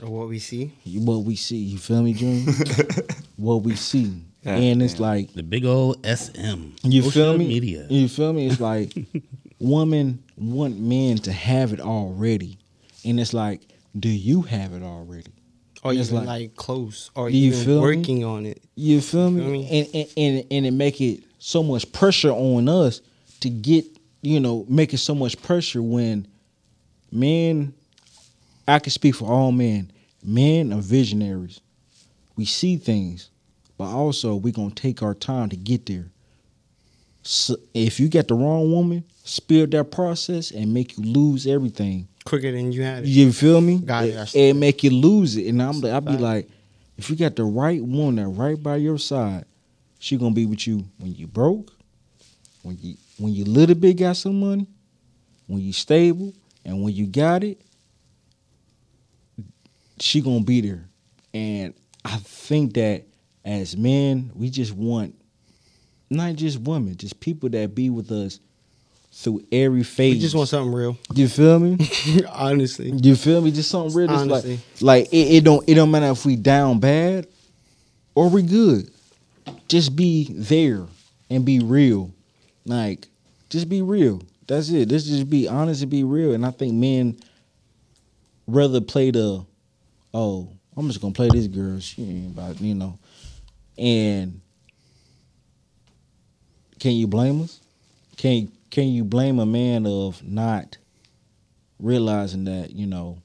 [0.02, 0.72] Of what we see.
[0.86, 1.56] what we see.
[1.58, 2.46] You feel me, Dream?
[3.36, 5.06] what we see, Yeah, and it's yeah.
[5.06, 6.70] like The big old SM.
[6.82, 7.48] you Social feel me.
[7.48, 7.86] Media.
[7.90, 8.46] You feel me?
[8.46, 8.92] It's like
[9.58, 12.58] women want men to have it already,
[13.04, 13.62] and it's like,
[13.98, 15.32] do you have it already?
[15.82, 17.10] Or even like- like, close.
[17.14, 17.80] Or You even feel me?
[17.96, 18.62] working on it.
[18.74, 19.40] You feel me?
[19.40, 19.68] Feel me?
[19.70, 23.00] And, and and and it make it so much pressure on us
[23.40, 23.86] to get,
[24.20, 26.26] you know, make it so much pressure when
[27.10, 27.72] men
[28.68, 29.90] I can speak for all men.
[30.22, 31.60] Men are visionaries.
[32.36, 33.30] We see things,
[33.78, 36.10] but also we gonna take our time to get there.
[37.22, 42.08] So if you get the wrong woman, speed that process and make you lose everything.
[42.24, 43.08] Quicker than you had it.
[43.08, 43.78] You feel me?
[43.78, 46.48] Got it, It, it make you lose it, and I'm like I'll be like,
[46.98, 49.46] if you got the right woman right by your side,
[49.98, 51.72] she gonna be with you when you broke,
[52.62, 54.66] when you when you little bit got some money,
[55.46, 56.34] when you stable,
[56.64, 57.60] and when you got it.
[59.98, 60.88] she gonna be there.
[61.34, 61.74] And
[62.04, 63.04] I think that
[63.44, 65.14] as men, we just want
[66.08, 68.40] not just women, just people that be with us
[69.12, 70.14] through every phase.
[70.14, 70.96] We just want something real.
[71.14, 71.78] you feel me?
[72.32, 72.90] Honestly.
[72.90, 73.50] You feel me?
[73.50, 74.08] Just something real.
[74.08, 74.60] Just like Honestly.
[74.80, 77.26] like it, it don't it don't matter if we down bad
[78.14, 78.90] or we good.
[79.68, 80.86] Just be there
[81.28, 82.12] and be real.
[82.64, 83.08] Like
[83.48, 84.22] just be real.
[84.46, 84.90] That's it.
[84.90, 86.32] Let's just be honest and be real.
[86.34, 87.18] And I think men
[88.46, 89.44] rather play the
[90.14, 91.78] oh I'm just gonna play this girl.
[91.80, 92.98] She ain't about you know.
[93.76, 94.40] And
[96.78, 97.60] can you blame us?
[98.16, 100.78] Can can you blame a man of not
[101.78, 103.18] realizing that you know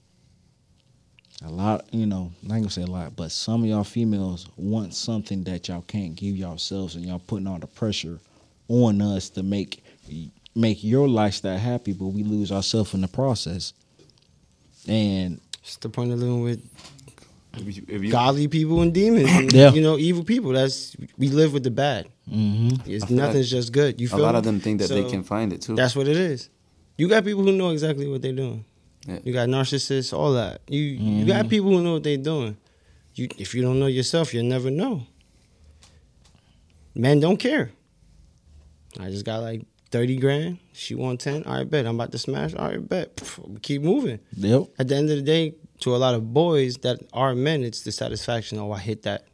[1.45, 4.47] a lot you know i ain't gonna say a lot but some of y'all females
[4.55, 8.19] want something that y'all can't give yourselves and y'all putting all the pressure
[8.69, 9.83] on us to make
[10.55, 13.73] make your lifestyle happy but we lose ourselves in the process.
[14.87, 16.61] And It's the point of living with
[17.63, 19.29] you, if you, godly people and demons.
[19.29, 19.71] And, Yeah.
[19.71, 20.51] You know, evil people.
[20.51, 22.07] That's we live with the bad.
[22.29, 22.73] mhm.
[22.87, 23.99] It's I feel like nothing's just good.
[24.01, 24.39] You a lot me?
[24.39, 25.75] of them think that they can find it too.
[25.75, 26.49] That's what it is.
[26.97, 28.65] You got people who know exactly what they're doing.
[29.07, 29.19] Yeah.
[29.23, 30.61] You got narcissists, all that.
[30.67, 32.57] You you got people who know what they're doing.
[33.15, 35.03] You if you don't know yourself, you'll never know.
[36.95, 37.71] Men don't care.
[38.99, 40.59] I just got like thirty grand.
[40.73, 41.43] She want ten.
[41.43, 42.53] All right, bet I'm about to smash.
[42.55, 43.15] All right, bet.
[43.17, 44.19] Pff, Keep moving.
[44.35, 45.55] yep At the end of the day,
[45.85, 48.57] to a lot of boys that are men, it's the satisfaction.
[48.57, 49.27] Oh, I hit that.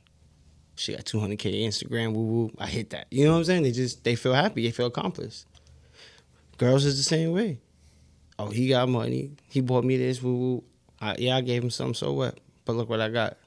[0.76, 2.12] She got 200k Instagram.
[2.12, 2.52] Woo woo.
[2.60, 3.08] I hit that.
[3.10, 3.64] You know what I'm saying?
[3.64, 4.66] They just they feel happy.
[4.66, 5.46] They feel accomplished.
[6.58, 7.60] Girls is the same way.
[8.38, 9.32] Oh, he got money.
[9.48, 10.22] He bought me this.
[10.22, 10.64] Woo woo.
[11.00, 11.94] I, yeah, I gave him some.
[11.94, 12.38] So what?
[12.66, 13.38] But look what I got.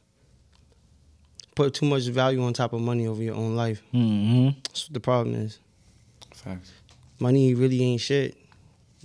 [1.54, 3.82] Put too much value on top of money over your own life.
[3.92, 4.58] mm-hmm.
[4.64, 5.58] That's what the problem is.
[6.32, 6.72] Facts.
[7.18, 8.34] Money really ain't shit.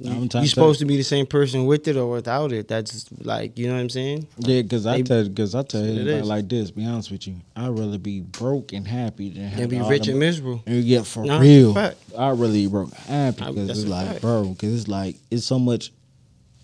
[0.02, 2.70] You, I'm you supposed to be the same person with it or without it.
[2.70, 4.28] That's like you know what I'm saying.
[4.38, 6.72] Yeah, because I tell because I tell everybody like this.
[6.72, 10.08] Be honest with you, I'd rather be broke and happy than have And be rich
[10.08, 10.64] and miserable.
[10.66, 11.78] And yeah, for Nah, real.
[12.18, 14.22] I really broke happy because it's like, fact.
[14.22, 15.92] bro, because it's like it's so much.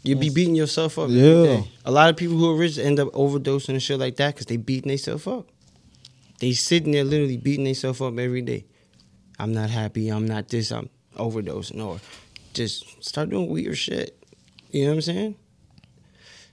[0.04, 1.10] You'd be beating yourself up.
[1.10, 1.24] Yeah.
[1.24, 1.68] Every day.
[1.84, 4.46] A lot of people who are rich end up overdosing and shit like that because
[4.46, 5.48] they beating themselves up.
[6.40, 8.66] They sitting there literally beating themselves up every day.
[9.40, 10.08] I'm not happy.
[10.10, 10.72] I'm not this.
[10.72, 12.00] I'm overdosing or
[12.56, 14.18] just start doing weird shit.
[14.72, 15.36] You know what I'm saying?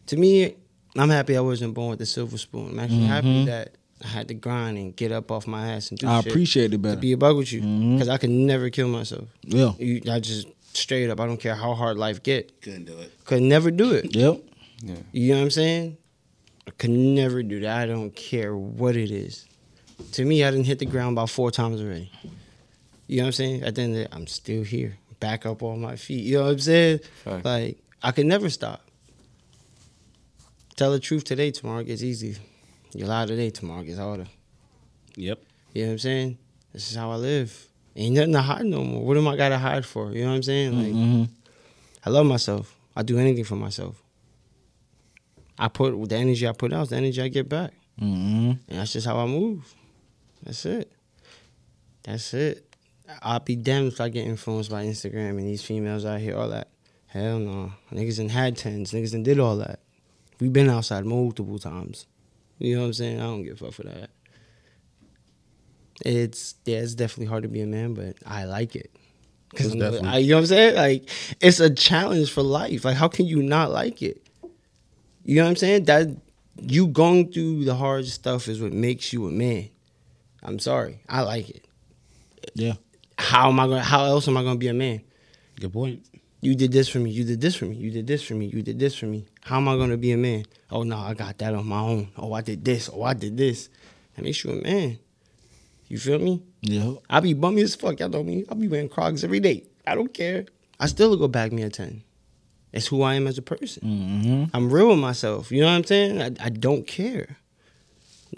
[0.06, 0.54] To me,
[0.96, 2.70] I'm happy I wasn't born with a silver spoon.
[2.72, 3.46] I'm actually happy Mhm.
[3.46, 3.74] that
[4.04, 6.64] I had to grind and get up off my ass and do I shit appreciate
[6.66, 7.00] it to better.
[7.00, 9.28] be a bug with you because I could never kill myself.
[9.44, 9.72] Yeah.
[9.78, 11.20] You, I just straight up.
[11.20, 12.60] I don't care how hard life get.
[12.60, 13.12] Couldn't do it.
[13.24, 14.14] Could never do it.
[14.14, 14.42] Yep.
[14.82, 14.94] Yeah.
[15.12, 15.96] You know what I'm saying?
[16.66, 17.78] I could never do that.
[17.82, 19.46] I don't care what it is.
[20.12, 22.10] To me, I didn't hit the ground about four times already.
[23.06, 23.62] You know what I'm saying?
[23.62, 26.24] At the end of the day, I'm still here, back up on my feet.
[26.24, 26.98] You know what I'm saying?
[27.24, 27.44] Fact.
[27.44, 28.82] Like I could never stop.
[30.76, 32.36] Tell the truth today, tomorrow gets easy.
[32.92, 34.26] You lie today, tomorrow gets harder.
[35.16, 35.38] Yep.
[35.74, 36.38] You know what I'm saying?
[36.72, 37.68] This is how I live.
[37.94, 39.04] Ain't nothing to hide no more.
[39.04, 40.10] What am I gotta hide for?
[40.12, 40.76] You know what I'm saying?
[40.76, 41.24] Like hmm
[42.04, 42.74] I love myself.
[42.96, 44.02] I do anything for myself.
[45.58, 47.72] I put the energy I put out, is the energy I get back.
[47.98, 49.72] hmm And that's just how I move.
[50.42, 50.90] That's it.
[52.02, 52.71] That's it.
[53.22, 56.48] I'll be damned if I get influenced by Instagram and these females out here, all
[56.48, 56.68] that.
[57.08, 57.72] Hell no.
[57.92, 58.92] Niggas done had tens.
[58.92, 59.80] Niggas done did all that.
[60.40, 62.06] we been outside multiple times.
[62.58, 63.20] You know what I'm saying?
[63.20, 64.10] I don't give a fuck for that.
[66.04, 68.90] It's yeah, it's definitely hard to be a man, but I like it.
[69.54, 70.74] Cause definitely- I- you know what I'm saying?
[70.76, 71.08] Like
[71.40, 72.84] it's a challenge for life.
[72.84, 74.26] Like how can you not like it?
[75.24, 75.84] You know what I'm saying?
[75.84, 76.08] That
[76.60, 79.68] you going through the hard stuff is what makes you a man.
[80.42, 81.64] I'm sorry, I like it.
[82.54, 82.74] Yeah.
[83.22, 83.82] How am I gonna?
[83.82, 85.00] How else am I gonna be a man?
[85.60, 86.04] Good point.
[86.40, 87.10] You did this for me.
[87.10, 87.76] You did this for me.
[87.76, 88.46] You did this for me.
[88.46, 89.26] You did this for me.
[89.42, 90.44] How am I gonna be a man?
[90.70, 92.08] Oh no, I got that on my own.
[92.16, 92.90] Oh, I did this.
[92.92, 93.68] Oh, I did this.
[94.16, 94.98] That makes you a man.
[95.88, 96.42] You feel me?
[96.62, 96.94] Yeah.
[97.08, 98.00] I be bummy as fuck.
[98.00, 98.44] Y'all know me.
[98.50, 99.64] I be wearing Crocs every day.
[99.86, 100.46] I don't care.
[100.80, 102.02] I still go back me a ten.
[102.72, 103.82] It's who I am as a person.
[103.82, 105.52] hmm I'm real with myself.
[105.52, 106.20] You know what I'm saying?
[106.20, 107.36] I, I don't care.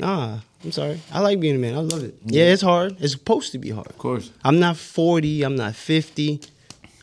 [0.01, 1.01] Nah, I'm sorry.
[1.13, 1.75] I like being a man.
[1.75, 2.17] I love it.
[2.25, 2.97] Yeah, it's hard.
[3.01, 3.89] It's supposed to be hard.
[3.89, 4.31] Of course.
[4.43, 5.43] I'm not 40.
[5.43, 6.41] I'm not 50.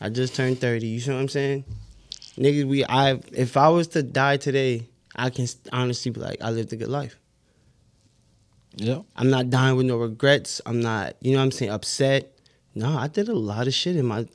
[0.00, 0.86] I just turned 30.
[0.86, 1.64] You see what I'm saying?
[2.36, 6.50] Niggas, we I if I was to die today, I can honestly be like, I
[6.50, 7.16] lived a good life.
[8.74, 9.02] Yeah.
[9.14, 10.60] I'm not dying with no regrets.
[10.66, 12.36] I'm not, you know what I'm saying, upset.
[12.74, 14.26] No, I did a lot of shit in my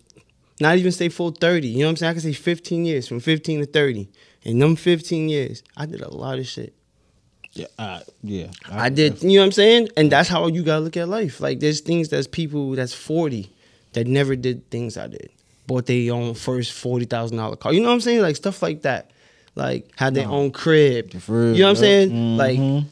[0.59, 1.67] not even say full 30.
[1.67, 2.09] You know what I'm saying?
[2.09, 4.09] I can say 15 years, from 15 to 30.
[4.43, 6.73] In them 15 years, I did a lot of shit.
[7.57, 7.65] Yeah.
[7.79, 8.47] Uh, yeah.
[8.71, 9.89] I did, you know what I'm saying?
[9.97, 11.39] And that's how you gotta look at life.
[11.41, 13.49] Like there's things that's people that's 40
[13.93, 15.29] that never did things I did.
[15.65, 17.73] Bought their own first forty thousand dollar car.
[17.73, 18.21] You know what I'm saying?
[18.21, 19.11] Like stuff like that.
[19.55, 21.11] like had their own crib.
[21.27, 22.37] Real, you know what I'm saying?
[22.37, 22.85] Like Mhm.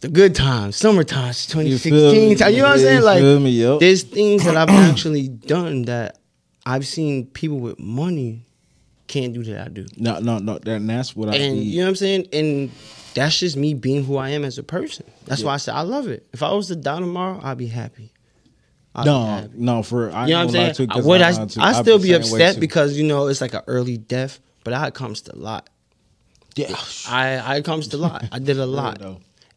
[0.00, 2.36] the good times, summer times, You 2016.
[2.38, 3.02] time, You know what I'm saying?
[3.02, 3.50] Like me?
[3.50, 3.80] Yup.
[3.80, 6.18] there's things that I've actually done that
[6.64, 8.44] I've seen people with money
[9.08, 9.86] can't do that I do.
[9.96, 10.58] No, no, no.
[10.58, 11.62] That, and that's what I And need.
[11.64, 12.26] you know what I'm saying?
[12.32, 12.70] And
[13.18, 15.06] that's just me being who I am as a person.
[15.26, 16.26] That's why I said I love it.
[16.32, 18.12] If I was to die tomorrow, I'd be happy.
[18.94, 19.50] I'd be no, happy.
[19.54, 20.88] no, for I You know what I'm saying?
[20.88, 21.46] 'cause Would I, know.
[21.58, 24.86] I I'd still be upset because you know it's like an early death, but I
[24.88, 25.68] accomplished a lot.
[26.56, 26.74] yeah,
[27.08, 28.24] I I accomplished a lot.
[28.32, 29.00] I did a lot,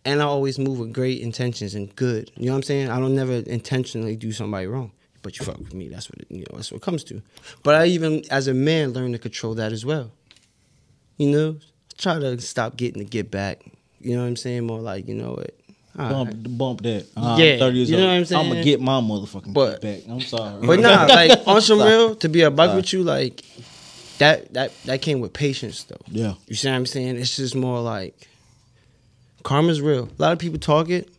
[0.05, 2.31] and I always move with great intentions and good.
[2.38, 2.89] You know what I'm saying?
[2.89, 4.91] I don't never intentionally do somebody wrong,
[5.23, 5.88] but you fuck with me.
[5.89, 6.55] That's what it, you know.
[6.57, 7.21] That's what it comes to.
[7.63, 10.11] But I even as a man learned to control that as well.
[11.17, 11.57] You know,
[12.02, 13.61] try to stop getting to get back.
[13.99, 14.65] You know what I'm saying?
[14.65, 15.53] More like you know what.
[15.99, 16.57] all bump, right.
[16.57, 17.06] bump that.
[17.15, 18.10] Uh, Yeah, I'm 30 years you know old.
[18.11, 18.41] what I'm saying?
[18.45, 19.99] I'm gonna get my motherfucking But- back.
[20.10, 23.44] I'm sorry, But nah, like on some real, to be a buck with you, like
[24.18, 25.98] that that that came with patience though.
[26.07, 27.18] Yeah, You see what I'm saying?
[27.18, 28.28] It's just more like
[29.44, 30.10] karma's real.
[30.18, 31.10] A lot of people talk it.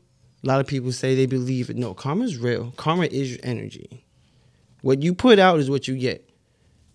[0.44, 1.76] A lot of people say they believe it.
[1.76, 2.72] No, karma's real.
[2.76, 4.04] Karma is your energy.
[4.80, 6.28] What you put out is what you get.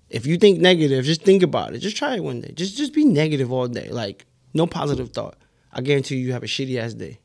[0.09, 1.79] If you think negative, just think about it.
[1.79, 2.51] Just try it one day.
[2.53, 3.89] Just just be negative all day.
[3.89, 5.37] Like no positive thought.
[5.73, 7.19] I guarantee you, you have a shitty ass day.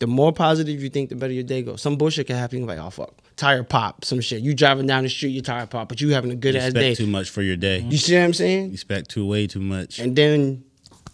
[0.00, 1.80] The more positive you think, the better your day goes.
[1.80, 2.58] Some bullshit can happen.
[2.58, 4.42] You're like, oh fuck, tire pop, some shit.
[4.42, 6.66] You driving down the street, your tire pop, but you having a good You ass
[6.68, 6.94] expect day.
[6.94, 7.78] too much for your day.
[7.80, 8.66] You see what I'm saying?
[8.66, 10.00] You expect too way too much.
[10.00, 10.64] And then,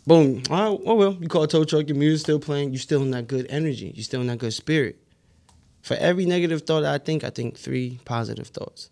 [0.06, 0.42] boom.
[0.50, 2.72] Oh, oh well, you call a tow truck, your music's still playing.
[2.72, 3.92] You still in that good energy.
[3.94, 4.99] You still in that good spirit.
[5.82, 8.90] For every negative thought I think, I think three positive thoughts.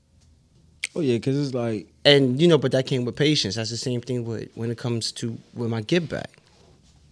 [0.96, 3.56] oh yeah, because it's like And you know, but that came with patience.
[3.56, 6.30] That's the same thing with when it comes to with my give back.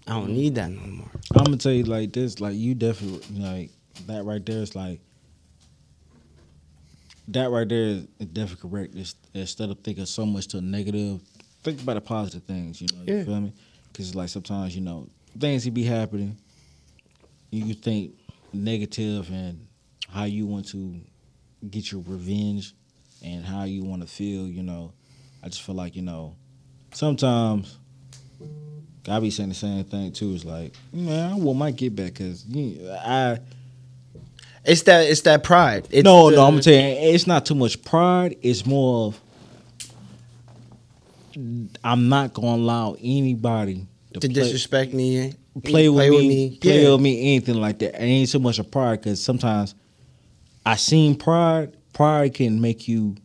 [0.09, 1.11] I don't need that no more.
[1.35, 3.71] I'm gonna tell you like this, like you definitely like
[4.07, 5.01] that right there is like
[7.29, 8.95] that right there is is definitely correct.
[8.95, 11.21] It's, instead of thinking so much to negative,
[11.63, 12.81] think about the positive things.
[12.81, 13.25] You know, you Yeah.
[13.25, 13.53] feel me?
[13.93, 15.09] Because like sometimes you know
[15.39, 16.37] things can be happening.
[17.51, 18.13] You think
[18.57, 19.67] negative and
[20.09, 21.01] how you want to
[21.71, 22.75] get your revenge
[23.25, 24.47] and how you want to feel.
[24.47, 24.93] You know,
[25.43, 26.37] I just feel like you know
[26.93, 27.79] sometimes.
[29.09, 30.35] I be saying the same thing too.
[30.35, 32.45] It's like, man, I want my get back because
[33.05, 33.39] I.
[34.65, 35.87] It's that it's that pride.
[35.93, 36.81] It's no, the- no, I'm gonna tell you,
[37.15, 38.37] it's not too much pride.
[38.43, 39.21] It's more of
[41.85, 45.35] I'm not gonna allow anybody to, to play, disrespect me.
[45.65, 46.93] Play with me, play Yeah.
[46.93, 47.95] with me, anything like that.
[47.95, 49.75] It ain't so much of pride because sometimes
[50.65, 51.77] I seen pride.
[51.93, 53.17] Pride can make you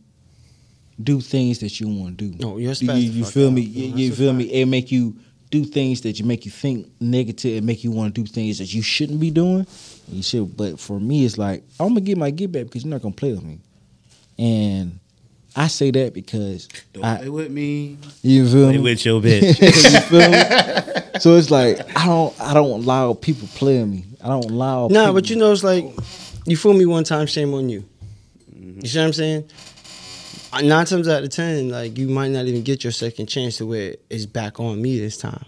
[1.02, 2.38] do things that you want to do.
[2.38, 3.62] No, you're you, supposed you, you feel me?
[3.64, 4.44] No, You, you feel me?
[4.44, 5.16] It make you
[5.50, 8.58] do things that you make you think negative and make you want to do things
[8.58, 9.66] that you shouldn't be doing.
[10.08, 12.90] You should, but for me, it's like I'm gonna get my get back because you're
[12.90, 13.58] not gonna play with me,
[14.38, 14.98] and
[15.54, 17.98] I say that because Don't I, play with me.
[18.22, 18.82] you feel Play me?
[18.82, 19.60] with your bitch.
[19.60, 21.20] you feel me?
[21.20, 24.04] So it's like I don't I don't allow people playing me.
[24.22, 24.88] I don't allow.
[24.88, 25.84] Nah, people- but you know, it's like
[26.46, 27.84] you fool me one time, shame on you.
[28.56, 29.44] You see what I'm saying?
[30.52, 33.58] Uh, Nine times out of ten, like you might not even get your second chance
[33.58, 35.44] to where it's back on me this time.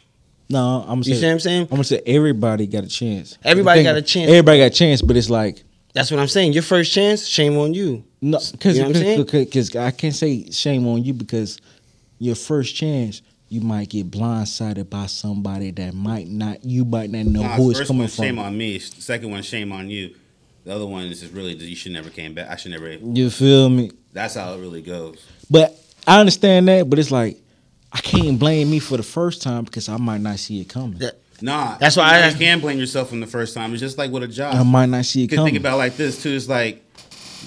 [0.50, 1.62] No, I'm Gonna You saying, see what I'm saying?
[1.62, 3.38] I'm gonna say everybody got a chance.
[3.44, 4.28] Everybody thing- got a chance.
[4.30, 5.62] Everybody got a chance, but it's like
[5.94, 6.52] That's what I'm saying.
[6.52, 8.04] Your first chance, shame on you.
[8.20, 11.58] no, because You know I'm because I can't say shame on you because
[12.18, 17.26] your first chance you might get blindsided by somebody that might not you might not
[17.26, 18.24] know Nah, who it's coming one, from.
[18.24, 18.78] shame on me.
[18.80, 20.14] Second one, shame on you.
[20.64, 22.48] The other one is just really you should never came back.
[22.50, 22.90] I should never.
[22.92, 23.90] You feel me?
[24.12, 25.24] That's how it really goes.
[25.48, 27.38] But I understand that, but it's like
[27.92, 30.98] I can't blame me for the first time because I might not see it coming.
[30.98, 33.72] That- Nah, That's why I- you can blame yourself from the first time.
[33.74, 34.54] It's just like with a job.
[34.54, 35.52] I might not see you it can coming.
[35.52, 36.30] think about it like this too.
[36.30, 36.82] It's like,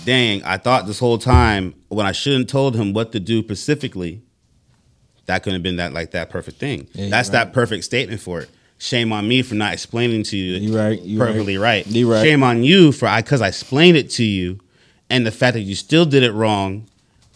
[0.06, 4.22] dang, I thought this whole time when I shouldn't told him what to do specifically,
[5.26, 6.88] that couldn't have been that like that perfect thing.
[6.94, 7.46] Yeah, That's right.
[7.46, 8.50] that perfect statement for it.
[8.78, 10.58] Shame on me for not explaining to you.
[10.58, 11.86] You right, you perfectly right.
[11.88, 12.24] You right.
[12.24, 14.60] Shame on you for I because I explained it to you,
[15.10, 16.86] and the fact that you still did it wrong.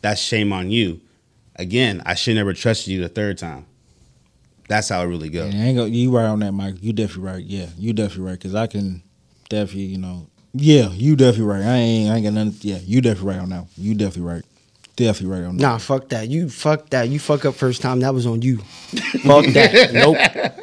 [0.04, 1.02] That's shame on you.
[1.56, 3.66] Again, I should never trust you the third time.
[4.72, 5.53] That's how it really goes.
[5.53, 6.76] Yeah, ain't go, you right on that, Mike.
[6.80, 7.43] You definitely right.
[7.43, 8.39] Yeah, you definitely right.
[8.39, 9.03] Cause I can
[9.49, 11.61] definitely, you know, yeah, you definitely right.
[11.61, 12.53] I ain't, I ain't got nothing.
[12.61, 13.65] Yeah, you definitely right on that.
[13.76, 14.45] You definitely right.
[14.95, 15.61] Definitely right on that.
[15.61, 16.30] Nah, fuck that.
[16.30, 17.10] You fuck that.
[17.10, 17.99] You fuck up first time.
[17.99, 18.60] That was on you.
[19.23, 19.91] fuck that.
[19.91, 20.15] Nope.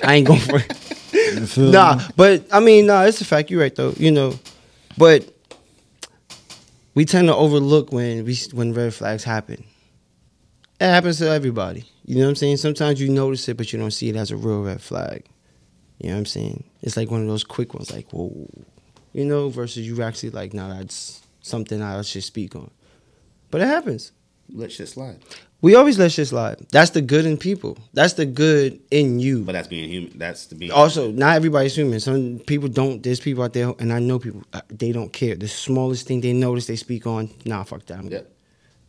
[0.02, 1.56] I ain't going for it.
[1.58, 2.04] You Nah, me?
[2.16, 3.50] but I mean, nah, it's a fact.
[3.50, 3.92] You're right though.
[3.98, 4.38] You know,
[4.96, 5.30] but
[6.94, 9.64] we tend to overlook when we when red flags happen.
[10.80, 11.84] It happens to everybody.
[12.08, 12.56] You know what I'm saying?
[12.56, 15.26] Sometimes you notice it, but you don't see it as a real red flag.
[15.98, 16.64] You know what I'm saying?
[16.80, 18.48] It's like one of those quick ones, like whoa,
[19.12, 22.70] you know, versus you actually like, nah, that's something I should speak on.
[23.50, 24.12] But it happens.
[24.50, 25.18] Let shit slide.
[25.60, 26.66] We always let shit slide.
[26.72, 27.76] That's the good in people.
[27.92, 29.42] That's the good in you.
[29.42, 30.16] But that's being human.
[30.16, 30.70] That's the being.
[30.70, 32.00] also, not everybody's human.
[32.00, 33.02] Some people don't.
[33.02, 34.44] There's people out there, and I know people.
[34.54, 35.34] uh, They don't care.
[35.36, 37.28] The smallest thing they notice, they speak on.
[37.44, 37.98] Nah, fuck that.
[37.98, 38.32] I'm Yep.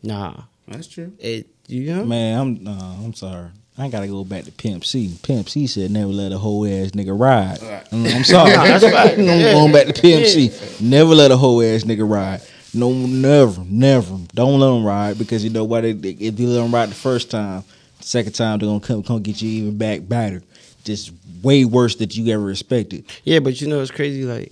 [0.04, 1.14] Nah, That's true.
[1.20, 1.48] it.
[1.68, 2.06] You know.
[2.06, 3.50] Man, I'm uh, I'm sorry.
[3.78, 5.18] I gotta go back to Pimp C.
[5.24, 7.62] Pimp C said never let a whole ass nigga ride.
[7.62, 7.86] Right.
[7.92, 8.52] Mm, I'm sorry.
[8.56, 9.14] Nah, that's right.
[9.20, 9.54] I'm Yeah.
[9.54, 10.52] going back to Pimp C.
[10.82, 12.42] Never let a whole ass nigga ride.
[12.74, 14.18] No, never, never.
[14.34, 15.86] Don't let them ride because you know what?
[15.86, 17.64] If if you let them ride the first time,
[18.00, 20.42] the second time they're gonna come come get you even back better.
[20.84, 23.06] Just way worse than you ever expected.
[23.24, 24.24] Yeah, but you know it's crazy.
[24.24, 24.52] Like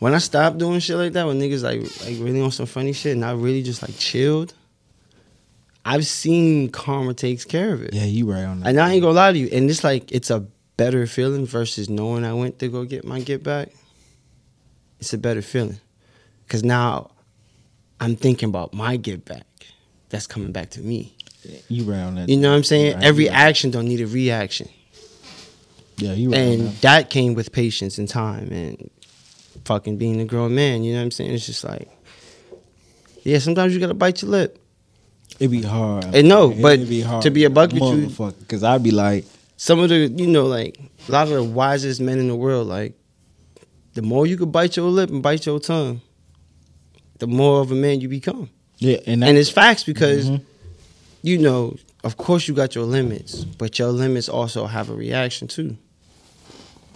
[0.00, 2.92] when I stopped doing shit like that, when niggas like like really on some funny
[2.92, 4.54] shit, and I really just like chilled.
[5.84, 7.94] I've seen karma takes care of it.
[7.94, 8.68] Yeah, you right on that.
[8.68, 9.48] And I ain't gonna lie to you.
[9.52, 10.40] And it's like it's a
[10.76, 13.68] better feeling versus knowing I went to go get my get back.
[14.98, 15.80] It's a better feeling.
[16.48, 17.12] Cause now
[18.00, 19.46] I'm thinking about my get back.
[20.10, 21.14] That's coming back to me.
[21.68, 22.28] You right on that.
[22.28, 22.96] You know what I'm saying?
[22.96, 23.34] Right, Every right.
[23.36, 24.68] action don't need a reaction.
[25.96, 26.38] Yeah, you right.
[26.38, 26.80] on And that.
[26.82, 28.90] that came with patience and time and
[29.70, 30.82] fucking being a grown man.
[30.82, 31.30] You know what I'm saying?
[31.32, 31.88] It's just like,
[33.22, 34.58] yeah, sometimes you gotta bite your lip.
[35.38, 36.06] It'd be hard.
[36.12, 37.22] And no, It'd but be hard.
[37.22, 38.40] to be a buck with you- motherfucker.
[38.40, 39.24] Because I'd be like,
[39.56, 42.66] Some of the, you know, like a lot of the wisest men in the world,
[42.66, 42.94] like
[43.94, 46.00] the more you could bite your lip and bite your tongue,
[47.18, 48.50] the more of a man you become.
[48.78, 50.40] yeah, and, that, And it's facts because, Mhm.
[51.22, 55.46] you know, of course you got your limits, but your limits also have a reaction
[55.46, 55.76] too.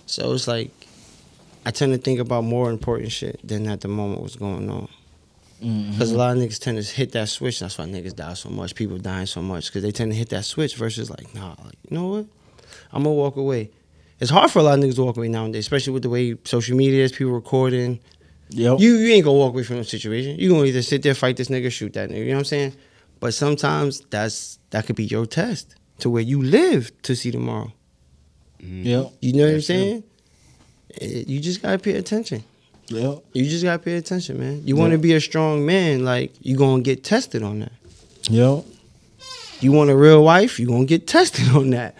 [0.07, 0.71] So it's like,
[1.67, 4.89] I tend to think about more important shit than at the moment what's going on.
[5.63, 5.93] Mm-hmm.
[5.93, 7.61] Because a lot of niggas tend to hit that switch.
[7.61, 8.75] That's why niggas die so much.
[8.75, 11.79] People dying so much because they tend to hit that switch versus like, nah, like,
[11.89, 12.27] you know what?
[12.93, 13.71] I'm gonna walk away.
[14.21, 16.37] It's hard for a lot of niggas to walk away nowadays, especially with the way
[16.45, 18.01] social media is, people recording.
[18.51, 18.81] Yep.
[18.81, 20.39] You you ain't gonna walk away from the situation.
[20.39, 22.19] You gonna either sit there, fight this nigga, shoot that nigga.
[22.19, 22.77] You know what I'm saying?
[23.21, 27.73] But sometimes that's that could be your test to where you live to see tomorrow.
[28.61, 29.13] Yep.
[29.21, 30.03] You know what I'm saying?
[30.03, 30.11] true.
[31.01, 31.13] Saying?
[31.21, 32.43] Eh, You just gotta pay attention.
[32.89, 33.25] Yep.
[33.33, 34.63] You just gotta pay attention, man.
[34.67, 35.03] You want to Yeah.
[35.03, 37.73] be a strong man, like you gonna get tested on that.
[38.31, 38.65] Yep.
[39.61, 41.95] You want a real wife, you gonna get tested on that.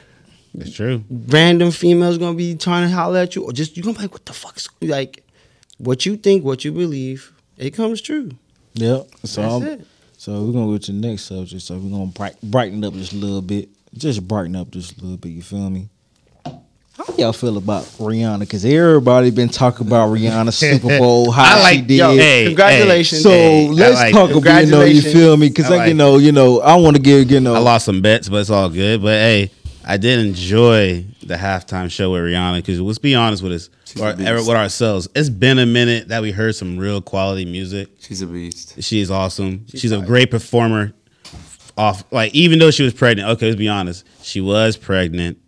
[0.55, 1.03] That's true.
[1.11, 4.13] Random females gonna be trying to holler at you, or just you gonna be like,
[4.13, 5.23] what the fuck is like?
[5.79, 8.31] What you think, what you believe, it comes true.
[8.75, 9.09] Yep.
[9.25, 9.87] So That's I'm, it.
[10.19, 11.63] so we're gonna go to the next subject.
[11.63, 13.69] So we're gonna bright, brighten it up just a little bit.
[13.97, 15.31] Just brighten up just a little bit.
[15.31, 15.89] You feel me?
[16.97, 18.41] How y'all feel about Rihanna?
[18.41, 21.33] Because everybody been talking about Rihanna Super Bowl.
[21.33, 21.97] How I like- she did.
[21.99, 23.23] Yo, Hey, congratulations.
[23.23, 25.49] so Hey, let's like talk about you know you feel me?
[25.49, 27.59] Because I like, like you know you know I want to give you know I
[27.59, 29.03] lost some bets, but it's all good.
[29.03, 29.51] But hey,
[29.85, 34.11] I did enjoy the halftime show with Rihanna because let's be honest with us, or,
[34.11, 35.09] er, with ourselves.
[35.17, 37.89] It's been a minute that we heard some real quality music.
[37.99, 38.81] She's a beast.
[38.81, 39.67] She's awesome.
[39.67, 40.93] She's, She's a great performer.
[41.77, 43.31] Off like even though she was pregnant.
[43.31, 44.07] Okay, let's be honest.
[44.23, 45.39] She was pregnant.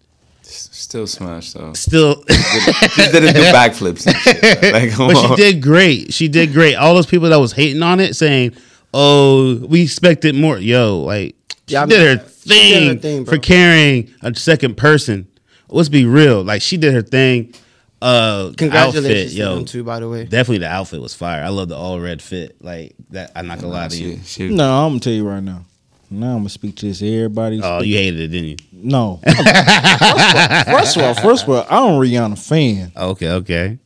[0.47, 1.73] S- Still smashed though.
[1.73, 4.07] Still, She didn't do backflips.
[4.73, 6.13] Like, come but she did great.
[6.15, 6.75] She did great.
[6.77, 8.55] All those people that was hating on it, saying,
[8.95, 11.35] "Oh, we expected more." Yo, like
[11.69, 13.35] she Yeah, I did her mean, she did her thing, thing, bro.
[13.35, 15.27] for carrying a second person.
[15.69, 16.43] Let's be real.
[16.45, 17.53] Like she did her thing.
[18.01, 19.55] Uh, Congratulations outfit, to yo.
[19.57, 20.25] them too, by the way.
[20.25, 21.43] Definitely the outfit was fire.
[21.43, 22.63] I love the all red fit.
[22.63, 23.33] Like that.
[23.35, 24.19] I'm not gonna lie to you.
[24.19, 25.65] She, she, No, I'm gonna tell you right now.
[26.11, 27.03] Now I'm gonna speak to this.
[27.03, 27.61] Everybody.
[27.63, 28.57] Oh, you hated it, didn't you?
[28.73, 29.21] no.
[29.27, 32.93] first of all, first of all, I'm a Rihanna fan.
[32.97, 33.79] Okay, okay.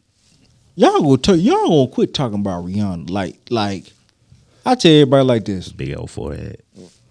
[0.76, 3.10] Y'all gonna tell y'all gonna quit talking about Rihanna.
[3.10, 3.84] Like, like
[4.64, 5.70] I tell everybody like this.
[5.70, 6.62] Big old forehead.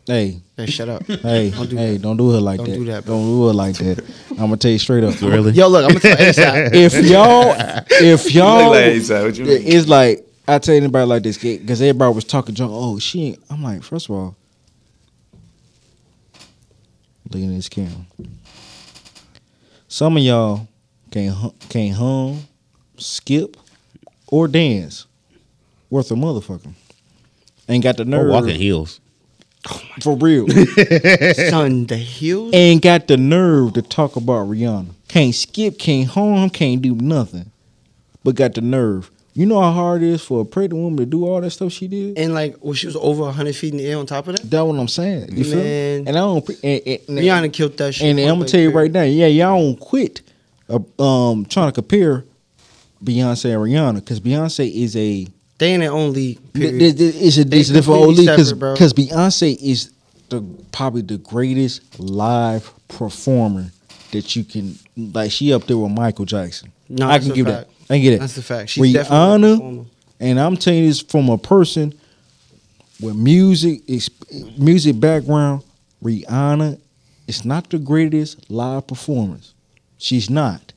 [0.06, 1.06] Hey, Hey, shut up.
[1.06, 2.02] hey, Don't do hey, that.
[2.02, 2.76] don't do her like Don't that.
[2.76, 3.16] do that, bro.
[3.16, 4.04] don't do her like that.
[4.32, 5.14] I'm gonna tell you straight up.
[5.22, 5.52] Really?
[5.54, 6.32] Yo, look, I'm gonna tell you
[6.72, 6.74] ASAP.
[6.74, 7.54] If y'all,
[8.02, 9.62] if y'all, like ASAP, what you mean?
[9.66, 12.72] it's like I tell anybody like this because everybody was talking junk.
[12.74, 13.40] Oh, she ain't.
[13.52, 14.36] I'm like, first of all,
[17.32, 18.06] look at this camera.
[19.88, 20.68] Some of y'all
[21.12, 22.42] can't hum, can't hum,
[22.98, 23.58] skip,
[24.28, 25.06] or dance
[25.90, 26.74] worth a motherfucker.
[27.68, 29.00] Ain't got the Or nerve walking heels.
[30.02, 30.48] for real.
[31.50, 32.54] Son, the heels.
[32.54, 34.90] ain't got the nerve to talk about Rihanna.
[35.08, 37.52] Can't skip, can't home, can't do nothing.
[38.24, 39.10] But got the nerve.
[39.34, 41.72] You know how hard it is for a pregnant woman to do all that stuff
[41.72, 42.18] she did?
[42.18, 44.50] And like, well, she was over 100 feet in the air on top of that.
[44.50, 45.38] That's what I'm saying.
[45.38, 45.96] You feel me?
[45.98, 48.08] And I don't and, and, and, Rihanna killed that shit.
[48.10, 50.22] and I'm gonna tell you right now, yeah, y'all don't quit
[50.70, 52.26] uh, um trying to compare
[53.04, 55.28] Beyonce and Rihanna because Beyonce is a
[55.58, 56.36] They ain't the only.
[56.54, 56.98] Period.
[56.98, 59.92] Th- It's a, it's a different old league separate, because Beyonce is
[60.30, 60.42] the
[60.72, 63.68] probably the greatest live performer
[64.12, 65.32] that you can like.
[65.32, 66.72] She up there with Michael Jackson.
[66.90, 67.68] No, I can give fact.
[67.70, 67.79] that.
[67.90, 68.20] I can get it.
[68.20, 68.70] That's the fact.
[68.70, 69.86] She's definitely a Rihanna,
[70.20, 71.94] and I'm telling you this from a person
[73.02, 73.82] with music,
[74.58, 75.64] music background,
[76.04, 76.80] Rihanna
[77.28, 79.54] is not the greatest live performance.
[79.98, 80.74] She's not.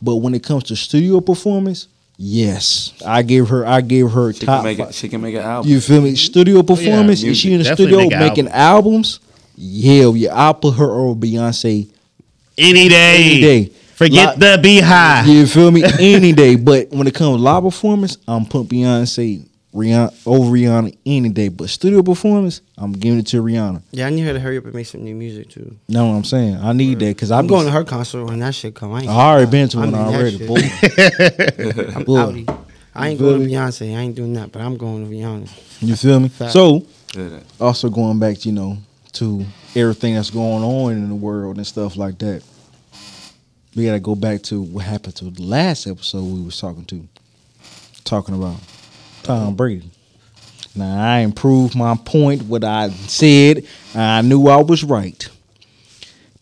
[0.00, 3.64] But when it comes to studio performance, yes, I give her.
[3.66, 4.58] I give her She top.
[4.58, 4.88] can make five.
[4.88, 4.94] it.
[4.94, 5.70] She can make an album.
[5.70, 6.10] You feel me?
[6.10, 6.16] Mm-hmm.
[6.16, 7.22] Studio oh, performance.
[7.22, 7.64] is she in the.
[7.64, 9.20] Definitely studio make an making albums?
[9.56, 10.34] Hell yeah!
[10.34, 11.88] I'll put her over Beyonce
[12.58, 13.24] Any day.
[13.24, 13.72] any day.
[14.02, 15.26] Forget Li- the BeyHive.
[15.26, 15.84] You feel me?
[16.00, 16.56] Any day.
[16.56, 21.48] But when it comes to live performance, I'm putting Beyonce Rihanna over Rihanna any day.
[21.48, 23.82] But studio performance, I'm giving it to Rihanna.
[23.92, 25.76] Yeah, I need her to hurry up and make some new music too.
[25.88, 26.56] Know what I'm saying?
[26.56, 28.92] I need that because I'm I'm going to her concert when that shit come.
[28.92, 30.38] I, ain't I already been to I'm one in already.
[30.38, 30.48] shit.
[30.48, 30.56] Boy.
[31.96, 32.18] I'm Boy.
[32.18, 32.66] outie.
[32.94, 33.46] I ain't going to?
[33.46, 33.96] Beyonce.
[33.96, 35.48] I ain't doing that, but I'm going to Rihanna.
[35.80, 36.28] You feel me?
[36.28, 36.52] Fact.
[36.52, 36.86] So
[37.60, 38.78] also going back, you know,
[39.12, 42.42] to everything that's going on in the world and stuff like that.
[43.74, 47.08] We gotta go back to what happened to the last episode we was talking to,
[48.04, 48.56] talking about
[49.22, 49.90] Tom Brady.
[50.74, 52.42] Now I improved my point.
[52.42, 55.28] What I said, I knew I was right.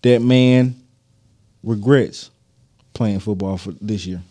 [0.02, 0.76] That man
[1.62, 2.30] regrets
[2.94, 4.22] playing football for this year.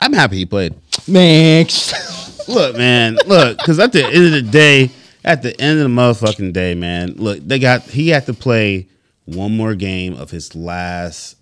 [0.00, 0.74] I'm happy he played.
[1.06, 1.66] Man,
[2.48, 4.90] Look, man, look, because at the end of the day,
[5.24, 8.88] at the end of the motherfucking day, man, look, they got he had to play
[9.24, 11.36] one more game of his last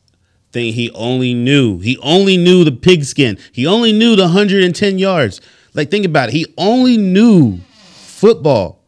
[0.53, 0.73] thing.
[0.73, 3.39] He only knew, he only knew the pigskin.
[3.53, 5.41] He only knew the 110 yards.
[5.75, 6.33] Like, think about it.
[6.33, 7.59] He only knew
[7.95, 8.83] football,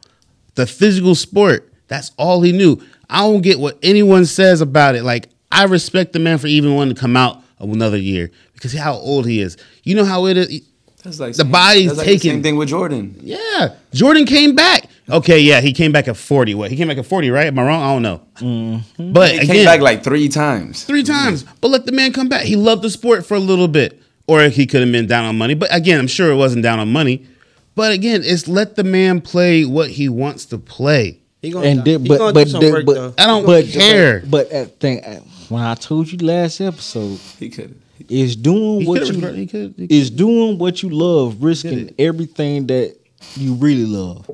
[0.55, 1.73] the physical sport.
[1.89, 2.82] That's all he knew.
[3.09, 5.02] I don't get what anyone says about it.
[5.05, 8.73] Like, I respect the man for even wanting to come out of another year because
[8.73, 9.56] how old he is.
[9.85, 10.62] You know how it is.
[11.02, 12.19] That's like The same- body's that's like taken.
[12.20, 13.16] The same thing with Jordan.
[13.20, 14.86] Yeah, Jordan came back.
[15.10, 16.54] Okay, yeah, he came back at forty.
[16.54, 16.70] What?
[16.70, 17.46] He came back at forty, right?
[17.48, 17.82] Am I wrong?
[17.82, 18.20] I don't know.
[18.36, 19.12] Mm-hmm.
[19.12, 20.84] But He again, came back like three times.
[20.84, 21.44] three times.
[21.60, 22.42] But let the man come back.
[22.42, 25.36] He loved the sport for a little bit, or he could have been down on
[25.36, 25.54] money.
[25.54, 27.26] But again, I'm sure it wasn't down on money.
[27.74, 31.18] But again, it's let the man play what he wants to play.
[31.40, 33.14] He gonna, and he did, but gonna but do some did- work, but though.
[33.18, 34.20] I don't but, care.
[34.20, 35.02] But, but at thing
[35.48, 37.74] when I told you last episode He could.
[38.08, 42.68] is doing He what you he could- he is doing what you love, risking everything
[42.68, 42.96] that
[43.36, 44.30] you really love,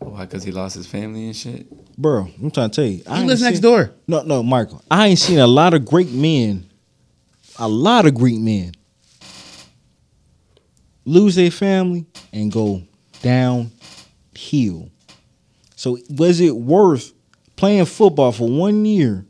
[0.00, 0.24] Why?
[0.24, 1.66] Because he lost his family and shit.
[1.96, 2.28] bro.
[2.42, 3.92] I'm trying to tell you, I He ain't lives next seen- door.
[4.08, 4.82] No, no, Michael.
[4.90, 6.66] I ain't seen a lot of great men,
[7.58, 8.72] a lot of great men
[11.04, 12.82] lose their family and go
[13.22, 14.90] downhill.
[15.76, 17.12] So was it worth
[17.56, 19.26] playing football for one year,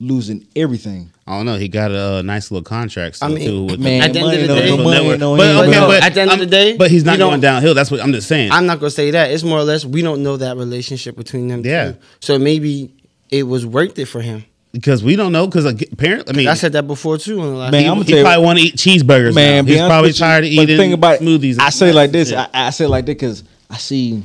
[0.00, 1.10] losing everything?
[1.26, 1.56] I don't know.
[1.56, 3.16] He got a, uh, nice little contract.
[3.16, 4.90] Still I mean, too, with man, At the end money of the day- no money
[5.00, 5.18] network.
[5.20, 7.18] don't But okay, no, but at the end of I'm- the day, but he's not
[7.18, 7.72] going downhill.
[7.74, 8.52] That's what I'm just saying.
[8.52, 9.30] I'm not gonna say that.
[9.30, 11.62] It's more or less we don't know that relationship between them.
[11.64, 11.92] Yeah.
[11.92, 11.98] two.
[12.20, 12.92] So maybe
[13.30, 14.44] it was worth it for him.
[14.72, 15.46] because we don't know.
[15.46, 17.40] Because apparently, I mean, I said that before too.
[17.40, 19.34] On the last Man, he, I'm gonna he tell you- probably want to eat cheeseburgers.
[19.34, 21.58] Man, Man, he's be probably tired of but eating think about smoothies.
[21.60, 22.32] I say like this.
[22.32, 22.48] Yeah.
[22.52, 24.24] I, I say like this because I see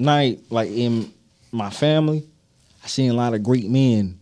[0.00, 1.12] night like in
[1.52, 2.24] my family,
[2.82, 4.15] I seen a lot of great men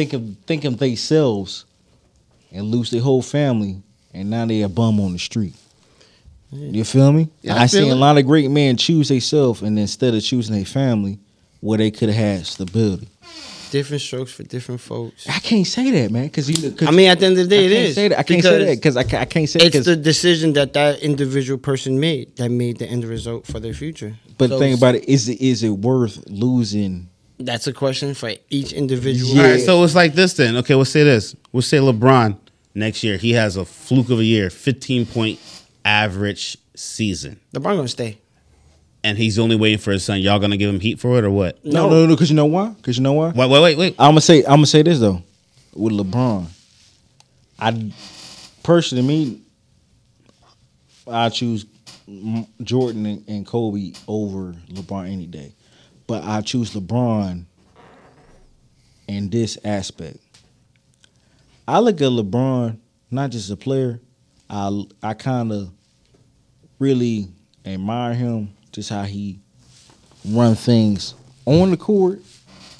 [0.00, 1.66] think of think of themselves
[2.52, 3.82] and lose their whole family,
[4.14, 5.54] and now they a bum on the street.
[6.52, 7.28] You feel me?
[7.42, 7.92] Yeah, I I, seen it.
[7.92, 11.18] a lot of great men choose themselves, and instead of choosing their family,
[11.60, 13.08] where they could have had stability.
[13.70, 15.28] different strokes for different folks.
[15.28, 16.72] I can't say that, man, because you.
[16.72, 17.94] Cause I mean, at the end of the day, I it is.
[17.94, 18.18] Say that.
[18.18, 21.58] I can't say that because I, I can't say It's the decision that that individual
[21.58, 24.16] person made that made the end result for their future.
[24.38, 27.10] But So the thing about it is, it is it worth losing?
[27.40, 29.34] That's a question for each individual.
[29.34, 29.42] Yeah.
[29.42, 30.56] All right, so it's like this then.
[30.58, 31.34] Okay, we'll say this.
[31.52, 32.38] We'll say LeBron
[32.74, 33.16] next year.
[33.16, 35.40] He has a fluke of a year, 15 point
[35.84, 37.40] average season.
[37.54, 38.18] LeBron gonna stay.
[39.02, 40.20] And he's only waiting for his son.
[40.20, 41.64] Y'all gonna give him heat for it or what?
[41.64, 42.14] No, no, no.
[42.14, 42.68] Because you know why?
[42.68, 43.30] Because you know why?
[43.30, 43.94] Wait, wait, wait, wait.
[43.98, 45.22] I'm gonna say I'm gonna say this though.
[45.74, 46.46] With LeBron,
[47.58, 47.92] I
[48.62, 49.40] personally me,
[51.06, 51.64] I choose
[52.62, 55.54] Jordan and, and Kobe over LeBron any day,
[56.10, 57.44] but I choose LeBron
[59.06, 60.18] in this aspect.
[61.68, 62.78] I look at LeBron
[63.12, 64.00] not just as a player.
[64.50, 65.70] I I kind of
[66.80, 67.28] really
[67.64, 69.38] admire him just how he
[70.28, 71.14] run things
[71.46, 72.22] on the court,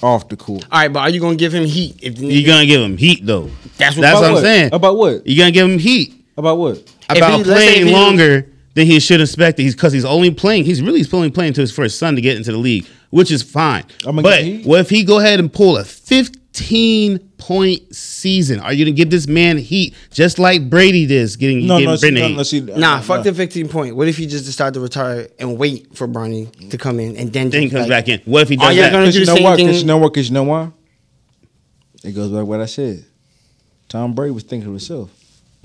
[0.03, 0.65] off the court.
[0.69, 1.99] All right, but are you gonna give him heat?
[2.03, 3.49] If the You're gonna give him heat though.
[3.77, 4.41] That's what- That's what I'm what?
[4.43, 4.73] saying.
[4.73, 5.25] About what?
[5.25, 6.83] You're gonna give him heat About what?
[7.09, 9.57] About he- let's say if playing he- longer than he should expect.
[9.57, 10.65] That he's because he's only playing.
[10.65, 13.41] He's really only playing to his first son to get into the league, which is
[13.43, 13.83] fine.
[14.05, 14.65] I'm gonna But give heat.
[14.65, 18.59] what if he go ahead and pull a 15 point season?
[18.59, 21.95] Are you gonna give this man heat just like Brady did, getting No, getting no,
[21.95, 23.31] see, Brittany no, no, see, Nah, no, fuck no.
[23.31, 23.95] the 15 point.
[23.95, 27.31] What if he just decide to retire and wait for Bronny to come in and
[27.33, 28.21] then Then he comes like- back in.
[28.25, 28.91] What if he Are does you that?
[28.91, 29.55] gonna Because do you the know same why?
[29.55, 29.65] thing?
[29.67, 30.13] Because you know what?
[30.13, 30.69] Because you know why?
[32.03, 33.05] It goes back to what I said.
[33.89, 35.09] Tom Brady was thinking of himself.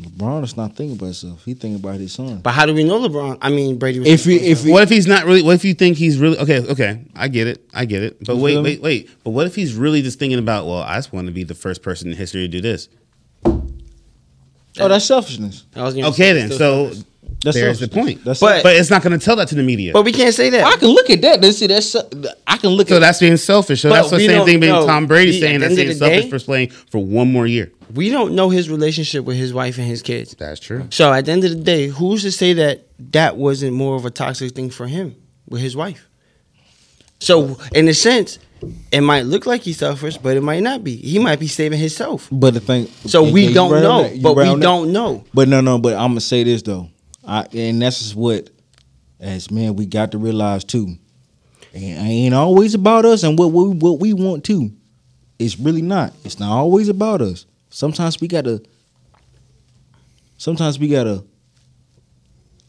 [0.01, 1.43] LeBron is not thinking about himself.
[1.45, 2.41] He thinking about his son.
[2.41, 3.39] But how do we know LeBron?
[3.41, 4.09] I mean, Brady was.
[4.09, 5.43] If you if you, What if he's not really?
[5.43, 6.61] What if you think he's really okay?
[6.61, 8.23] Okay, I get it, I get it.
[8.25, 9.09] But wait, wait, wait.
[9.25, 10.67] But what if he's really just thinking about?
[10.67, 12.91] Well, I just want to be the first person in history to do this.
[13.47, 13.63] oh,
[14.77, 15.65] that's selfishness.
[15.75, 16.51] I was Okay, say, then.
[16.51, 17.05] So selfish.
[17.45, 18.25] That's there's the point.
[18.25, 19.93] That's But- But it's not going to tell that to the media.
[19.93, 20.65] but we can't say that.
[20.65, 21.41] I can look at that.
[21.41, 21.67] Let's see.
[21.67, 21.95] That's
[22.47, 23.83] I can look so at that's being selfish.
[23.83, 24.87] So that's the same thing being know.
[24.87, 27.31] Tom Brady We- saying at that's the end being selfish day- for playing for one
[27.33, 27.71] more year.
[27.95, 30.35] we don't know his relationship with his wife and his kids.
[30.39, 30.87] That's true.
[30.91, 34.05] So at the end of the day, who's to say that that wasn't more of
[34.05, 35.15] a toxic thing for him
[35.49, 36.09] with his wife?
[37.21, 38.39] So in a sense,
[38.93, 40.97] it might look like he's selfish, but it might not be.
[40.97, 42.29] He might be saving himself.
[42.33, 44.21] But the thing, So we don't know, that.
[44.23, 44.61] But we that.
[44.61, 45.25] don't know.
[45.33, 45.79] But no, no.
[45.79, 46.89] But I'm gonna say this though,
[47.27, 48.51] I, and that's what,
[49.21, 50.97] as men, we got to realize too.
[51.73, 54.71] It ain't always about us and what we what we want to.
[55.39, 56.15] It's really not.
[56.25, 57.45] It's not always about us.
[57.69, 58.63] Sometimes we gotta.
[60.39, 61.25] Sometimes we gotta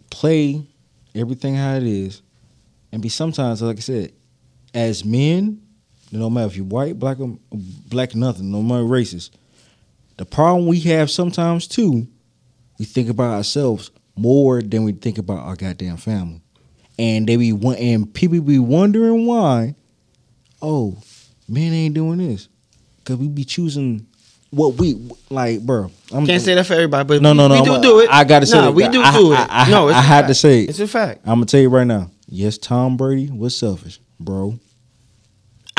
[0.09, 0.65] play
[1.13, 2.21] everything how it is,
[2.91, 4.13] and be sometimes like I said,
[4.73, 5.61] as men,
[6.11, 9.31] no matter if you're white, black, or black, nothing, no matter racist.
[10.17, 12.07] The problem we have sometimes too,
[12.79, 16.41] we think about ourselves more than we think about our goddamn family,
[16.99, 19.76] and they be won- and people be wondering why.
[20.61, 20.98] Oh,
[21.48, 22.49] men ain't doing this
[22.98, 24.07] because we be choosing
[24.49, 24.95] what we
[25.30, 25.91] like, bro.
[26.11, 28.10] I'm Can't say that for everybody, but No, no, no, we do I'm- do it.
[28.11, 28.72] I gotta say nah, that.
[28.73, 29.35] we do I- do it.
[29.35, 30.27] I- I- no, it's I had fact.
[30.30, 30.69] to say it.
[30.69, 31.22] It's a fact.
[31.26, 32.10] I'm gonna tell you right now.
[32.30, 34.60] Yes, Tom Brady was selfish, bro.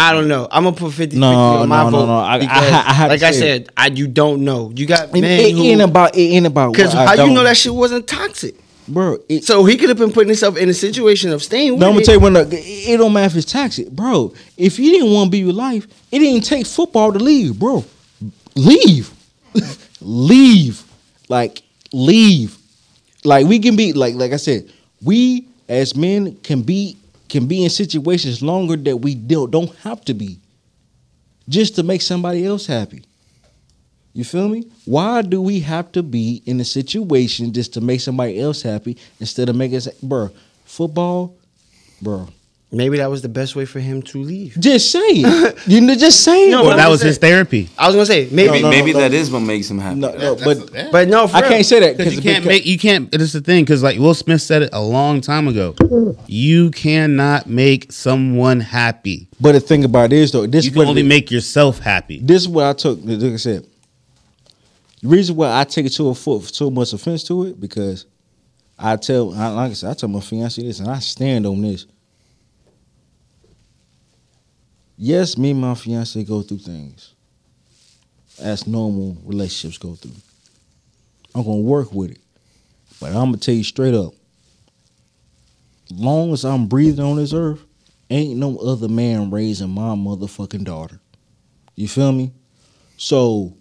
[0.00, 0.46] I don't know.
[0.50, 2.18] I'm gonna put 50 No, on my no, no, vote no.
[2.18, 4.72] I- I- because, I had like I said, I you don't know.
[4.74, 7.42] You got It, men it who ain't about it ain't about because how you know
[7.42, 8.54] that shit wasn't toxic.
[8.86, 9.18] bro.
[9.28, 11.88] It, So he could have been putting himself in a situation of staying with No,
[11.88, 14.32] I'm gonna tell you when the, it don't matter if it's toxic, bro.
[14.56, 17.84] If you didn't want to be your life, it didn't take football to leave, bro.
[18.54, 19.12] Leave,
[20.00, 20.82] leave,
[21.28, 21.62] like
[21.92, 22.56] leave.
[23.24, 24.70] Like we can be like like I said,
[25.02, 26.96] we as men can be
[27.28, 30.38] can be in situations longer that we don't have to be,
[31.48, 33.04] just to make somebody else happy.
[34.14, 34.64] You feel me?
[34.84, 38.96] Why do we have to be in a situation just to make somebody else happy
[39.20, 40.30] instead of making bro?
[40.64, 41.36] Football,
[42.02, 42.28] bro.
[42.70, 44.54] Maybe that was the best way for him to leave.
[44.60, 45.58] Just say it.
[45.66, 46.50] you know, just say it.
[46.50, 46.68] No, bro.
[46.68, 47.70] Well, that was saying- his therapy.
[47.78, 48.98] I was gonna say maybe, Maybe, no, maybe no.
[49.00, 49.98] that is what makes him happy.
[50.00, 51.48] No, no, but but no, for I real.
[51.48, 53.14] can't say that Because you can't because- make you can't.
[53.14, 55.74] It's the thing because like Will Smith said it a long time ago.
[56.26, 59.28] You cannot make someone happy.
[59.40, 61.78] But the thing about it is though, this You is can what only make yourself
[61.78, 62.20] happy.
[62.22, 63.00] this is what I took.
[63.02, 63.64] Like I said,
[65.00, 68.04] the reason why I take it to a foot too much offense to it because
[68.78, 71.62] I tell, I- like I said, I tell my fiance this, and I stand on
[71.62, 71.86] this.
[75.00, 77.14] Yes, me and my fiance go through things
[78.40, 80.16] as normal relationships go through.
[81.36, 82.18] I'm gonna work with it,
[83.00, 84.12] but I'm gonna tell you straight up.
[85.92, 87.60] Long as I'm breathing on this earth,
[88.10, 90.98] ain't no other man raising my motherfucking daughter.
[91.76, 92.32] You feel me?
[92.96, 93.54] So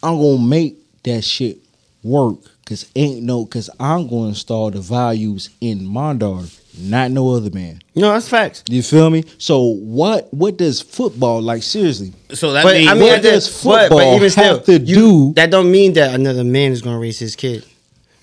[0.00, 1.58] I'm gonna make that shit
[2.04, 7.34] work cause ain't no cause I'm gonna install the values in my daughter, not no
[7.34, 7.80] other man.
[7.94, 8.64] no, that's facts.
[8.68, 9.24] You feel me?
[9.38, 12.12] So what what does football like seriously?
[12.32, 14.44] So that But means I mean, what at the- does but, but football even still,
[14.56, 17.64] have to you- do- that don't mean that another man is gonna raise his kid.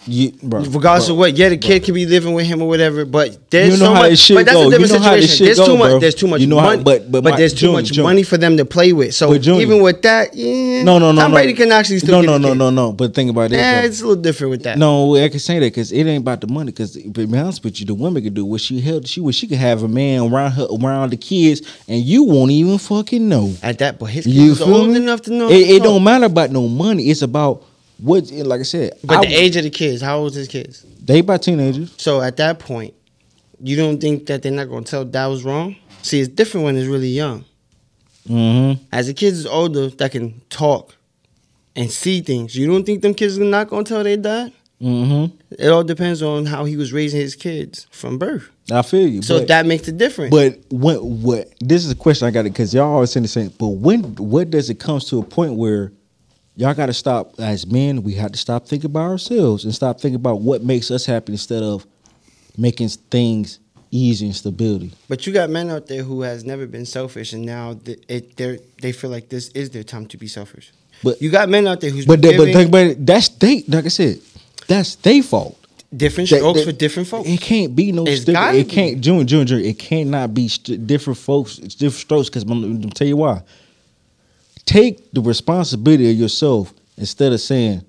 [0.07, 1.13] You, bro, Regardless bro.
[1.13, 3.79] of what, yeah, the kid could be living with him or whatever, but there's You
[3.85, 4.17] know so much.
[4.17, 4.61] shit but that's go.
[4.61, 5.45] a You different know situation.
[5.45, 5.89] There's go, too much.
[5.91, 5.99] bro.
[5.99, 8.03] There's too much You know how- money, but- but my- there's too Junior, much Junior.
[8.03, 9.13] money for them to play with.
[9.13, 11.53] So But Junior- even with that, yeah, No, no, no, Tom no.
[11.53, 12.91] Can actually still no, no, no, no, no.
[12.93, 13.57] But think about it.
[13.57, 14.79] Yeah, it's a little different with that.
[14.79, 16.71] No, I can say that because it ain't about the money.
[16.71, 19.07] Because to be honest with you, the woman could do what she held.
[19.07, 22.49] She was she could have a man around her around the kids, and you won't
[22.51, 23.53] even fucking know.
[23.61, 25.49] At that, but his You kids are old enough to know.
[25.49, 27.09] It, it don't matter about no money.
[27.11, 27.63] It's about
[28.01, 28.31] what.
[28.31, 30.85] Like I said, But I- the age of the kids, how old is his kids?
[31.03, 31.93] they about teenagers.
[31.97, 32.93] So at that point,
[33.61, 35.75] you don't think that they're not gonna tell that was wrong?
[36.01, 37.45] See, it's different when it's really young.
[38.27, 38.83] Mm-hmm.
[38.91, 40.95] As the kids is older that can talk
[41.75, 44.53] and see things, you don't think them kids are not gonna tell their dad?
[44.81, 45.35] Mm-hmm.
[45.59, 48.49] It all depends on how he was raising his kids from birth.
[48.71, 49.21] I feel you.
[49.21, 50.31] So but, that makes a difference.
[50.31, 53.27] But what what this is a question I got it because y'all always saying the
[53.27, 53.53] same.
[53.59, 55.91] But when what does it comes to a point where
[56.55, 58.03] y'all got to stop as men?
[58.03, 61.33] We have to stop thinking about ourselves and stop thinking about what makes us happy
[61.33, 61.85] instead of
[62.57, 63.59] making things
[63.91, 64.93] easy and stability.
[65.09, 68.59] But you got men out there who has never been selfish, and now it, they
[68.81, 70.71] they feel like this is their time to be selfish.
[71.03, 73.05] But You got men out there who's but they, but about it.
[73.05, 74.19] That's they like I said.
[74.67, 75.57] That's their fault.
[75.95, 77.27] different That- strokes that- for different folks.
[77.27, 78.05] It can't be no.
[78.05, 79.01] It's gotta it can't.
[79.01, 79.65] June, June, June.
[79.65, 81.57] It cannot be st- different folks.
[81.57, 82.29] It's different strokes.
[82.29, 83.41] Because I'm, I'm gonna tell you why.
[84.65, 87.83] Take the responsibility of yourself instead of saying,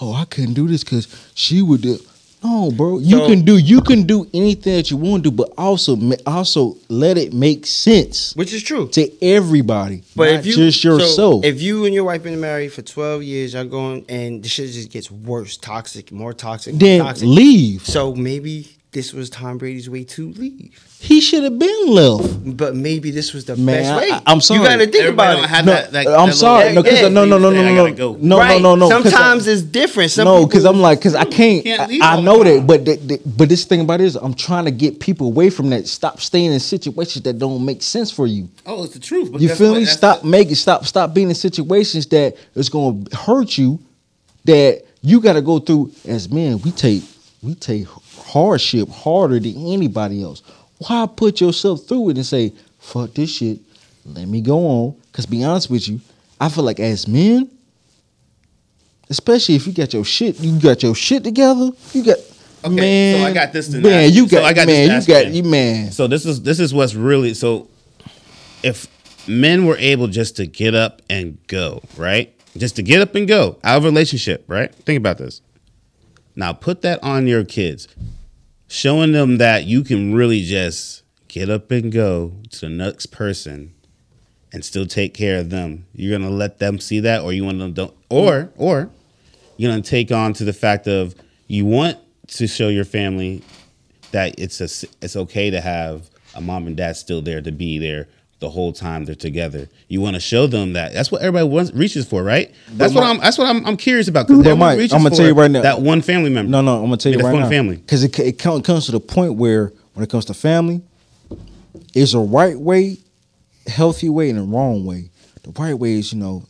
[0.00, 1.98] oh, I couldn't do this because she would do.
[2.44, 5.36] No, bro, you So- can do you can do anything that you want to do,
[5.36, 8.86] but also also let it make sense Which is true.
[8.90, 11.44] to everybody, But not if you just so yourself.
[11.44, 14.70] if you and your wife been married for twelve years, y'all going and the shit
[14.70, 17.26] just gets worse, toxic, more toxic, more then toxic.
[17.26, 17.84] leave.
[17.84, 18.68] So maybe
[18.98, 20.84] this was Tom Brady's way to leave.
[20.98, 22.56] He should have been left.
[22.56, 24.10] But maybe this was the Man, best way.
[24.10, 24.58] I- I'm sorry.
[24.60, 25.50] You got to think Everybody about it.
[25.50, 26.72] have No, that, that, I'm that sorry.
[26.74, 28.16] No, because Yeah, no, no, no, no, no, no, go.
[28.20, 28.60] no, right.
[28.60, 29.00] no, no, no.
[29.00, 30.10] 'cause I- Sometimes it's different.
[30.10, 31.62] Some no, because I'm like, because I can't.
[31.64, 34.34] can't I, I know that, but the, the, but this thing about it is, I'm
[34.34, 35.86] trying to get people away from that.
[35.86, 38.48] Stop staying in situations that don't make sense for you.
[38.66, 39.30] Oh, it's the truth.
[39.30, 39.84] But You feel what- me?
[39.84, 43.78] that's Stop the- making stop stop being in situations that is going to hurt you.
[44.46, 46.60] That you got to go through as men.
[46.62, 47.02] We take
[47.42, 47.86] we take
[48.28, 50.42] hardship harder than anybody else.
[50.86, 53.58] Why put yourself through it and say fuck this shit?
[54.04, 54.96] Let me go on.
[55.12, 56.00] Cause be honest with you,
[56.40, 57.50] I feel like as men,
[59.10, 61.70] especially if you got your shit, you got your shit together.
[61.92, 62.18] You got
[62.64, 63.20] Okay, man.
[63.20, 64.04] so I got this to man.
[64.06, 64.28] ask You you.
[64.28, 65.00] So got I got this man.
[65.00, 65.42] to You got you.
[65.42, 65.92] you man.
[65.92, 67.68] So this is this is what's really so.
[68.64, 68.88] If
[69.28, 72.34] men were able just to get up and go, right?
[72.56, 74.74] Just to get up and go out of a relationship, right?
[74.74, 75.40] Think about this.
[76.34, 77.86] Now put that on your kids,
[78.68, 83.74] showing them that you can really just get up and go to the next person
[84.52, 85.86] and still take care of them.
[85.94, 88.90] You're gonna let them see that, or you want them don't, or or
[89.56, 91.14] you're gonna take on to the fact of
[91.48, 93.42] you want to show your family
[94.12, 97.78] that it's a, it's okay to have a mom and dad still there to be
[97.78, 98.06] there
[98.40, 99.68] the whole time they're together.
[99.88, 100.92] You want to show them that.
[100.92, 102.54] That's what everybody wants, reaches for, right?
[102.70, 103.20] That's what Mike- I'm.
[103.20, 103.66] That's what I'm.
[103.66, 106.50] I'm curious about because But Mike, I'ma tell you right now- that one family member.
[106.50, 107.48] No, no, I'm gonna tell you right one now.
[107.48, 107.76] family.
[107.76, 110.82] because it it comes to the point where when it comes to family,
[111.94, 112.98] is a right way,
[113.66, 115.10] healthy way, and a wrong way.
[115.42, 116.44] The right way is you know,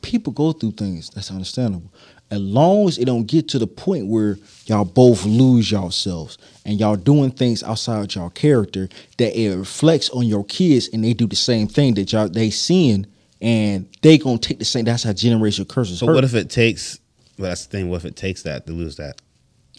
[0.00, 1.10] people go through things.
[1.10, 1.92] That's understandable.
[2.32, 6.80] As long as it don't get to the point where y'all both lose yourselves and
[6.80, 8.88] y'all doing things outside y'all character
[9.18, 12.48] that it reflects on your kids and they do the same thing that y'all they
[12.48, 13.06] seeing
[13.42, 14.86] and they gonna take the same.
[14.86, 15.98] That's how generational curses.
[15.98, 16.14] So hurt.
[16.14, 17.00] what if it takes?
[17.36, 17.90] Well, that's the thing.
[17.90, 19.20] What if it takes that to lose that,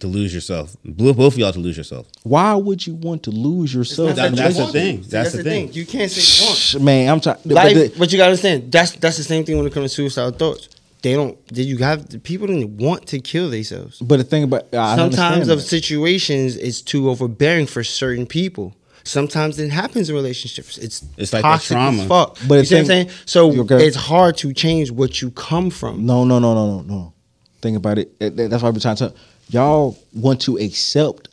[0.02, 0.76] to lose yourself?
[0.86, 2.06] Both both of y'all to lose yourself.
[2.22, 4.16] Why would you want to lose yourself?
[4.16, 5.02] That- that's the thing.
[5.02, 5.74] See, That's the thing.
[5.74, 6.56] You can't say want.
[6.56, 7.38] Shh, Man, I'm trying.
[7.46, 10.38] Life, but you gotta understand that's that's the same thing when it comes to suicidal
[10.38, 10.70] thoughts.
[11.04, 11.38] They don't.
[11.48, 14.00] Did you have people don't want to kill themselves?
[14.00, 15.64] But the thing about I Sometimes of that.
[15.66, 18.74] situations it's too overbearing for certain people.
[19.04, 20.78] Sometimes it happens in relationships.
[20.78, 22.02] It's It's like that toxic trauma.
[22.04, 22.38] as fuck.
[22.48, 23.10] But you the see what I'm saying?
[23.26, 26.06] So it's hard to change what you come from.
[26.06, 27.14] no, no, no, no, no, no.
[27.62, 28.18] Think about it.
[28.20, 29.14] That- that- That's why we're trying to
[29.50, 31.28] y'all want to accept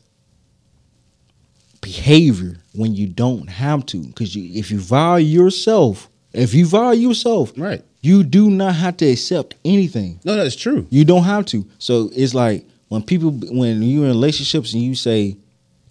[1.80, 3.98] behavior when you don't have to.
[4.02, 7.82] Because you, if you value yourself, if you value yourself, Right.
[8.00, 10.20] You do not have to accept anything.
[10.24, 10.86] No, that's true.
[10.90, 11.66] You don't have to.
[11.78, 15.36] So it's like when people when you're in relationships and you say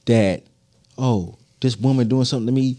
[0.06, 0.44] that,
[0.98, 2.78] oh, this woman doing something to me,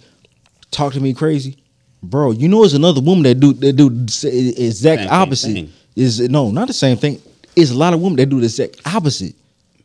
[0.70, 1.56] talk to me crazy,
[2.02, 2.32] bro.
[2.32, 5.52] You know, it's another woman that do that do exact Same opposite.
[5.52, 5.72] thing.
[5.96, 7.20] Is no, not the same thing.
[7.56, 9.34] It's a lot of women that do the exact opposite.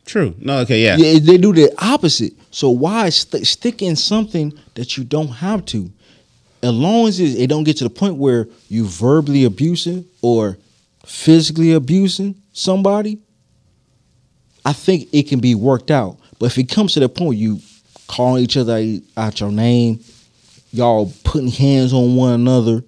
[0.06, 0.34] True.
[0.38, 0.58] No.
[0.58, 0.82] Okay.
[0.82, 0.96] Yeah.
[0.96, 2.32] Yeah, they do the opposite.
[2.52, 5.90] So why st- stick in something that you don't have to?
[6.66, 10.58] As long as it, don't get to the point where you verbally abusing or
[11.04, 13.18] physically abusing somebody,
[14.64, 16.18] I think it can be worked out.
[16.38, 17.60] But if it comes to the point you
[18.08, 20.00] calling each other out your name,
[20.72, 22.82] y'all putting hands on one another,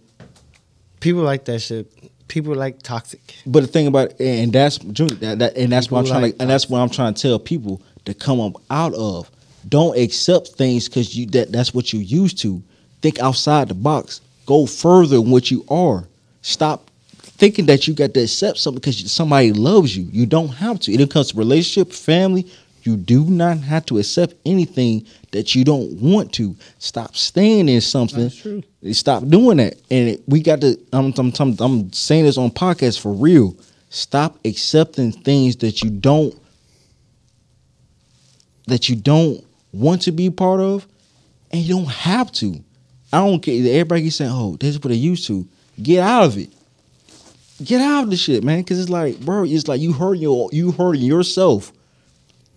[1.01, 1.93] People like that shit.
[2.29, 3.21] People like toxic.
[3.47, 6.37] But the thing about it, and that's that, that and that's what I'm trying like
[6.37, 9.31] to and that's what I'm trying to tell people to come up out of.
[9.69, 12.63] Don't accept things because you that that's what you used to.
[13.03, 14.21] Think outside the box.
[14.47, 16.05] Go further than what you are.
[16.43, 20.09] Stop thinking that you got to accept something because somebody loves you.
[20.13, 20.93] You don't have to.
[20.93, 22.47] It comes to relationship, family.
[22.83, 26.57] You do not have to accept anything that you don't want to.
[26.79, 28.23] Stop staying in something.
[28.25, 28.63] That's true.
[28.93, 29.75] Stop doing that.
[29.91, 30.79] And it- we got to.
[30.93, 33.55] I'm, I'm, I'm, I'm saying this on podcast for real.
[33.91, 36.35] Stop accepting things that you don't
[38.67, 39.43] that you don't
[39.73, 40.87] want to be part of,
[41.51, 42.63] and you don't have to.
[43.13, 43.55] I don't care.
[43.55, 45.47] Everybody keeps saying, "Oh, this is what they used to."
[45.83, 46.51] Get out of it.
[47.63, 48.61] Get out of the shit, man.
[48.61, 51.73] Because it's like, bro, it's like you hurt your you hurting yourself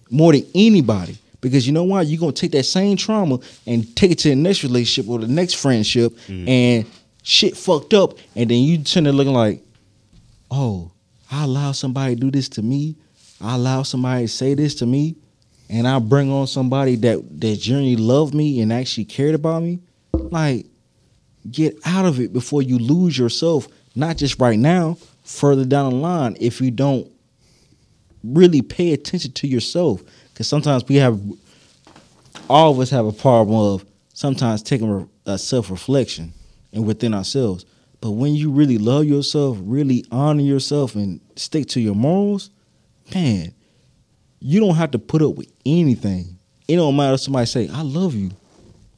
[0.09, 1.17] more than anybody.
[1.39, 2.03] Because you know why?
[2.03, 5.27] You're gonna take that same trauma and take it to the next relationship or the
[5.27, 6.47] next friendship, mm-hmm.
[6.47, 6.85] and
[7.23, 9.63] shit fucked up, and then you turn to looking like,
[10.51, 10.91] oh,
[11.31, 12.95] I allow somebody to do this to me.
[13.39, 15.15] I allow somebody to say this to me,
[15.67, 19.79] and I bring on somebody that that genuinely loved me and actually cared about me.
[20.31, 20.65] Like,
[21.49, 23.67] get out of it before you lose yourself.
[23.95, 26.37] Not just right now, further down the line.
[26.39, 27.11] If you don't
[28.23, 30.01] really pay attention to yourself
[30.31, 31.19] because sometimes we have
[32.49, 36.33] all of us have a problem of sometimes taking a uh, self reflection
[36.73, 37.65] and within ourselves.
[37.99, 42.49] But when you really love yourself, really honor yourself, and stick to your morals,
[43.13, 43.53] man,
[44.39, 46.37] you don't have to put up with anything.
[46.67, 48.31] It don't matter if somebody say, I love you.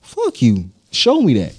[0.01, 0.69] Fuck you.
[0.93, 1.55] Show me that.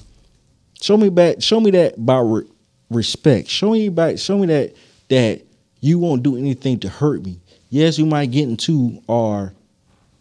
[0.81, 1.43] Show me back.
[1.43, 2.49] Show me that by re-
[2.91, 3.49] respect.
[3.49, 4.19] Show me back.
[4.19, 4.75] Show me that
[5.09, 5.43] that
[5.81, 7.41] you won't do anything to hurt me.
[7.69, 9.53] Yes, we might get into or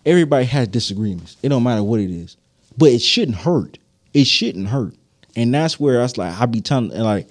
[0.05, 1.37] everybody has disagreements.
[1.43, 2.37] It don't matter what it is,
[2.77, 3.77] but it shouldn't hurt.
[4.13, 4.95] It shouldn't hurt,
[5.35, 7.27] and that's where I was like, I be telling like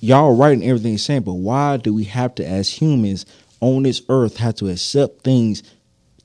[0.00, 3.24] y'all writing everything you're saying, but why do we have to, as humans
[3.60, 5.62] on this earth, have to accept things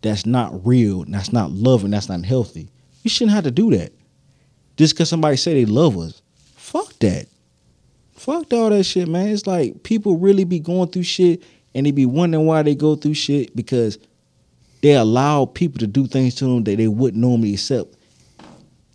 [0.02, 2.70] that's not real, that's not loving, that's not healthy?
[3.04, 3.94] You shouldn't have to do that.
[4.80, 6.22] Just because somebody say they love us,
[6.56, 7.28] fuck that.
[8.14, 9.28] Fuck all that shit, man.
[9.28, 11.44] It's like people really be going through shit
[11.76, 14.00] and they be wondering why they go through shit because
[14.82, 17.94] they allow people to do things to them that they wouldn't normally accept.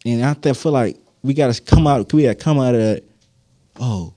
[0.06, 2.10] And I feel like we gotta come out.
[2.14, 3.04] We gotta come out of that.
[3.78, 4.14] Oh,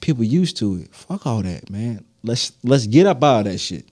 [0.00, 0.94] people used to it.
[0.94, 2.06] Fuck all that, man.
[2.22, 3.86] Let's let's get up out of that shit.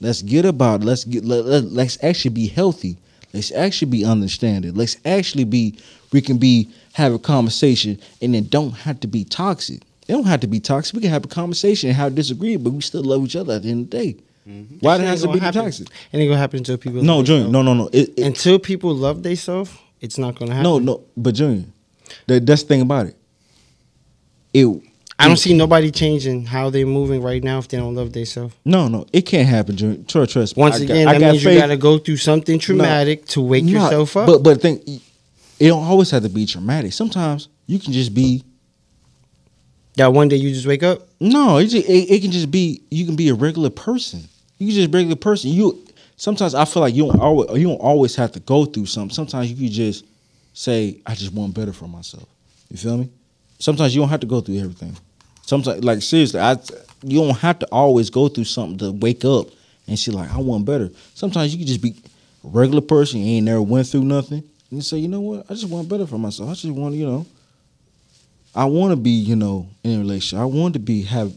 [0.00, 0.82] Let's get about.
[0.84, 1.22] Let's get.
[1.22, 2.96] Let, let's actually be healthy.
[3.36, 4.74] Let's actually be understanding.
[4.74, 5.78] Let's actually be.
[6.10, 9.82] We can be have a conversation and it don't have to be toxic.
[10.08, 10.94] It don't have to be toxic.
[10.94, 13.64] We can have a conversation and have disagreement, but we still love each other at
[13.64, 14.16] the end of the day.
[14.48, 14.78] Mm-hmm.
[14.78, 15.64] Why does it have to be happen.
[15.64, 15.88] toxic?
[16.14, 17.02] And it gonna happen until people.
[17.02, 17.50] No, Junior.
[17.50, 17.90] No, no, no.
[17.92, 20.62] It, it, until people love themselves, it's not gonna happen.
[20.62, 21.04] No, no.
[21.14, 21.66] But Junior,
[22.28, 23.16] that, that's the thing about it.
[24.54, 24.82] It.
[25.18, 28.54] I don't see nobody changing how they're moving right now if they don't love themselves.
[28.64, 30.04] No, no, it can't happen.
[30.06, 30.56] Trust, trust.
[30.56, 31.54] Once again, got, that means faith.
[31.54, 34.26] you got to go through something traumatic no, to wake no, yourself up.
[34.26, 36.92] But but think, it don't always have to be traumatic.
[36.92, 38.44] Sometimes you can just be
[39.96, 41.08] that one day you just wake up?
[41.18, 44.28] No, it, just, it, it can just be you can be a regular person.
[44.58, 45.50] You can just regular person.
[45.50, 45.82] You
[46.16, 49.14] sometimes I feel like you don't always you don't always have to go through something.
[49.14, 50.04] Sometimes you can just
[50.52, 52.26] say, I just want better for myself.
[52.70, 53.10] You feel me?
[53.58, 54.96] Sometimes you don't have to go through everything.
[55.46, 56.58] Sometimes like seriously, I
[57.02, 59.46] you don't have to always go through something to wake up
[59.86, 60.90] and see like I want better.
[61.14, 61.94] Sometimes you can just be
[62.44, 64.38] a regular person, you ain't never went through nothing.
[64.38, 66.50] And you say, you know what, I just want better for myself.
[66.50, 67.26] I just want, you know,
[68.54, 70.40] I want to be, you know, in a relationship.
[70.40, 71.32] I want to be have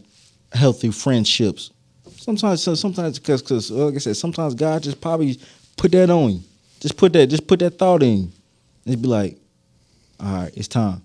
[0.52, 1.70] healthy friendships.
[2.16, 5.38] Sometimes, sometimes, because, because, like I said, sometimes God just probably
[5.76, 6.40] put that on you.
[6.80, 8.32] Just put that, just put that thought in you.
[8.86, 9.38] And be like,
[10.18, 11.02] all right, it's time.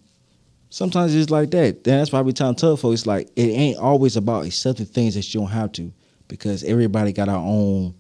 [0.76, 1.86] Sometimes it's like that.
[1.86, 5.34] That's why we tell tough folks, it's like it ain't always about accepting things that
[5.34, 5.94] you don't have to,
[6.28, 7.96] because everybody got our own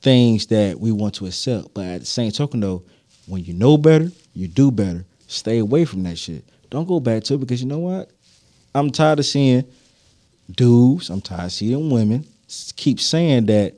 [0.00, 1.74] things that we want to accept.
[1.74, 2.82] But at the same token, though,
[3.26, 5.04] when you know better, you do better.
[5.26, 6.46] Stay away from that shit.
[6.70, 8.10] Don't go back to it because you know what?
[8.74, 9.62] I'm tired of seeing
[10.50, 12.26] dudes, I'm tired of seeing women
[12.76, 13.74] keep saying that.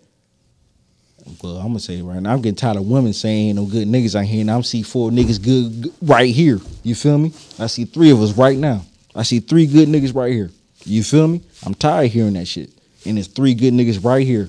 [1.42, 2.32] Well, I'm gonna say it right now.
[2.32, 4.40] I'm getting tired of women saying no good niggas out here.
[4.40, 6.58] And I'm see four niggas good, good right here.
[6.82, 7.32] You feel me?
[7.58, 8.84] I see three of us right now.
[9.14, 10.50] I see three good niggas right here.
[10.84, 11.42] You feel me?
[11.64, 12.70] I'm tired of hearing that shit.
[13.04, 14.48] And it's three good niggas right here.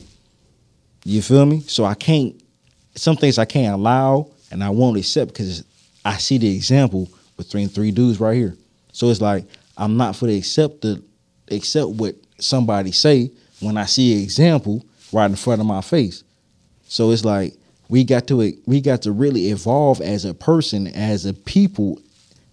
[1.04, 1.62] You feel me?
[1.62, 2.36] So I can't.
[2.96, 5.64] Some things I can't allow and I won't accept because
[6.04, 8.56] I see the example between three dudes right here.
[8.92, 9.46] So it's like
[9.78, 11.02] I'm not for the accept the
[11.52, 16.24] accept what somebody say when I see an example right in front of my face.
[16.90, 17.54] So it's like
[17.88, 22.00] we got to we got to really evolve as a person, as a people,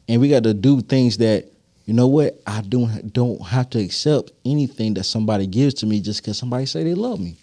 [0.08, 1.46] and we got to do things that
[1.86, 6.00] you know what I don't don't have to accept anything that somebody gives to me
[6.00, 7.38] just because somebody say they love me,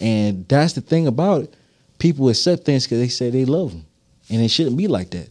[0.00, 1.54] and that's the thing about it.
[1.98, 3.84] People accept things because they say they love them,
[4.30, 5.28] and it shouldn't be like that.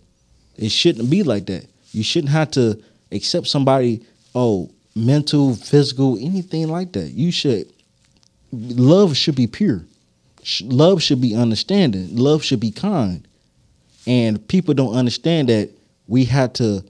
[0.57, 1.65] It shouldn't be like that.
[1.91, 2.79] You shouldn't have to
[3.11, 4.05] accept somebody,
[4.35, 7.11] oh, mental, physical, anything like that.
[7.11, 7.71] You should,
[8.51, 9.83] love should be pure.
[10.63, 12.15] Love should be understanding.
[12.15, 13.27] Love should be kind.
[14.05, 15.69] And people don't understand that
[16.07, 16.83] we have to,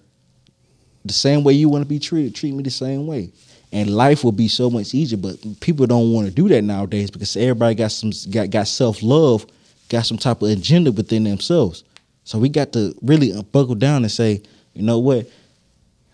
[1.03, 3.31] the same way you want to be treated, treat me the same way.
[3.71, 5.17] And life will be so much easier.
[5.17, 9.01] But people don't want to do that nowadays because everybody got some got, got self
[9.01, 9.45] love,
[9.89, 11.83] got some type of agenda within themselves.
[12.23, 14.41] So we got to really uh, buckle down and say,
[14.73, 15.27] you know what?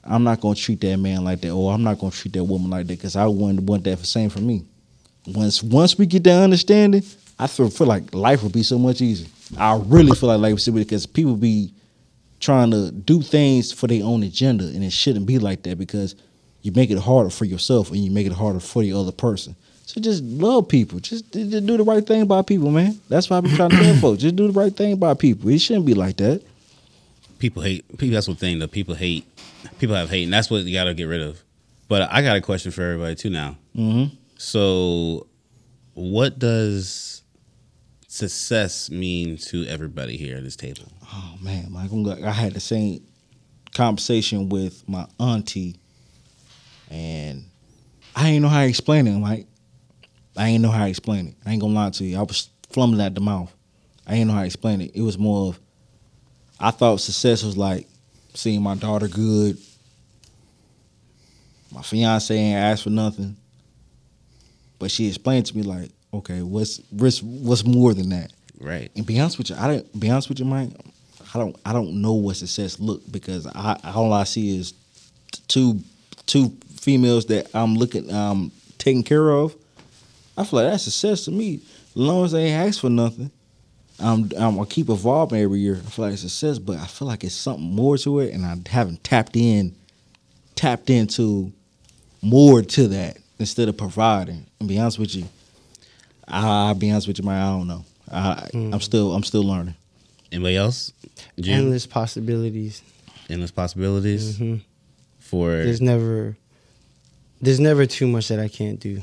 [0.04, 2.70] I'm not gonna treat that man like that, or I'm not gonna treat that woman
[2.70, 4.64] like that, because I wouldn't want that for same for me.
[5.28, 7.04] Once once we get that understanding,
[7.44, 9.28] I feel, feel like life would be so much easier.
[9.58, 11.74] I really feel like life would be because people be
[12.40, 16.16] trying to do things for their own agenda, and it shouldn't be like that because
[16.62, 19.58] you make it harder for yourself and you make it harder for the other person.
[19.86, 21.00] So just love people.
[21.00, 22.98] Just, just do the right thing by people, man.
[23.10, 24.22] That's why I be trying to tell folks.
[24.22, 25.50] Just do the right thing by people.
[25.50, 26.42] It shouldn't be like that.
[27.40, 27.86] People hate.
[27.98, 28.14] People.
[28.14, 28.60] That's the thing.
[28.60, 29.28] That people hate.
[29.80, 31.44] People have hate, and that's what you got to get rid of.
[31.90, 33.58] But I got a question for everybody too now.
[33.76, 34.16] Mm-hmm.
[34.38, 35.28] So,
[35.94, 37.13] what does
[38.14, 40.84] success mean to everybody here at this table?
[41.12, 43.04] Oh man, I had the same
[43.74, 45.78] conversation with my auntie,
[46.92, 47.46] and
[48.16, 49.48] I ain't know how to explain it, Mike.
[50.38, 51.36] I ain't know how to explain it.
[51.44, 52.20] I ain't gonna lie to you.
[52.20, 53.52] I was flumming at the mouth.
[54.06, 54.92] I ain't know how to explain it.
[54.94, 55.60] It was more of
[56.60, 57.88] I thought success was like
[58.36, 59.58] seeing my daughter good.
[61.74, 63.38] My fiance ain't asked for nothing.
[64.78, 68.32] But she explained to me like, okay, what's what's what's more than that?
[68.60, 68.92] Right.
[68.96, 70.70] And be honest with you, I don't be honest with you, Mike.
[71.34, 74.74] I don't I don't know what success look because I all I see is
[75.48, 75.80] two
[76.26, 79.56] two females that I'm looking um taking care of.
[80.38, 81.56] I feel like that's success to me.
[81.56, 83.32] As long as they ain't ask for nothing,
[84.00, 85.76] I'm I'm gonna keep evolving every year.
[85.76, 88.46] I feel like it's success, but I feel like it's something more to it, and
[88.46, 89.76] I haven't tapped in,
[90.56, 91.52] tapped into
[92.22, 94.46] more to that instead of providing.
[94.60, 95.28] And be honest with you,
[96.28, 97.42] I, I'll be honest with you, man.
[97.42, 97.86] I don't know.
[98.12, 99.76] I, I'm still I'm still learning.
[100.32, 100.94] Anybody else?
[101.40, 101.66] Jim?
[101.66, 102.82] Endless possibilities.
[103.30, 104.58] Endless possibilities hmm
[105.20, 106.38] for There's never,
[107.42, 109.02] there's never too much that I can't do.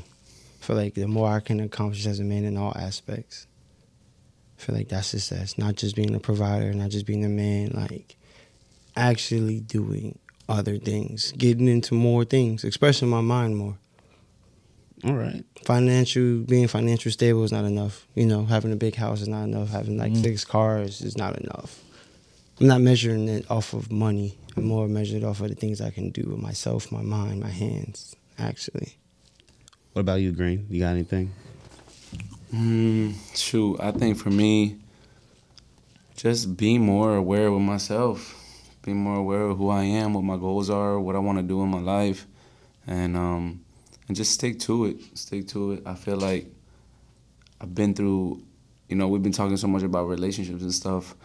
[0.61, 3.47] For like the more I can accomplish as a man in all aspects,
[4.57, 5.57] I feel like that's success.
[5.57, 8.15] Not just being a provider, not just being a man, like
[8.95, 13.77] actually doing other things, getting into more things, expressing my mind more.
[15.05, 15.43] All right.
[15.65, 18.05] Financial, being financial stable is not enough.
[18.15, 19.69] You know, having a big house is not enough.
[19.69, 20.23] Having like Mhm.
[20.23, 21.79] six cars is not enough.
[22.59, 24.37] I'm not measuring it off of money.
[24.55, 27.49] I'm more measured off of the things I can do with myself, my mind, my
[27.49, 28.15] hands.
[28.37, 28.97] Actually,
[29.93, 30.65] What about you, Green?
[30.69, 31.31] You got anything?
[32.53, 34.77] Mm, shoot, I think for me,
[36.15, 38.35] just be more aware with myself,
[38.83, 41.43] be more aware of who I am, what my goals are, what I want to
[41.43, 42.25] do in my life,
[42.87, 43.61] and um,
[44.11, 44.97] and just stick to it.
[45.17, 45.83] Stick to it.
[45.85, 46.45] I feel like
[47.61, 48.43] I've been through,
[48.89, 51.15] you know, we've been talking so much about relationships and stuff.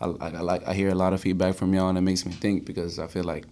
[0.00, 2.24] I, I, I like I hear a lot of feedback from y'all, and it makes
[2.24, 3.46] me think because I feel like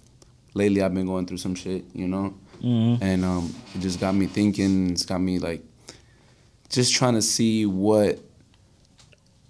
[0.54, 3.02] lately I've been going through some shit, you know, Mm-hmm.
[3.02, 4.90] and um, it just got me thinking.
[4.92, 5.64] It's got me like
[6.68, 8.20] just trying to see what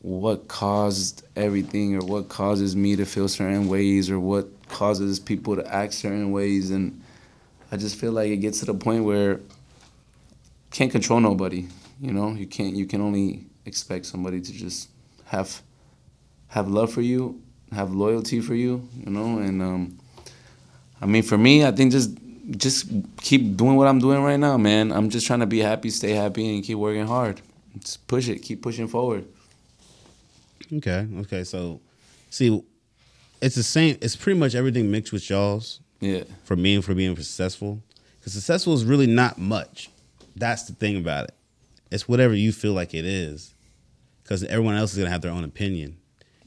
[0.00, 5.54] what caused everything or what causes me to feel certain ways or what causes people
[5.56, 6.98] to act certain ways and
[7.74, 9.40] I just feel like it gets to the point where
[10.70, 11.66] can't control nobody
[12.00, 14.88] you know you can't you can only expect somebody to just
[15.24, 15.60] have
[16.46, 17.42] have love for you
[17.72, 19.98] have loyalty for you you know and um
[21.00, 22.16] I mean for me I think just
[22.50, 22.86] just
[23.20, 26.12] keep doing what I'm doing right now man I'm just trying to be happy stay
[26.12, 27.40] happy and keep working hard
[27.80, 29.26] just push it keep pushing forward
[30.72, 31.06] Okay.
[31.18, 31.44] Okay.
[31.44, 31.80] So,
[32.30, 32.62] see,
[33.40, 33.98] it's the same.
[34.00, 37.82] It's pretty much everything mixed with y'all's yeah for me and for being successful.
[38.18, 39.90] Because successful is really not much.
[40.36, 41.34] That's the thing about it.
[41.90, 43.54] It's whatever you feel like it is.
[44.22, 45.98] Because everyone else is gonna have their own opinion.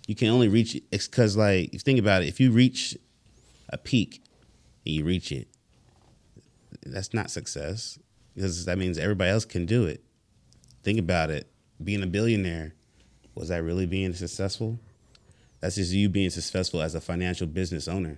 [0.08, 0.82] You can only reach.
[0.90, 2.98] Because like if you think about it, if you reach
[3.70, 4.24] a peak
[4.86, 5.48] and you reach it,
[6.86, 8.00] that's not success.
[8.34, 10.04] Because that means everybody else can do it.
[10.84, 11.48] Think about it.
[11.84, 12.74] Being a billionaire,
[13.36, 14.80] was that really being successful?
[15.60, 18.18] That's just you being successful as a financial business owner.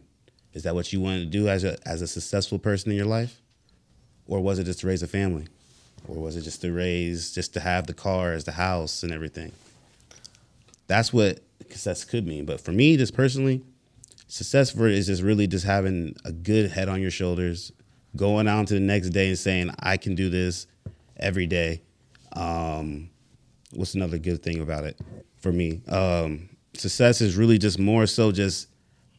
[0.53, 3.05] Is that what you wanted to do as a as a successful person in your
[3.05, 3.41] life?
[4.27, 5.47] Or was it just to raise a family?
[6.07, 9.51] Or was it just to raise just to have the cars, the house and everything?
[10.87, 12.45] That's what success could mean.
[12.45, 13.61] But for me, just personally,
[14.27, 17.71] success for is just really just having a good head on your shoulders,
[18.15, 20.67] going on to the next day and saying, I can do this
[21.17, 21.81] every day.
[22.33, 23.09] Um,
[23.73, 24.99] what's another good thing about it
[25.37, 25.81] for me?
[25.87, 28.68] Um, success is really just more so just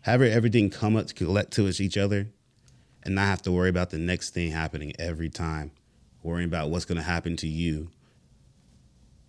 [0.03, 2.29] having everything come up to collect to each other
[3.03, 5.71] and not have to worry about the next thing happening every time,
[6.23, 7.89] worrying about what's going to happen to you.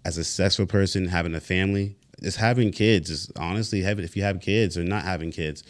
[0.04, 4.24] As a successful person, having a family, just having kids is honestly having if you
[4.24, 5.64] have kids or not having kids,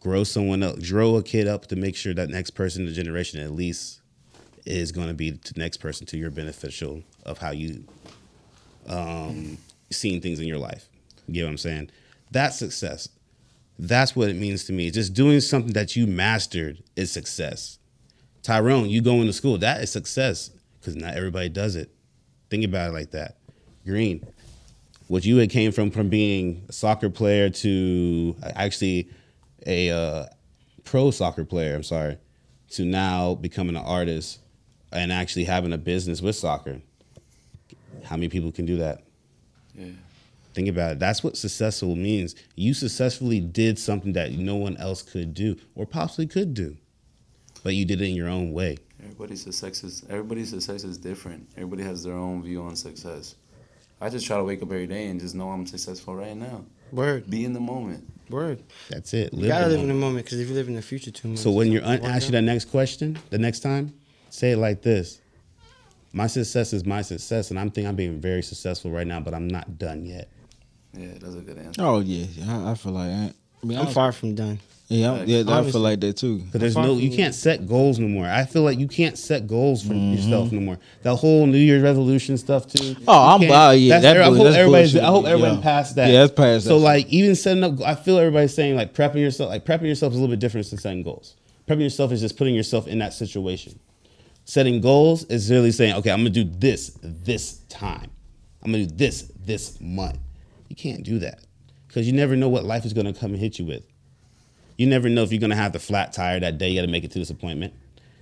[0.00, 2.92] grow someone up grow a kid up to make sure that next person in the
[2.92, 4.00] generation at least
[4.66, 7.84] is going to be the next person to your beneficial of how you
[8.86, 9.58] um,
[9.90, 10.88] seeing things in your life.
[11.26, 11.90] You get what I'm saying?
[12.30, 13.08] That's success.
[13.78, 14.90] That's what it means to me.
[14.90, 17.78] Just doing something that you mastered is success.
[18.42, 21.90] Tyrone, you going to school, that is success because not everybody does it.
[22.50, 23.36] Think about it like that.
[23.84, 24.24] Green,
[25.08, 29.08] what you had came from from being a soccer player to actually
[29.66, 30.26] a uh,
[30.84, 32.18] pro soccer player, I'm sorry,
[32.70, 34.40] to now becoming an artist
[34.92, 36.80] and actually having a business with soccer.
[38.04, 39.02] How many people can do that?
[39.74, 39.86] yeah
[40.54, 40.98] Think about it.
[41.00, 42.34] That's what successful means.
[42.54, 46.76] You successfully did something that no one else could do or possibly could do,
[47.64, 48.78] but you did it in your own way.
[49.02, 51.48] Everybody's success is everybody's success is different.
[51.56, 53.34] Everybody has their own view on success.
[54.00, 56.64] I just try to wake up every day and just know I'm successful right now.
[56.92, 58.06] Word, Be in the moment.
[58.30, 58.62] word.
[58.90, 59.32] That's it.
[59.34, 60.00] Live You gotta the live in the moment.
[60.00, 61.38] moment because if you live in the future too much.
[61.38, 63.92] So when you're un- Why asked you that next question, the next time,
[64.30, 65.20] say it like this:
[66.12, 69.34] My success is my success, and I'm thinking I'm being very successful right now, but
[69.34, 70.28] I'm not done yet.
[70.96, 71.82] Yeah, that's a good answer.
[71.82, 74.60] Oh yeah, I, I feel like I, I mean, I'm I, far from done.
[74.88, 76.38] Yeah, I'm- yeah, I feel like that too.
[76.40, 77.16] Because there's no, you you.
[77.16, 78.26] can't set goals no more.
[78.26, 80.14] I feel like you can't set goals for Mm-hmm.
[80.14, 80.78] yourself no more.
[81.02, 82.94] That whole New Year's resolution stuff too.
[83.08, 84.96] Oh, I'm- You can't- oh, yeah, that's- that I hope that's everybody's.
[84.96, 85.60] I hope everyone yeah.
[85.62, 86.10] passed that.
[86.10, 86.84] Yeah, that's past So that.
[86.84, 89.48] like even setting up, I feel everybody's saying like prepping yourself.
[89.50, 91.34] Like prepping yourself is a little bit different than setting goals.
[91.66, 93.78] Prepping yourself is just putting yourself in that situation.
[94.44, 98.10] Setting goals is really saying, okay, I'm gonna do this this time.
[98.62, 100.18] I'm gonna do this this month.
[100.76, 101.38] You can't do that
[101.86, 103.84] because you never know what life is gonna come and hit you with.
[104.76, 106.70] You never know if you're gonna have the flat tire that day.
[106.70, 107.74] You got to make it to this appointment.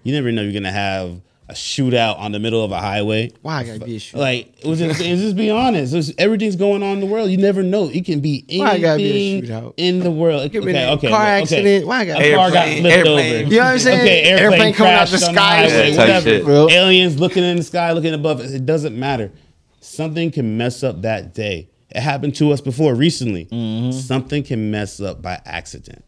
[0.03, 3.31] You never know you're gonna have a shootout on the middle of a highway.
[3.41, 4.19] Why I gotta be a shootout?
[4.19, 5.95] Like, it was just, it's just be honest.
[5.95, 7.31] It's- everything's going on in the world.
[7.31, 7.89] You never know.
[7.89, 10.43] It can be anything Why I be a in the world.
[10.53, 11.41] Could be Okay, a okay, car okay.
[11.41, 11.87] accident.
[11.87, 13.17] Why I gotta- a car got Airplane, flipped airplane.
[13.45, 13.45] over.
[13.55, 14.01] You know what I'm saying?
[14.01, 15.57] Okay, airplane, Airplane coming out the crashed on the sky.
[15.57, 16.69] highway, Yeah, type whatever.
[16.69, 16.77] shit.
[16.77, 18.41] Aliens looking in the sky, looking above.
[18.43, 19.33] It doesn't matter.
[19.81, 21.69] Something can mess up that day.
[21.95, 23.47] It happened to us before recently.
[23.47, 23.93] Mm-hmm.
[23.93, 26.05] Something can mess up by accident,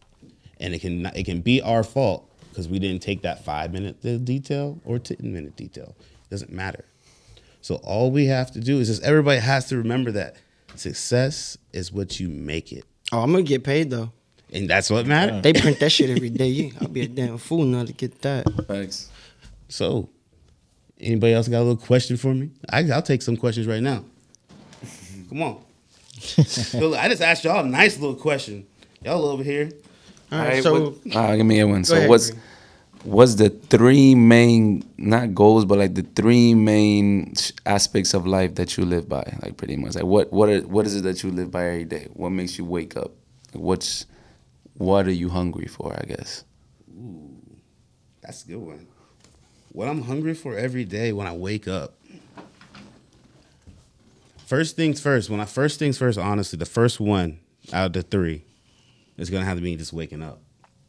[0.59, 4.01] and it can it can be our fault because we didn't take that five minute
[4.25, 5.95] detail or ten minute detail.
[6.31, 6.85] Doesn't matter.
[7.61, 10.37] So all we have to do is just everybody has to remember that
[10.75, 14.11] success is what you make it, Oh, I'm gonna get paid though.
[14.53, 15.43] and that's what matters.
[15.43, 16.73] They print that shit every day.
[16.81, 18.45] I'll be a damn fool not to get that.
[18.67, 19.11] Thanks.
[19.69, 20.09] So,
[21.01, 22.51] anybody else got a little question for me?
[22.71, 24.05] I, I'll take some questions right now.
[25.29, 25.64] Come on.
[26.75, 28.67] Look, I just asked y'all a nice little question.
[29.05, 29.71] Y'all over here.
[30.33, 31.85] All right, so what, uh, give me a one.
[31.85, 32.43] So ahead, what's Green.
[33.05, 37.35] what's the three main not goals, but like the three main
[37.67, 39.23] aspects of life that you live by?
[39.43, 41.85] Like pretty much, like what what are, what is it that you live by every
[41.85, 42.09] day?
[42.15, 43.13] What makes you wake up?
[43.53, 44.07] What's
[44.75, 45.93] what are you hungry for?
[45.95, 46.45] I guess.
[46.91, 47.37] Ooh,
[48.23, 48.87] That's a good one.
[49.73, 51.95] What I'm hungry for every day when I wake up.
[54.45, 55.31] First things first.
[55.31, 57.41] When I first things first, honestly, the first one
[57.73, 58.45] out of the three
[59.17, 60.41] is gonna have to be just waking up.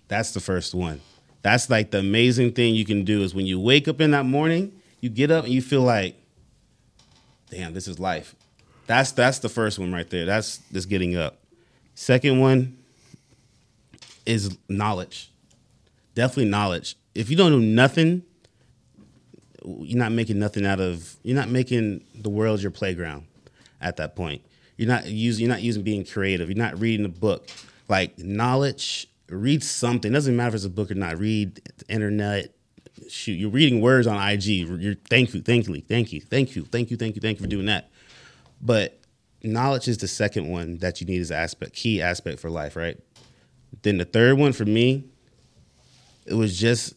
[0.07, 1.01] That's the first one.
[1.41, 4.25] That's like the amazing thing you can do is when you wake up in that
[4.25, 6.15] morning, you get up and you feel like,
[7.49, 8.35] damn, this is life.
[8.87, 10.25] That's that's the first one right there.
[10.25, 11.37] That's just getting up.
[11.93, 12.77] Second one
[14.25, 15.31] is knowledge.
[16.13, 16.97] Definitely knowledge.
[17.13, 18.23] If you don't do nothing,
[19.63, 21.15] you're not making nothing out of.
[21.23, 23.27] You're not making the world your playground.
[23.85, 24.41] At that point,
[24.77, 25.45] you're not using.
[25.45, 26.49] You're not using being creative.
[26.49, 27.47] You're not reading a book.
[27.87, 30.11] Like knowledge, read something.
[30.11, 31.19] doesn't matter if it's a book or not.
[31.19, 32.55] Read the internet.
[33.07, 34.45] Shoot, you're reading words on IG.
[34.45, 37.43] You're thank you, thank you, thank you, thank you, thank you, thank you, thank you
[37.43, 37.91] for doing that.
[38.59, 38.99] But
[39.43, 42.97] knowledge is the second one that you need as aspect, key aspect for life, right?
[43.83, 45.05] Then the third one for me,
[46.25, 46.95] it was just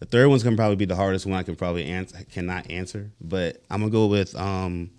[0.00, 3.10] the third one's gonna probably be the hardest one I can probably answer cannot answer.
[3.20, 4.90] But I'm gonna go with um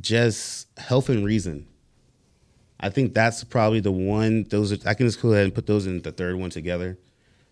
[0.00, 1.66] just health and reason.
[2.78, 4.44] I think that's probably the one.
[4.44, 6.98] Those are, I can just go ahead and put those in the third one together,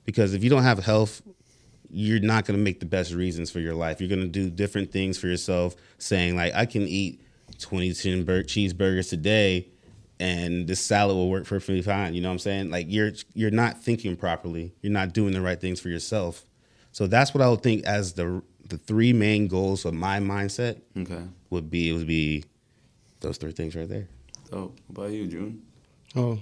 [0.04, 1.22] because if you don't have health,
[1.90, 4.00] you're not going to make the best reasons for your life.
[4.00, 7.22] You're going to do different things for yourself, saying like, I can eat
[7.58, 9.68] 20 cheeseburg- cheeseburgers today,
[10.20, 12.14] and this salad will work perfectly fine.
[12.14, 12.70] You know what I'm saying?
[12.70, 14.72] Like you're you're not thinking properly.
[14.80, 16.44] You're not doing the right things for yourself.
[16.92, 20.80] So that's what I would think as the the three main goals of my mindset
[20.96, 21.22] Okay.
[21.50, 21.90] would be.
[21.90, 22.44] It would be
[23.20, 24.08] those three things right there.
[24.52, 25.62] Oh, what about you, June?
[26.16, 26.38] oh,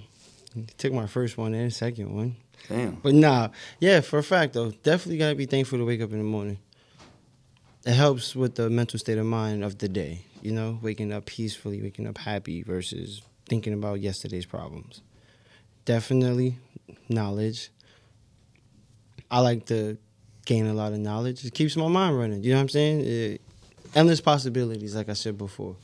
[0.55, 2.35] you took my first one and second one.
[2.69, 2.95] Damn.
[2.95, 6.17] But nah, yeah, for a fact though, definitely gotta be thankful to wake up in
[6.19, 6.59] the morning.
[7.85, 10.21] It helps with the mental state of mind of the day.
[10.41, 15.01] You know, waking up peacefully, waking up happy versus thinking about yesterday's problems.
[15.85, 16.57] Definitely
[17.09, 17.69] knowledge.
[19.31, 19.97] I like to
[20.45, 21.45] gain a lot of knowledge.
[21.45, 22.43] It keeps my mind running.
[22.43, 23.01] You know what I'm saying?
[23.01, 23.41] It,
[23.95, 25.75] endless possibilities, like I said before.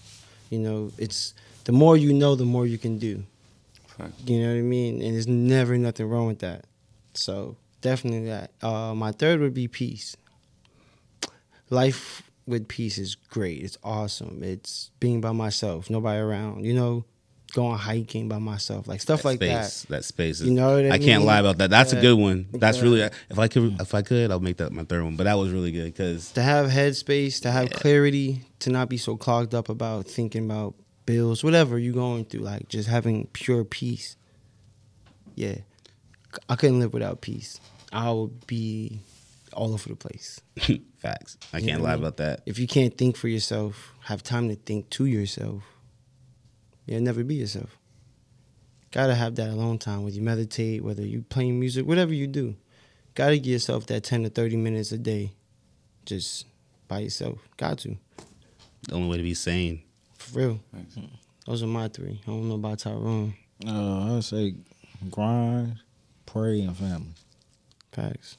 [0.50, 1.34] You know, it's
[1.66, 3.24] the more you know, the more you can do.
[3.88, 4.14] Fact.
[4.26, 5.02] You know what I mean?
[5.02, 6.66] And there's never nothing wrong with that.
[7.14, 8.52] So definitely that.
[8.62, 10.16] Uh, my third would be peace.
[11.70, 13.62] Life with peace is great.
[13.62, 14.42] It's awesome.
[14.42, 16.66] It's being by myself, nobody around.
[16.66, 17.06] You know,
[17.50, 20.06] going hiking by myself, like stuff like space, that.
[20.06, 20.42] space.
[20.42, 20.92] Is, You know what I mean?
[20.92, 21.70] I can't lie about that.
[21.70, 22.48] That's a good one.
[22.54, 22.84] That's Yeah.
[22.84, 25.16] really if I could if I could I'll make that my third one.
[25.16, 26.32] But that was really good because.
[26.34, 27.78] To have headspace, to have Yeah.
[27.78, 32.42] clarity, to not be so clogged up about thinking about bills, whatever you're going through,
[32.42, 34.16] like just having pure peace.
[35.36, 35.56] Yeah,
[36.50, 37.60] I couldn't live without peace.
[37.92, 39.00] I would be
[39.54, 40.42] all over the place.
[41.00, 41.38] Facts.
[41.54, 42.04] I You can't lie I mean?
[42.04, 42.42] about that.
[42.46, 45.64] If you can't think for yourself, have time to think to yourself,
[46.94, 47.78] you'll never be yourself.
[48.92, 52.56] Gotta have that alone time whether you meditate, whether you playing music, whatever you do.
[53.16, 55.32] Gotta give yourself that 10 to 30 minutes a day
[56.06, 56.46] just
[56.88, 57.38] by yourself.
[57.58, 57.98] Got to.
[58.88, 59.84] The only way to be sane.
[60.18, 60.60] For real.
[60.74, 60.98] Thanks.
[61.46, 62.20] Those are my three.
[62.24, 63.34] I don't know about Tyrone.
[63.66, 64.56] Uh, I would say
[65.12, 65.78] grind,
[66.26, 67.14] pray, and family.
[67.92, 68.38] Facts.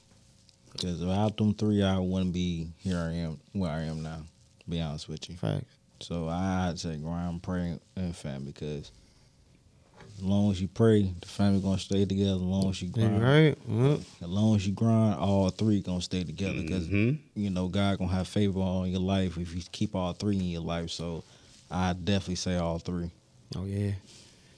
[0.71, 2.97] Because without them three, I wouldn't be here.
[2.97, 4.23] I am where I am now.
[4.59, 5.35] To be honest with you.
[5.35, 5.65] Facts.
[6.01, 8.51] So I'd say grind, pray, and family.
[8.53, 8.91] Because
[10.17, 12.31] as long as you pray, the family gonna stay together.
[12.35, 13.57] As long as you grind, right?
[13.67, 13.99] Yep.
[14.21, 16.61] as long as you grind, all three gonna stay together.
[16.61, 17.19] Because Mhm.
[17.35, 20.45] you know God gonna have favor on your life if you keep all three in
[20.45, 20.89] your life.
[20.91, 21.23] So
[21.69, 23.09] I definitely say all three.
[23.55, 23.91] Oh yeah.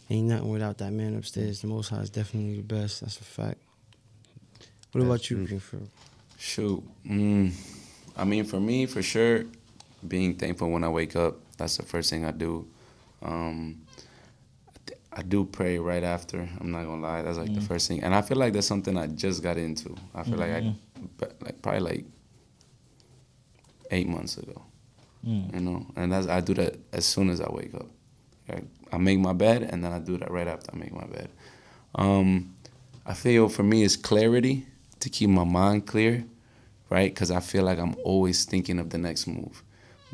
[0.10, 1.62] Ain't nothing without that man upstairs.
[1.62, 3.02] The most high is definitely the best.
[3.02, 3.58] That's a fact.
[4.92, 5.46] What That's about you, true.
[5.48, 5.90] Greenfield?
[6.38, 6.84] Shoot.
[7.08, 7.54] Mm,
[8.16, 9.46] I mean, for me, for sure,
[10.08, 11.36] being thankful when I wake up.
[11.58, 12.68] That's the first thing I do.
[13.22, 13.82] Um,
[15.16, 16.48] I do pray right after.
[16.60, 17.22] I'm not gonna lie.
[17.22, 19.96] That's like the first thing, and I feel like that's something I just got into.
[20.16, 20.76] I feel like I,
[21.42, 22.06] like probably like
[23.92, 24.62] eight months ago.
[25.26, 25.54] Mm.
[25.54, 27.88] You know, and that's I do that as soon as I wake up.
[28.50, 31.06] Like, I make my bed, and then I do that right after I make my
[31.06, 31.30] bed.
[31.96, 32.56] Um,
[33.06, 34.66] I feel for me it's clarity
[35.00, 36.26] to keep my mind clear,
[36.90, 37.14] right?
[37.14, 39.64] Because I feel like I'm always thinking of the next move.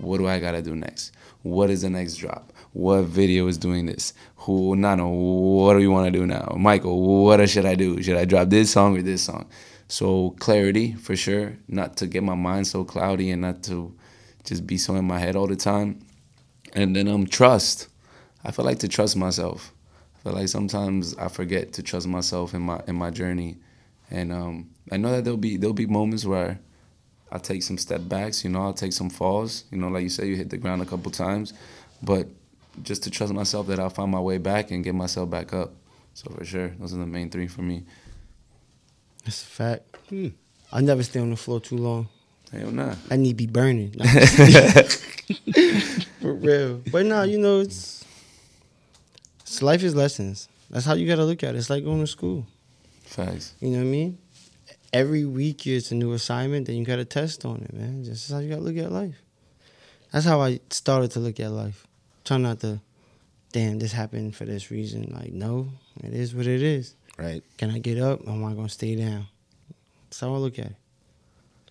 [0.02, 1.12] What do I gotta do next?
[1.44, 2.54] What is the next drop?
[2.74, 4.14] What video is doing this?
[4.38, 5.08] Who Nano?
[5.10, 6.56] What do you want to do now?
[6.58, 8.02] Michael, what should I do?
[8.02, 9.50] Should I drop this song or this song?
[9.88, 13.94] So clarity for sure, not to get my mind so cloudy and not to
[14.44, 16.00] just be so in my head all the time.
[16.74, 17.88] And then um trust.
[18.44, 19.74] I feel like to trust myself.
[20.20, 23.58] I feel like sometimes I forget to trust myself in my in my journey,
[24.12, 26.60] and um, I know that there'll be there'll be moments where
[27.32, 28.44] I'll take some step backs.
[28.44, 29.66] You know, I'll take some falls.
[29.72, 31.54] You know, like you say, you hit the ground a couple times,
[32.02, 32.28] but
[32.84, 35.74] just to trust myself that I'll find my way back and get myself back up.
[36.14, 37.84] So for sure, those are the main three for me.
[39.26, 39.98] That's a fact.
[40.10, 40.30] Hmm.
[40.72, 42.08] I never stay on the floor too long.
[42.52, 42.96] Hell nah.
[43.12, 43.92] I need to be burning.
[46.22, 46.82] For real.
[46.92, 48.04] But no, you know, it's,
[49.42, 50.50] it's life is lessons.
[50.70, 51.58] That's how you gotta look at it.
[51.58, 52.48] It's like going to school.
[53.04, 53.54] Facts.
[53.60, 54.18] You know what I mean?
[54.92, 58.04] Every week it's a new assignment, then you got to test on it, man.
[58.04, 59.22] Just how you got to look at life.
[60.12, 61.86] That's how I started to look at life.
[62.26, 62.82] Try not to,
[63.52, 65.12] damn, this happened for this reason.
[65.16, 65.70] Like, no,
[66.04, 66.96] it is what it is.
[67.18, 67.44] Right.
[67.58, 68.22] Can I get up?
[68.26, 69.28] Or am I gonna stay down?
[70.10, 70.76] That's how I look at it.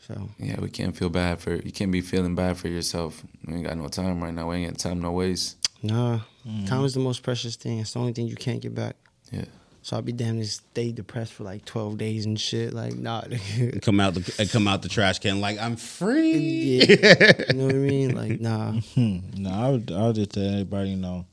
[0.07, 1.73] So Yeah, we can't feel bad for you.
[1.73, 3.23] Can't be feeling bad for yourself.
[3.47, 4.49] We ain't got no time right now.
[4.49, 5.57] We ain't got time no waste.
[5.83, 6.67] nah, mm-hmm.
[6.67, 7.81] time is the most precious thing.
[7.81, 8.97] It's the only thing you can't get back.
[9.33, 9.45] Yeah.
[9.89, 12.75] So I'll be damn to stay depressed for like twelve days and shit.
[12.75, 13.81] Like, nah, nigga.
[13.81, 16.85] Come out the come out the trash can like I'm free.
[16.85, 17.33] yeah.
[17.49, 18.15] you know what I mean?
[18.15, 18.75] Like, nah.
[18.97, 21.25] No, I would, I would just tell everybody, you know,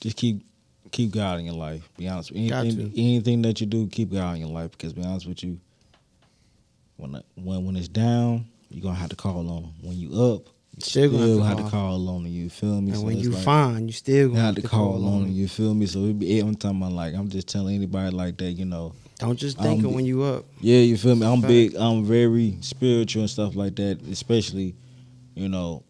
[0.00, 0.46] just keep
[0.92, 1.88] keep God in your life.
[1.96, 2.30] Be honest.
[2.30, 3.00] With Got anything, to.
[3.00, 4.70] anything that you do, keep God in your life.
[4.70, 5.58] Because be honest with you,
[6.96, 9.72] when when when it's down, you're gonna have to call on him.
[9.82, 12.26] When you up, you Still still, gonna have have to call on.
[12.26, 12.90] You feel me?
[12.90, 15.32] And So when you like, find, you still gonna have to call on him.
[15.32, 15.86] You feel me?
[15.86, 16.44] So it be it.
[16.44, 18.52] I'm talking about like I'm just telling anybody like that.
[18.52, 20.44] You know, Don't just think Um, it when you up.
[20.60, 21.26] yeah, you feel me?
[21.26, 21.48] I'm Fact.
[21.48, 21.74] big.
[21.76, 24.00] I'm very spiritual and stuff like that.
[24.10, 24.74] Especially,
[25.34, 25.84] you know,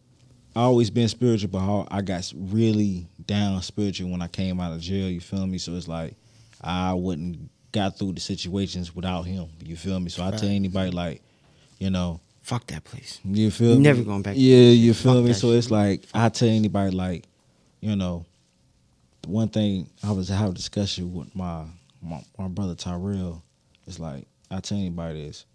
[0.55, 4.73] I always been spiritual, but how I got really down spiritual when I came out
[4.75, 5.09] of jail.
[5.09, 5.59] You feel me?
[5.59, 6.15] So it's like
[6.61, 9.47] I wouldn't got through the situations without him.
[9.65, 10.11] You feel me?
[10.11, 11.23] So I tell anybody like,
[11.79, 13.21] you know, Fuck that place.
[13.25, 13.83] you feel You me?
[13.85, 15.33] never going back to Yeah, you feel Fuck me?
[15.33, 15.57] So shit.
[15.57, 17.25] it's like I tell anybody like,
[17.81, 18.27] you know,
[19.23, 21.65] the one thing I was having a discussion with my,
[22.03, 23.43] my my brother Tyrell.
[23.87, 25.47] It's like I tell anybody this,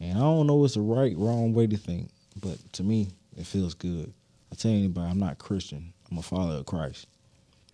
[0.00, 2.08] and I don't know what's the right wrong way to think,
[2.40, 4.10] but to me it feels good.
[4.50, 5.92] I tell anybody I'm not Christian.
[6.10, 7.08] I'm a follower of Christ.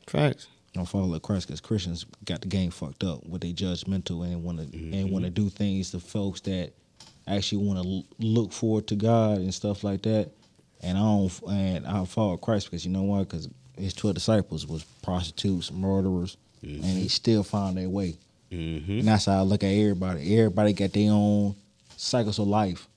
[0.08, 0.48] Facts.
[0.74, 4.24] I'm a follower of Christ because Christians got the game fucked up with they judgmental
[4.24, 5.12] and want to and mm-hmm.
[5.12, 6.72] want to do things to folks that
[7.36, 10.30] actually want to look forward to God and stuff like that.
[10.80, 13.20] And I don't and I follow Christ because you know why?
[13.20, 18.16] Because his twelve disciples was prostitutes, murderers, and they still found their way.
[18.52, 19.00] Mm-hmm.
[19.00, 20.38] And that's how I look at everybody.
[20.38, 21.54] Everybody got their own
[21.96, 22.88] cycles of life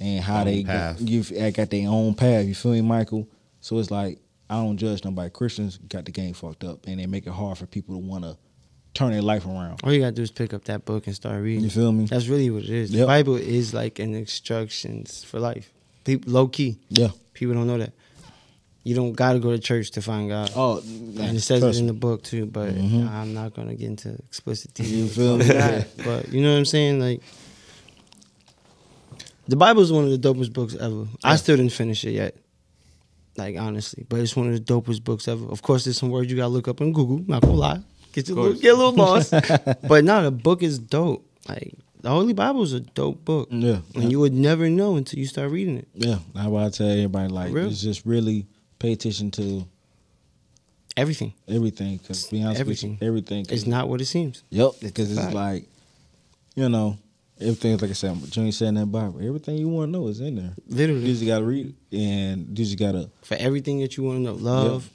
[0.00, 2.46] and how Own they got, you got their own path.
[2.46, 3.28] You feel me, Michael?
[3.60, 5.30] So it's like I don't judge nobody.
[5.30, 8.24] Christians got the game fucked up, and they make it hard for people to want
[8.24, 8.36] to
[8.94, 9.80] turn their life around.
[9.84, 11.64] All you gotta do is pick up that book and start reading.
[11.64, 12.04] You feel me?
[12.06, 12.90] That's really what it is.
[12.90, 15.70] The Bible is like an instructions for life.
[16.04, 16.78] People low key.
[16.88, 17.08] Yeah.
[17.34, 17.92] People don't know that.
[18.82, 20.50] You don't gotta go to church to find God.
[20.56, 23.08] Oh, and it says it in the book too, but Mhm.
[23.10, 25.44] I'm not gonna get into explicit You feel me?
[25.44, 25.88] that.
[26.04, 26.98] But you know what I'm saying?
[26.98, 27.20] Like
[29.48, 31.06] The Bible is one of the dopest books ever.
[31.24, 32.36] I still didn't finish it yet.
[33.36, 35.44] Like honestly, but it's one of the dopest books ever.
[35.46, 37.22] Of course, there's some words you gotta look up on Google.
[37.26, 37.80] Not gonna lie,
[38.12, 39.30] get a little, get a little lost.
[39.88, 41.26] but no, the book is dope.
[41.48, 43.80] Like the Holy Bible is a dope book, Yeah.
[43.94, 45.88] and you would never know until you start reading it.
[45.94, 48.46] Yeah, that's why I tell everybody like it's just really
[48.78, 49.64] pay attention to
[50.96, 51.32] Everything.
[51.48, 52.90] everything because be honest Everything.
[52.92, 53.46] with you, everything.
[53.48, 54.42] It's not what it seems.
[54.50, 55.64] Yep, because a it's like
[56.56, 56.98] you know
[57.40, 57.78] everything.
[57.78, 60.34] Like I said, Junior said in that Bible, everything you want to know is in
[60.36, 60.52] there.
[60.68, 61.02] Literally.
[61.02, 64.22] You just gotta read it, and you just gotta for everything that you want to
[64.22, 64.92] know, love, Yep.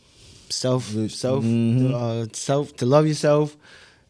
[0.51, 1.93] Self, Mhm.
[1.93, 3.55] uh, self to love yourself,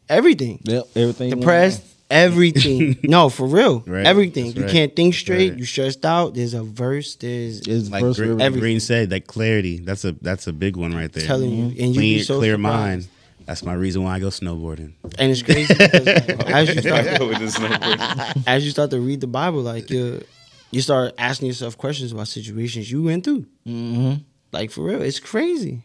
[0.09, 0.59] everything.
[0.63, 1.29] yep everything.
[1.31, 2.97] depressed, everything.
[3.03, 4.45] no, for real, Right, everything.
[4.45, 4.71] that's You right.
[4.71, 5.51] can't think straight.
[5.51, 5.59] Right.
[5.59, 6.35] You stressed out.
[6.35, 7.15] There's a verse.
[7.15, 7.73] There's know.
[7.73, 8.41] It's Like verse Green, for everything.
[8.45, 8.59] everything.
[8.61, 9.79] Green said, that clarity.
[9.79, 11.25] That's a that's a big one right there.
[11.25, 12.63] telling you, and you Clean, be so clear surprised.
[13.03, 13.07] mind.
[13.45, 14.93] That's my reason why I go snowboarding.
[15.19, 18.43] And it's crazy because as you start With the snowboard.
[18.47, 20.23] as you start to read the Bible, like you
[20.71, 23.45] you start asking yourself questions about situations you went through.
[23.67, 24.13] Mm-hmm.
[24.51, 25.81] Like for real, it's crazy.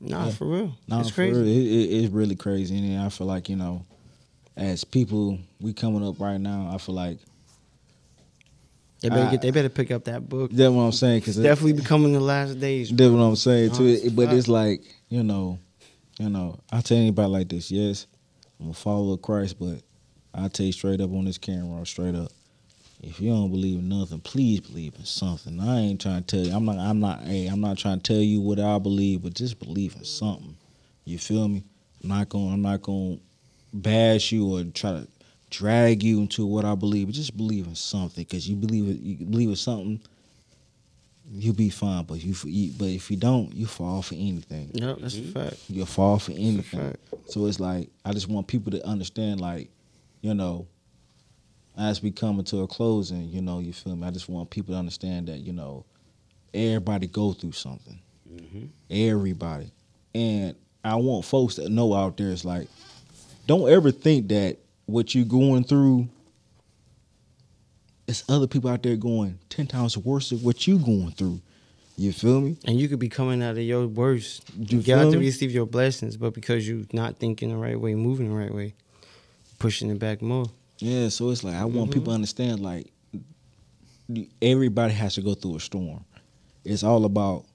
[0.00, 1.32] Nah, for real, No, it's crazy.
[1.38, 3.84] real, it, it, it's really crazy, and I feel like you know,
[4.56, 7.18] as people we coming up right now, I feel like
[9.02, 9.42] They better I- get.
[9.42, 10.50] They better pick up that book.
[10.52, 12.90] that's what I'm saying because Definitely becoming the last days.
[12.90, 14.10] That's what I'm saying too.
[14.10, 15.58] But it's like you know,
[16.18, 16.58] you know.
[16.72, 17.70] I tell anybody like this.
[17.70, 18.06] Yes,
[18.60, 19.82] I'm a follower of Christ, but
[20.32, 22.32] I tell you straight up on this camera, straight up.
[23.02, 25.58] If you don't believe in nothing, please believe in something.
[25.58, 26.54] I ain't trying to tell you.
[26.54, 26.78] I'm not.
[26.78, 27.22] I'm not.
[27.22, 30.56] Hey, I'm not trying to tell you what I believe, but just believe in something.
[31.04, 31.64] You feel me?
[32.02, 32.52] I'm not going.
[32.52, 33.22] I'm not going to
[33.72, 35.08] bash you or try to
[35.48, 37.06] drag you into what I believe.
[37.06, 39.02] But just believe in something, because you believe.
[39.02, 40.00] You believe in something
[41.32, 42.04] you'll be fine.
[42.04, 44.70] But you, you but if you don't, you fall for anything.
[44.74, 45.56] Yep, that's a fact.
[45.68, 46.96] You'll fall for anything.
[47.26, 49.70] So it's like I just want people to understand, like,
[50.20, 50.66] you know,
[51.76, 54.06] as we come into a closing, you know, you feel me.
[54.06, 55.84] I just want people to understand that you know,
[56.52, 57.98] everybody go through something.
[58.30, 58.66] Mm-hmm.
[58.90, 59.72] Everybody,
[60.14, 62.68] and I want folks to know out there is like,
[63.46, 66.08] don't ever think that what you're going through.
[68.06, 71.40] It's other people out there going ten times worse than what you going through.
[71.96, 72.56] You feel me?
[72.64, 74.42] And you could be coming out of your worst.
[74.58, 77.94] You You got to receive your blessings, but because you're not thinking the right way,
[77.94, 78.74] moving the right way,
[79.58, 80.46] pushing it back more.
[80.80, 81.94] Yeah, so it's like I want Mhm.
[81.94, 82.92] people to understand like
[84.42, 86.04] everybody has to go through a storm.
[86.64, 87.46] It's all about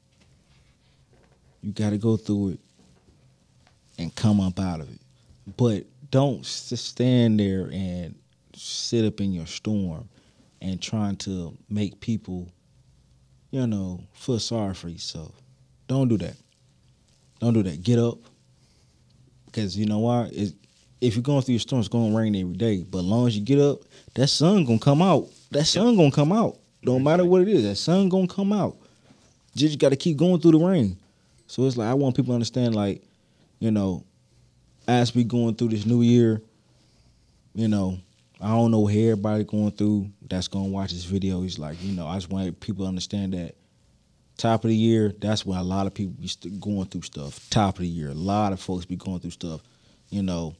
[1.61, 2.59] you got to go through it
[3.97, 4.99] and come up out of it.
[5.57, 8.15] But don't stand there and
[8.55, 10.07] sit up in your storm
[10.61, 12.47] and trying to make people,
[13.51, 15.31] you know, feel sorry for yourself.
[15.87, 16.37] Don't do that.
[17.39, 17.83] Don't do that.
[17.83, 18.19] Get up.
[19.47, 20.29] Because you know why?
[20.31, 20.53] It's,
[21.01, 22.83] if you're going through your storm, it's gonna rain every day.
[22.83, 23.79] But as long as you get up,
[24.15, 25.27] that sun gonna come out.
[25.51, 26.57] That sun gonna come out.
[26.83, 28.77] Don't matter what it is, that sun gonna come out.
[29.53, 30.97] You just gotta keep going through the rain.
[31.47, 33.03] So it's like I want people to understand, like,
[33.59, 34.03] you know,
[34.87, 36.41] as we going through this new year,
[37.53, 37.97] you know,
[38.41, 41.43] I don't know what everybody going through that's gonna watch this video.
[41.43, 43.55] It's like, you know, I just want people to understand that
[44.37, 47.49] top of the year, that's when a lot of people be going through stuff.
[47.49, 49.61] Top of the year, a lot of folks be going through stuff,
[50.09, 50.55] you know.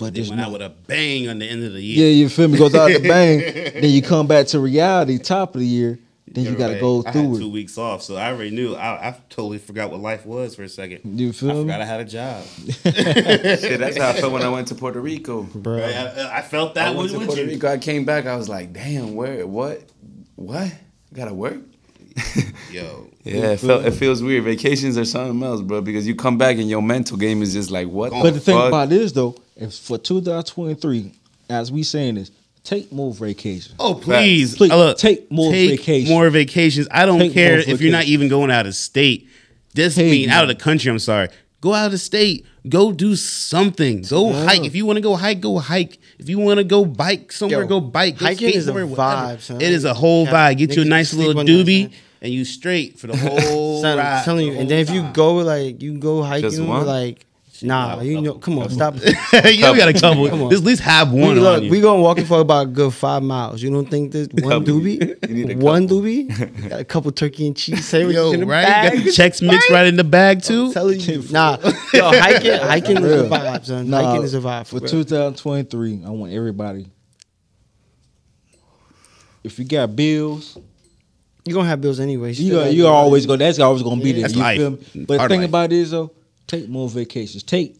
[0.00, 2.06] But They there's went no- out with a bang on the end of the year.
[2.06, 2.58] yeah, you feel me?
[2.58, 3.38] Goes out the bang,
[3.80, 5.18] then you come back to reality.
[5.18, 6.80] Top of the year, then you You're got to right.
[6.80, 7.50] go I had through two it.
[7.50, 8.74] weeks off, so I already knew.
[8.74, 11.00] I, I totally forgot what life was for a second.
[11.20, 11.60] You I feel me?
[11.62, 12.44] forgot I had a job.
[12.84, 15.42] Shit, that's how I felt when I went to Puerto Rico.
[15.42, 15.78] Bro.
[15.78, 17.48] I, I- I felt I went to Puerto you.
[17.48, 17.68] Rico.
[17.68, 18.26] I came back.
[18.26, 19.82] I was like, damn, where, what,
[20.36, 20.72] what?
[21.12, 21.58] Gotta work.
[22.70, 24.44] Yo, Yeah, it, felt, it feels weird.
[24.44, 27.70] Vacations are something else, bro, because you come back and your mental game is just
[27.70, 28.10] like, what?
[28.10, 28.68] But the thing fuck?
[28.68, 31.12] about this though, if for 2023,
[31.48, 32.30] as we saying this,
[32.64, 33.74] take more vacations.
[33.78, 36.10] Oh please, Please, look, take more take vacations.
[36.10, 36.88] More vacations.
[36.90, 39.28] I don't Take care if you're not even going out of state.
[39.74, 40.90] This Take mean out of the country.
[40.90, 41.28] I'm sorry.
[41.60, 42.46] Go out of the state.
[42.68, 44.02] Go do something.
[44.02, 44.44] Go Yeah.
[44.44, 44.64] hike.
[44.64, 45.98] If you want to go hike, go hike.
[46.18, 48.18] If you want to go bike somewhere, Yo, go bike.
[48.18, 49.56] Go hiking is a vibe, son.
[49.60, 50.58] It is a whole Yeah, vibe.
[50.58, 51.92] Get you a nice little on that, doobie, son.
[52.22, 53.16] And you straight for the
[53.50, 54.18] whole Son, ride.
[54.18, 54.52] I'm telling you.
[54.54, 55.12] the And then if you time.
[55.12, 56.86] go like you go hiking, Just one?
[56.86, 57.26] like
[57.62, 58.94] nah, you know, come on, stop.
[58.96, 60.26] you got a couple.
[60.30, 60.50] Come on.
[60.50, 61.70] Just at least have We, one look, on you.
[61.70, 63.62] we gonna walking for about a good five miles.
[63.62, 65.28] You don't think this one doobie?
[65.28, 66.68] You need a one doobie?
[66.70, 68.64] Got a couple turkey and cheese sandwiches Yo, in the right?
[68.64, 68.92] bag.
[68.94, 70.66] You got the checks mixed right in the bag too.
[70.68, 71.58] I'm telling you, nah.
[71.92, 73.90] Yo, hiking, hiking is a vibe, son.
[73.90, 74.66] Nah, hiking is a vibe.
[74.66, 74.88] For real.
[74.88, 76.86] 2023, I want everybody.
[79.44, 80.56] If you got bills,
[81.50, 82.32] you gonna have bills anyway.
[82.32, 83.36] you got, you always go.
[83.36, 84.22] That's always gonna be there.
[84.22, 84.58] That's you life.
[84.58, 85.04] feel me?
[85.06, 85.48] But the thing life.
[85.50, 86.10] about it is though,
[86.46, 87.42] take more vacations.
[87.42, 87.76] Take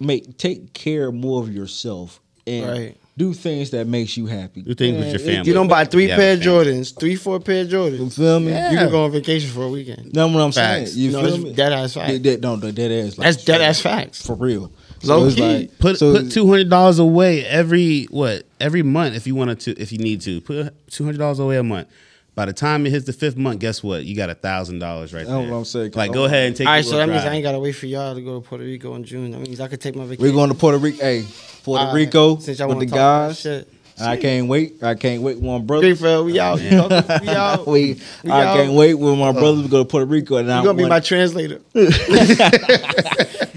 [0.00, 2.96] make take care more of yourself and Right.
[3.16, 4.62] do things that makes you happy.
[4.62, 5.48] Do things with your it- family.
[5.48, 6.40] You don't buy three Yeah, pair of.
[6.40, 8.14] Jordans, three, four pair of You Jordans.
[8.16, 8.48] feel me?
[8.48, 10.12] You can go on vacation for a weekend.
[10.12, 10.88] Know what I'm saying?
[10.94, 11.52] You No, feel it's me?
[11.54, 12.12] dead ass fact.
[12.12, 14.26] That, that, no, that, that is like That's dead ass facts.
[14.26, 14.70] for real.
[15.04, 15.70] Low it's key.
[15.78, 19.72] Put so- put two hundred dollars away every what every month if you wanted to
[19.80, 21.88] if you need to put two hundred dollars away a month.
[22.34, 24.04] By the time it hits the fifth month, guess what?
[24.04, 25.50] You got a thousand dollars right That's there.
[25.50, 25.92] what I'm saying.
[25.94, 26.66] Like, go ahead and take.
[26.66, 27.32] All right, so little that means ride.
[27.32, 29.30] I ain't gotta wait for y'all to go to Puerto Rico in June.
[29.30, 30.24] That means I could take my vacation.
[30.24, 30.98] We're going to Puerto Rico.
[30.98, 31.24] Hey,
[31.62, 33.38] Puerto All right, Rico since y'all with the guys.
[33.38, 33.68] Shit.
[34.00, 34.82] I can't wait.
[34.82, 35.36] I can't wait.
[35.36, 35.82] with my brother.
[35.82, 36.60] Greenfield, we out.
[36.60, 37.66] You know, we out.
[37.68, 38.56] we, We I out.
[38.56, 39.32] can't wait with my uh.
[39.32, 41.60] brothers to go to Puerto Rico, and I You gonna be my translator.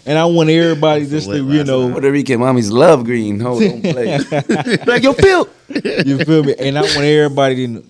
[0.05, 3.39] and I want everybody just to you last know Puerto Rican mommies love green.
[3.39, 4.19] Hold on, play.
[4.85, 5.49] like yo, Phil.
[6.05, 7.83] you feel me, and I want everybody to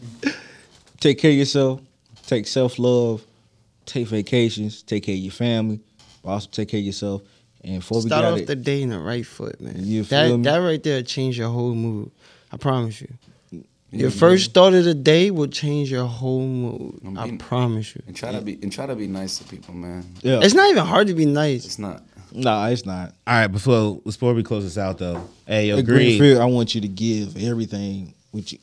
[0.99, 1.81] take care of yourself,
[2.25, 3.25] take self love,
[3.85, 5.79] take vacations, take care of your family,
[6.23, 7.21] but also take care of yourself.
[7.63, 9.75] And before we Start off it, the day in the right foot, man.
[9.77, 10.43] You feel that me?
[10.43, 12.11] that right there change your whole mood.
[12.51, 13.13] I promise you.
[13.89, 16.99] Your first thought of the day will change your whole mood.
[17.05, 18.03] I'm I promise you.
[18.05, 20.05] and try to be and try to be nice to people, man.
[20.21, 21.65] yeah, It's not even hard to be nice.
[21.65, 22.03] It's not.
[22.33, 23.13] nah, it's not.
[23.25, 26.45] All right, before before we close this out though, hey yo, At Green, Greenfield, I
[26.45, 28.59] want you to give everything Which you,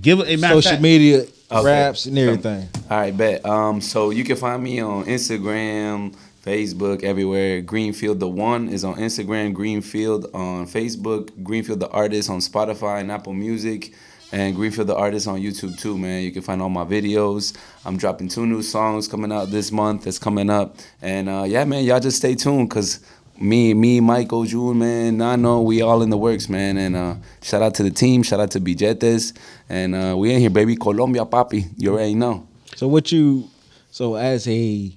[0.00, 1.64] give a matter social fact- media, Okay.
[1.64, 2.68] raps, and everything.
[2.90, 3.44] All right, bet.
[3.46, 6.14] Um, so you can find me on Instagram,
[6.44, 7.62] Facebook, everywhere.
[7.62, 9.54] Greenfield the One is on Instagram.
[9.54, 11.30] Greenfield on Facebook.
[11.42, 13.94] Greenfield the Artist on Spotify and Apple Music.
[14.30, 16.22] And Greenfield the Artist on YouTube too, man.
[16.22, 17.56] You can find all my videos.
[17.86, 20.04] I'm dropping two new songs coming out this month.
[20.04, 20.76] That's coming up.
[21.00, 23.00] And uh, yeah, man, y'all just stay tuned because
[23.40, 26.76] me, me, Michael, June, man, Nano, we all in the works, man.
[26.76, 28.22] And uh, shout out to the team.
[28.22, 29.32] Shout out to Billetes.
[29.68, 30.76] And uh, we in here, baby.
[30.76, 31.68] Colombia, papi.
[31.76, 32.46] You already know.
[32.76, 33.48] So what you,
[33.90, 34.92] so as a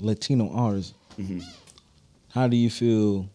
[0.00, 1.40] Latino artist, Mm-hmm.
[2.32, 3.28] how do you feel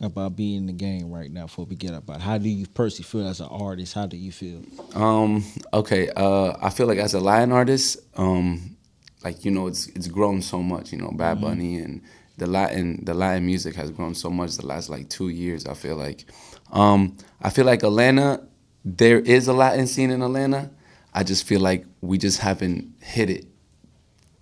[0.00, 1.42] about being in the game right now?
[1.46, 3.94] Before we get about, how do you personally feel as an artist?
[3.94, 4.60] How do you feel?
[4.94, 6.08] Um, okay.
[6.14, 8.76] Uh, I feel like as a Latin artist, um,
[9.24, 10.92] like you know, it's it's grown so much.
[10.92, 12.00] You know, Bad Bunny and
[12.36, 15.66] the Latin the Latin music has grown so much the last like two years.
[15.66, 16.24] I feel like,
[16.72, 18.46] um, I feel like Atlanta,
[18.84, 20.70] there is a Latin scene in Atlanta.
[21.14, 23.46] I just feel like we just haven't hit it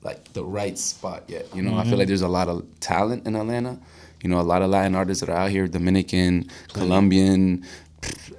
[0.02, 1.54] like the right spot yet.
[1.54, 1.98] You know, I feel mm-hmm.
[1.98, 3.78] like there's a lot of talent in Atlanta.
[4.22, 7.64] You know, a lot of Latin artists that are out here, Dominican, Colombian,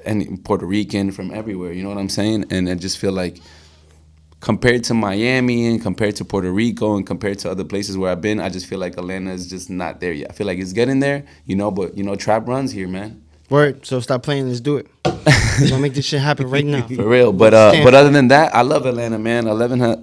[0.05, 1.71] and Puerto Rican from everywhere.
[1.71, 2.45] You know what I'm saying?
[2.51, 3.39] And I just feel like
[4.39, 8.21] compared to Miami and compared to Puerto Rico and compared to other places where I've
[8.21, 10.31] been, I just feel like Atlanta is just not there yet.
[10.31, 13.23] I feel like it's getting there, you know, but you know, trap runs here, man.
[13.51, 13.85] Word.
[13.85, 14.47] So stop playing.
[14.47, 14.87] Let's do it.
[15.05, 16.87] We're gonna make this shit happen right now.
[16.87, 17.31] For real.
[17.33, 19.45] But uh, but other than that, I love Atlanta, man.
[19.47, 19.79] Eleven.
[19.79, 19.97] ha-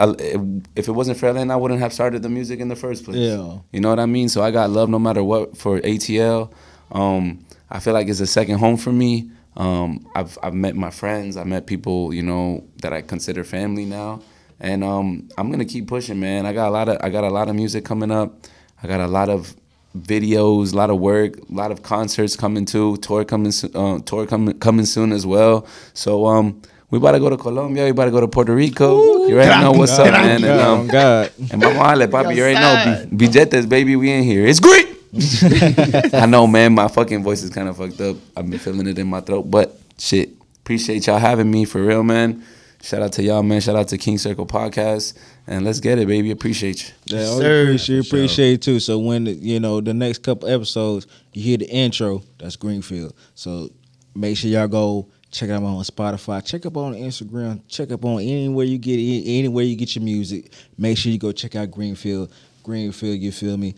[0.77, 3.17] If it wasn't for Atlanta, I wouldn't have started the music in the first place.
[3.17, 3.59] Yeah.
[3.73, 4.29] You know what I mean?
[4.29, 6.53] So I got love no matter what for ATL.
[6.93, 9.31] Um, I feel like it's a second home for me.
[9.57, 11.37] Um, I've I've met my friends.
[11.37, 14.21] I met people you know that I consider family now,
[14.61, 16.47] and um, I'm gonna keep pushing, man.
[16.47, 18.47] I got a lot of I got a lot of music coming up.
[18.83, 19.57] I got a lot of
[19.97, 22.97] videos, a lot of work, a lot of concerts coming too.
[22.99, 25.67] Tour coming, uh, tour coming coming soon as well.
[25.95, 26.61] So um,
[26.91, 27.85] we about to go to Colombia.
[27.85, 29.27] We about to go to Puerto Rico.
[29.27, 30.43] you already know what's up, man.
[30.43, 33.11] And, Oh um, God, and my mom, like, papi, you already know, Outside.
[33.11, 34.47] Billetes, baby, we in here.
[34.47, 34.87] It's great.
[36.15, 36.75] I know, man.
[36.75, 38.17] My fucking voice is kind of fucked up.
[38.37, 40.31] I've been feeling it in my throat, but shit.
[40.61, 42.45] Appreciate y'all having me for real, man.
[42.83, 43.61] Shout out to y'all, man.
[43.63, 45.17] Shout out to King Circle Podcast,
[45.49, 46.31] and let's get it, baby.
[46.31, 47.17] Appreciate you.
[47.17, 47.63] yeah, I sir.
[47.63, 48.79] appreciate appreciate it too.
[48.79, 52.23] So when you know the next couple episodes, you hear the intro.
[52.39, 53.15] That's Greenfield.
[53.35, 53.71] So
[54.15, 56.45] make sure y'all go check out on Spotify.
[56.45, 57.63] Check up on Instagram.
[57.67, 60.53] Check up on anywhere you get anywhere you get your music.
[60.77, 62.31] Make sure you go check out Greenfield.
[62.63, 63.75] Greenfield, you feel me?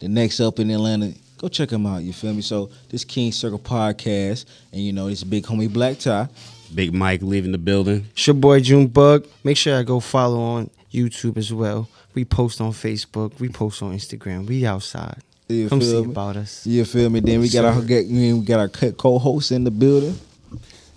[0.00, 2.02] The next up in Atlanta, go check them out.
[2.02, 2.42] You feel me?
[2.42, 6.28] So this King Circle podcast, and you know this big homie Black Tie.
[6.74, 8.04] Big Mike leaving the building.
[8.10, 9.28] It's your boy June Bug.
[9.44, 11.88] Make sure I go follow on YouTube as well.
[12.14, 13.38] We post on Facebook.
[13.40, 14.46] We post on Instagram.
[14.46, 15.18] We outside.
[15.48, 16.12] You Come feel see me?
[16.12, 16.66] about us.
[16.66, 17.20] You feel me?
[17.20, 17.86] Then we got our Sir.
[17.86, 20.18] get we got our co- co-host in the building.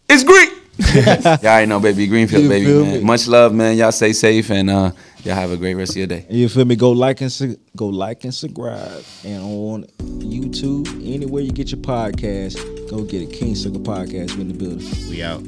[0.09, 0.49] It's great.
[1.17, 2.05] y'all already know, baby.
[2.07, 2.93] Greenfield, You baby, man.
[2.99, 3.03] me?
[3.03, 3.75] Much love, man.
[3.75, 4.91] Y'all stay safe, and uh,
[5.23, 6.25] y'all have a great rest of your day.
[6.29, 6.75] You feel me?
[6.75, 9.83] Go like and su- go like and subscribe, and on
[10.21, 12.55] YouTube, anywhere you get your podcast,
[12.89, 15.09] go get a King Circle podcast We in the building.
[15.09, 15.41] We out.